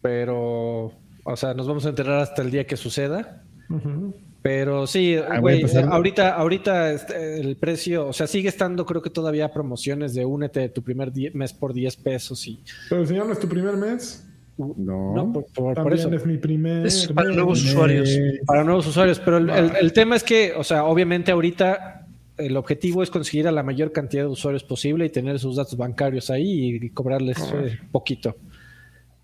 [0.01, 0.93] pero,
[1.24, 3.44] o sea, nos vamos a enterar hasta el día que suceda.
[3.70, 4.15] Ujú.
[4.43, 9.10] Pero sí, Ah, güey, ahorita, ahorita este, el precio, o sea, sigue estando, creo que
[9.10, 12.59] todavía promociones de únete de tu primer mes por 10 pesos y
[12.90, 14.27] Pero si ya no es tu primer mes,
[14.59, 14.74] No.
[15.14, 16.12] no, por, por- por también eso.
[16.14, 17.36] es mi primer Es para mes.
[17.36, 18.10] nuevos usuarios.
[18.44, 22.06] Para nuevos usuarios, pero el, el- el tema es que, o sea, obviamente ahorita
[22.39, 25.77] el objetivo es conseguir a la mayor cantidad de usuarios posible y tener sus datos
[25.77, 28.35] bancarios ahí y cobrarles eh, poquito.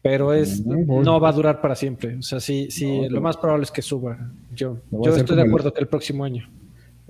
[0.03, 2.17] Pero es No, va a durar para siempre.
[2.17, 4.31] O sea, sí, sí, No, lo más probable es que suba.
[4.55, 6.49] Yo, No yo estoy de el- acuerdo que el próximo año.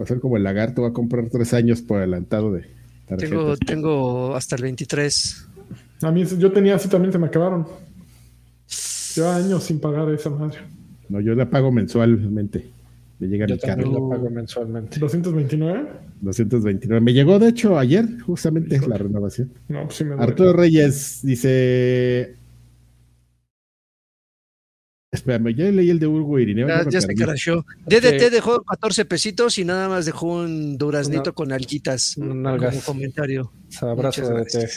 [0.01, 2.63] Va a ser como el lagarto, va a comprar tres años por adelantado de
[3.07, 3.31] tarjetas.
[3.31, 5.47] Tengo, tengo hasta el 23.
[6.03, 7.67] A mí yo tenía así también se me acabaron.
[9.15, 10.59] Lleva años sin pagar esa madre.
[11.09, 12.71] No, yo la pago mensualmente.
[13.19, 13.91] Me llega Yo mi carro.
[13.91, 15.01] lo pago mensualmente.
[15.01, 15.89] 229.
[16.21, 17.01] 229.
[17.05, 19.51] Me llegó, de hecho, ayer, justamente, la renovación.
[19.69, 20.15] No, pues sí me.
[20.15, 22.37] Arturo Reyes dice.
[25.11, 26.69] Espérame, ya leí el de Urgo Irineo.
[26.69, 27.65] Ya, se carachó.
[27.87, 32.85] DDT dejó 14 pesitos y nada más dejó un duraznito Una- con alguitas nalgas.
[32.85, 33.51] comentario.
[33.81, 34.69] Abrazo de té.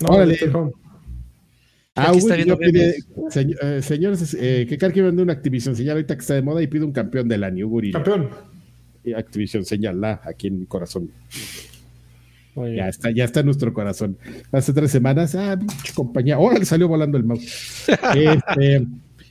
[0.00, 0.38] No, Órale.
[1.94, 3.06] Ah, Hugo pide, memes.
[3.34, 6.62] señ- eh, señores, eh, que Karki vende una Activision señal ahorita que está de moda
[6.62, 8.02] y pide un campeón del año, Hugo Irineo.
[8.02, 8.30] Campeón.
[9.16, 11.10] Activision señal, la, aquí en mi corazón.
[12.56, 14.18] Ya está, ya está en nuestro corazón.
[14.52, 16.34] Hace tres semanas, ah, pinche compañía.
[16.34, 17.86] Ahora le salió volando el mouse.
[18.14, 18.86] Este,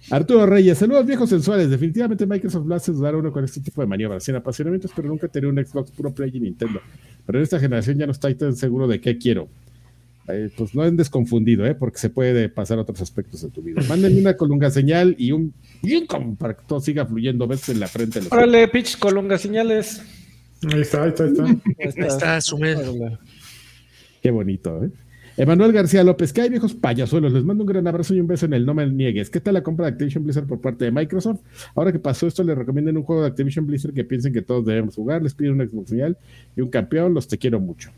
[0.09, 1.69] Arturo Reyes, saludos viejos sensuales.
[1.69, 4.23] Definitivamente Microsoft lo hace dudar a uno con este tipo de maniobras.
[4.23, 6.79] Sin apasionamientos, pero nunca tenido un Xbox puro Play y Nintendo.
[7.25, 9.49] Pero en esta generación ya no estoy tan seguro de qué quiero.
[10.27, 11.73] Eh, pues no andes confundido, ¿eh?
[11.73, 13.81] porque se puede pasar a otros aspectos de tu vida.
[13.87, 17.47] Mándenme una colunga señal y un bien como para que todo siga fluyendo.
[17.47, 18.21] Besos en la frente.
[18.29, 20.01] Órale, pitch, colunga señales.
[20.71, 21.45] Ahí está, ahí está, ahí está.
[21.45, 22.39] Ahí Ahí está.
[22.53, 23.17] Órale.
[24.21, 24.89] Qué bonito, ¿eh?
[25.39, 27.31] Emanuel García López, ¿qué hay viejos payasuelos?
[27.31, 29.29] Les mando un gran abrazo y un beso en el no me niegues.
[29.29, 31.39] ¿Qué tal la compra de Activision Blizzard por parte de Microsoft?
[31.75, 34.65] Ahora que pasó esto, les recomienden un juego de Activision Blizzard que piensen que todos
[34.65, 35.23] debemos jugar.
[35.23, 36.17] Les pido un Xbox señal
[36.57, 37.13] y un campeón.
[37.13, 37.89] Los te quiero mucho.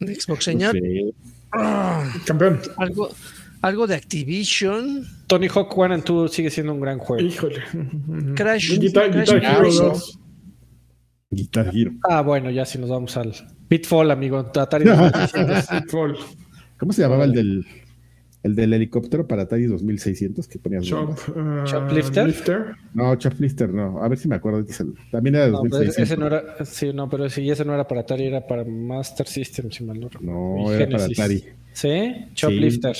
[0.00, 0.72] Xbox señal.
[0.72, 1.12] Sí.
[1.52, 2.60] Ah, Campeón.
[2.78, 3.10] algo,
[3.60, 5.06] algo de Activision.
[5.26, 7.22] Tony Hawk 1 and 2 sigue siendo un gran juego.
[7.22, 7.60] Híjole.
[8.34, 8.78] Crash.
[8.78, 9.92] Guitar, Crash Guitar Hero Bandicoot.
[9.92, 10.18] 2.
[11.30, 11.92] Guitar Hero.
[12.08, 13.32] Ah, bueno, ya si nos vamos al
[13.68, 14.38] Pitfall, amigo.
[14.38, 15.66] Atari 2600.
[15.82, 16.16] Pitfall.
[16.78, 17.66] ¿Cómo se llamaba el del,
[18.44, 21.28] el del helicóptero para Atari 2600 que ponías bombas?
[21.28, 22.26] uh, Shoplifter.
[22.26, 22.64] Lifter.
[22.94, 24.02] No, Choplifter, no.
[24.02, 24.60] A ver si me acuerdo.
[24.66, 24.84] ese.
[25.10, 26.02] También era de No, pero 2600.
[26.10, 29.26] ese no era, sí, no, pero sí, ese no era para Atari, era para Master
[29.26, 30.32] System, si mal no recuerdo.
[30.32, 31.04] No, Y era para.
[31.04, 31.44] Atari.
[31.72, 32.14] ¿Sí?
[32.34, 32.96] Choplifter.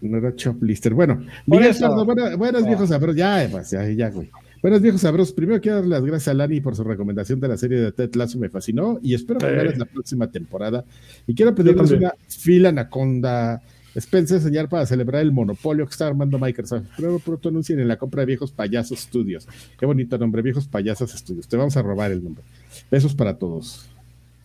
[0.00, 0.94] No era Choplister.
[0.94, 1.86] Bueno, Miguel eso.
[1.86, 2.68] Pardo, buena- buenas No.
[2.68, 3.14] viejos sabros.
[3.14, 4.28] Ya, pues, ya, ya, güey.
[4.62, 5.32] Buenos viejos sabrosos.
[5.32, 8.14] Primero quiero dar las gracias a Lani por su recomendación de la serie de Ted
[8.14, 8.38] Lasso.
[8.38, 10.84] Me fascinó y espero verlas la próxima temporada.
[11.26, 13.62] Y quiero pedirles una fila anaconda
[13.94, 16.84] Spencer enseñar para celebrar el monopolio que está armando Microsoft.
[16.96, 19.48] Pero pronto anuncien en la compra de Viejos Payasos Studios.
[19.78, 21.48] Qué bonito nombre, Viejos Payasos Studios.
[21.48, 22.44] Te vamos a robar el nombre.
[22.90, 23.88] Besos para todos.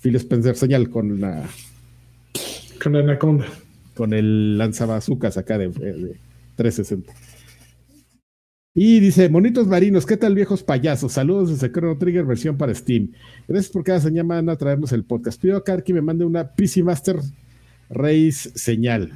[0.01, 1.43] Phil Spencer señal con la
[2.81, 3.45] Con la Anaconda.
[3.95, 6.17] con el lanzabazucas acá de, de
[6.55, 7.13] 360.
[8.77, 11.13] Y dice, monitos marinos, ¿qué tal viejos payasos?
[11.13, 13.11] Saludos desde Chrono Trigger versión para Steam.
[13.47, 15.41] Gracias por cada semana a traernos el podcast.
[15.41, 17.15] Pido a Karki me mande una PC Master
[17.89, 19.13] Race señal.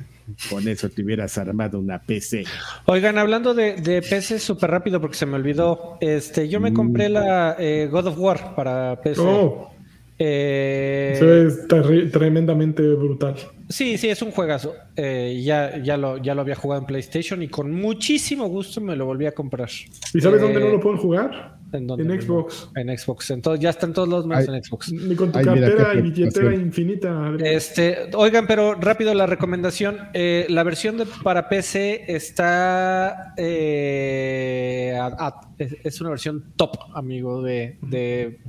[0.49, 2.45] Con eso te hubieras armado una PC.
[2.85, 5.97] Oigan, hablando de, de PC súper rápido porque se me olvidó.
[5.99, 6.75] Este, yo me Mm.
[6.75, 9.19] compré la eh, God of War para PC.
[9.21, 9.71] Oh,
[10.21, 13.35] Eh, eso es tremendamente brutal.
[13.69, 14.73] Sí, sí, es un juegazo.
[14.95, 18.95] Eh, ya, ya, lo, ya lo había jugado en PlayStation y con muchísimo gusto me
[18.95, 19.69] lo volví a comprar.
[20.13, 21.57] ¿Y sabes Eh, dónde no lo pueden jugar?
[21.71, 22.49] ¿En, dónde, En amigo?
[22.49, 22.69] Xbox.
[22.75, 23.29] En Xbox.
[23.31, 24.45] Entonces, ya están todos los Ay.
[24.55, 24.91] en Xbox.
[24.91, 27.27] Ni con tu Ay, cartera y billetera infinita.
[27.27, 27.53] Adrián.
[27.53, 29.97] Este, oigan, pero rápido la recomendación.
[30.15, 33.35] Eh, la versión de, para PC está.
[33.37, 38.39] eh, a- a- es, es una versión top, amigo, de, de,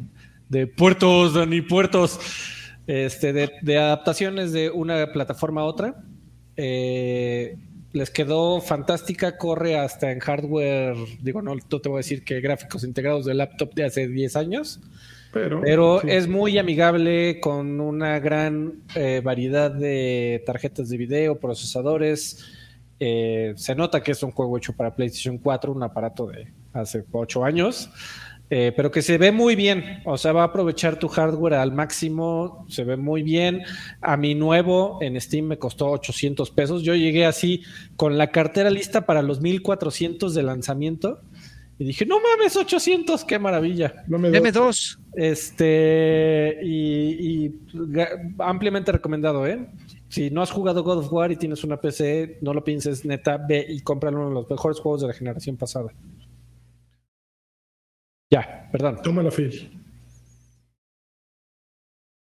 [0.50, 2.20] de puertos, Dani, puertos.
[2.86, 6.02] Este, de, de adaptaciones de una plataforma a otra.
[6.56, 7.56] Eh,
[7.92, 12.40] les quedó fantástica, corre hasta en hardware, digo, no, no te voy a decir que
[12.40, 14.80] gráficos integrados de laptop de hace 10 años,
[15.32, 16.08] pero pero sí.
[16.10, 22.44] es muy amigable con una gran eh, variedad de tarjetas de video, procesadores.
[23.00, 27.04] Eh, se nota que es un juego hecho para PlayStation 4, un aparato de hace
[27.10, 27.90] 8 años,
[28.52, 30.02] eh, pero que se ve muy bien.
[30.04, 33.62] O sea, va a aprovechar tu hardware al máximo, se ve muy bien.
[34.00, 36.82] A mi nuevo en Steam me costó 800 pesos.
[36.82, 37.62] Yo llegué así
[37.96, 41.20] con la cartera lista para los 1400 de lanzamiento.
[41.78, 44.04] Y dije, no mames, 800, qué maravilla.
[44.06, 44.40] No me doy.
[44.40, 44.98] M2.
[45.14, 47.60] Este, y, y
[48.38, 49.66] ampliamente recomendado, ¿eh?
[50.08, 53.38] Si no has jugado God of War y tienes una PC, no lo pienses, neta,
[53.38, 55.92] ve y compra uno de los mejores juegos de la generación pasada.
[58.30, 58.98] Ya, perdón.
[59.02, 59.68] Tómala, Phil.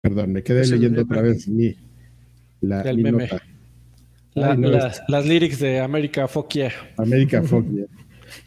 [0.03, 1.75] Perdón, me quedé Es leyendo otra vez mi,
[2.61, 3.25] la, El mi meme.
[3.25, 3.43] nota.
[4.35, 7.67] La- Ay, no, las, las lyrics de America Fuck Yeah América Fox.
[7.73, 7.85] ya.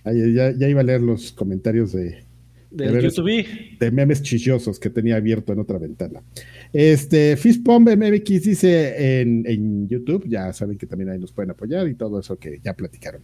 [0.06, 2.24] Ay, ya, ya iba a leer los comentarios de,
[2.72, 3.02] De.
[3.04, 3.78] YouTube.
[3.80, 6.24] de memes chillosos que tenía abierto en otra ventana.
[6.72, 11.86] Este, Fistpomb MX dice en, en YouTube, ya saben que también ahí nos pueden apoyar
[11.90, 13.22] y todo eso que ya platicaron.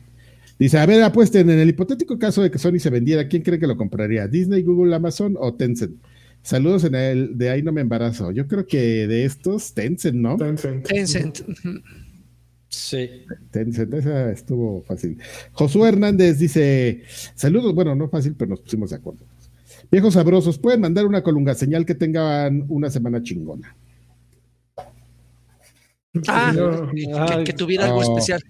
[0.60, 3.58] Dice, a ver, apuesten, en el hipotético caso de que Sony se vendiera, ¿quién cree
[3.60, 4.28] que lo compraría?
[4.28, 5.96] ¿Disney, Google, Amazon o Tencent?
[6.42, 8.32] Saludos en el de ahí no me embarazo.
[8.32, 10.36] Yo creo que de estos, Tencent, ¿no?
[10.38, 10.86] Tencent.
[10.86, 11.40] Tencent.
[12.68, 13.10] Sí.
[13.52, 15.18] Tencent, esa estuvo fácil.
[15.54, 17.04] Josué Hernández dice:
[17.36, 19.26] Saludos, bueno, no fácil, pero nos pusimos de acuerdo.
[19.92, 23.76] Viejos sabrosos, pueden mandar una colunga señal que tengan una semana chingona.
[26.28, 27.44] Ah, No.
[27.44, 28.02] que, tuviera algo Oh.
[28.04, 28.42] especial.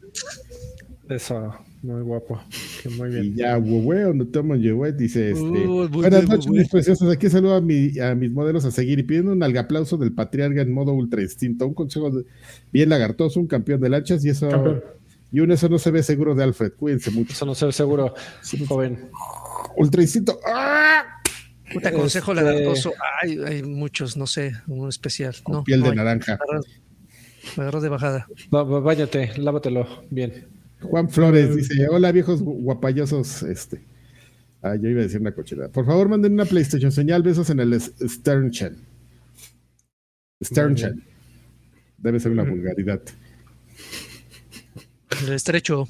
[1.10, 2.42] Eso, muy guapo.
[2.84, 3.36] Que muy Y bien.
[3.36, 5.42] ya, hueveo, no tomo Yehuet, dice este.
[5.42, 7.10] Uh, bu- Buenas bu- noches, mis preciosos.
[7.12, 10.62] Aquí saludo a, mi- a mis modelos a seguir y pidiendo un aplauso del patriarca
[10.62, 11.66] en modo ultra instinto.
[11.68, 12.26] Un consejo de-
[12.72, 14.50] bien lagartoso, un campeón de lanchas y eso.
[14.50, 14.84] Campeón.
[15.32, 16.74] Y un eso no se ve seguro de Alfred.
[16.74, 17.34] Cuídense mucho.
[17.34, 18.14] Eso no sé seguro,
[18.68, 19.10] joven.
[19.78, 20.40] Ultra instinto.
[20.48, 21.04] ¡Ah!
[21.72, 22.94] Puta consejo Este- lagartoso.
[23.22, 25.36] Ay, hay muchos, no sé, uno especial.
[25.44, 25.98] Con No, piel no de hay.
[25.98, 26.40] naranja.
[27.56, 28.28] Me agarró- de bajada.
[28.54, 30.48] Va- Báñate, lávatelo bien.
[30.82, 33.44] Juan Flores dice: Hola, viejos gu- guapayosos.
[33.44, 33.82] Este.
[34.62, 35.70] Ah, yo iba a decir una cochinada.
[35.70, 37.24] Por favor, manden una PlayStation señal.
[37.24, 38.76] Besos en el S- Stern Chan.
[40.44, 41.04] Stern Chan.
[41.98, 43.02] Debe ser una vulgaridad.
[45.26, 45.88] El estrecho.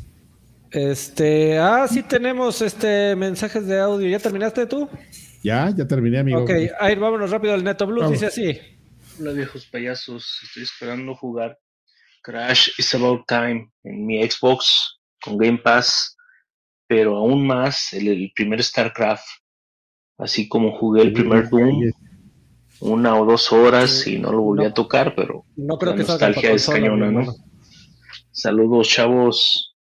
[0.71, 4.07] Este, ah, sí tenemos este mensajes de audio.
[4.07, 4.87] ¿Ya terminaste tú?
[5.43, 6.43] Ya, ya terminé, amigo.
[6.43, 8.11] Ok, a ir, vámonos rápido al Neto Blues.
[8.11, 8.59] Dice así.
[9.19, 11.57] Hola viejos payasos, estoy esperando jugar
[12.21, 16.15] Crash Is About Time en mi Xbox con Game Pass,
[16.87, 19.25] pero aún más el, el primer StarCraft,
[20.17, 21.91] así como jugué el primer Doom,
[22.81, 24.69] una o dos horas y no lo volví No.
[24.69, 27.33] a tocar, pero No creo la que nostalgia es cañona, ¿no?
[28.31, 29.75] Saludos chavos.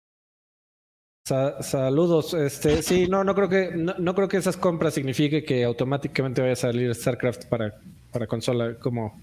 [1.27, 2.35] Sa- saludos.
[2.35, 6.41] Este, sí, no, no creo que, no, no creo que esas compras signifique que automáticamente
[6.43, 7.75] vaya a salir StarCraft para,
[8.13, 8.79] para consola.
[8.79, 9.19] Como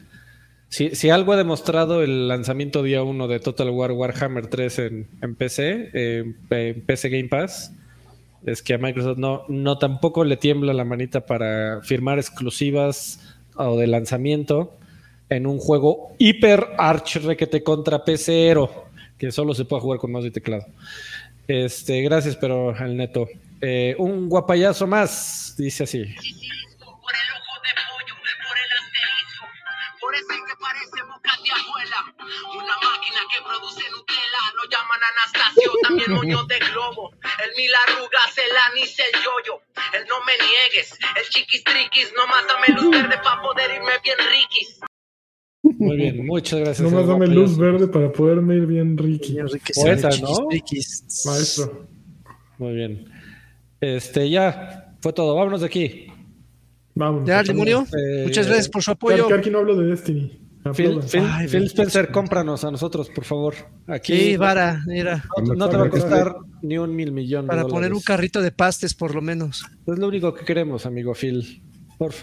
[0.71, 5.89] si, algo ha demostrado el lanzamiento día 1 de Total War Warhammer 3 en, PC,
[5.93, 7.73] eh, en PC Game Pass,
[8.45, 13.19] es que a Microsoft no, tampoco le tiembla la manita para firmar exclusivas
[13.55, 14.77] o de lanzamiento
[15.29, 18.85] en un juego hiper arch requete contra PCero,
[19.17, 20.65] que solo se puede jugar con mouse y teclado.
[21.49, 23.27] Este, gracias, pero al neto.
[23.59, 26.05] Eh, un guapayazo más, dice así.
[33.31, 37.11] Que produce Nutella, lo llaman Anastasio, también moño de globo,
[37.43, 39.61] el mil arrugas, el anís, el yoyo,
[39.95, 44.17] el no me niegues, el chiquis triquis, nomás dame luz verde para poder irme bien
[44.19, 44.79] riquis.
[45.63, 46.91] Muy bien, muchas gracias.
[46.91, 49.37] Nomás dame luz verde para poderme ir bien Ricky.
[49.75, 50.47] Poeta, Chiquis, ¿no?
[50.47, 51.23] triquis.
[51.25, 51.87] Maestro.
[52.57, 53.11] Muy bien.
[53.79, 55.35] Este, ya, fue todo.
[55.35, 56.07] Vámonos de aquí.
[56.95, 57.27] Vamos.
[57.27, 57.85] ¿Ya, demonio?
[57.95, 59.27] Eh, Muchas gracias por su apoyo.
[59.27, 60.40] Karki no hablo de Destiny.
[60.73, 61.09] Phil, Aplaudan.
[61.09, 61.67] Phil- Ay, Phil ven.
[61.69, 63.55] Spencer, cómpranos a nosotros, por favor.
[63.87, 65.23] Aquí Sí, vara, mira.
[65.43, 68.41] no, no te va a costar ni un mil millón de Para poner un carrito
[68.41, 69.63] de pastes, por lo menos.
[69.87, 71.61] Es lo único que queremos, amigo Phil.
[71.97, 72.13] Por.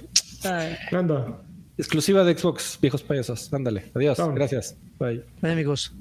[0.93, 1.43] Anda.
[1.77, 3.52] Exclusiva de Xbox, viejos payasos.
[3.52, 3.90] Ándale.
[3.94, 4.19] Adiós.
[4.35, 4.77] Gracias.
[4.98, 5.24] Bye.
[5.40, 5.93] Bye, amigos.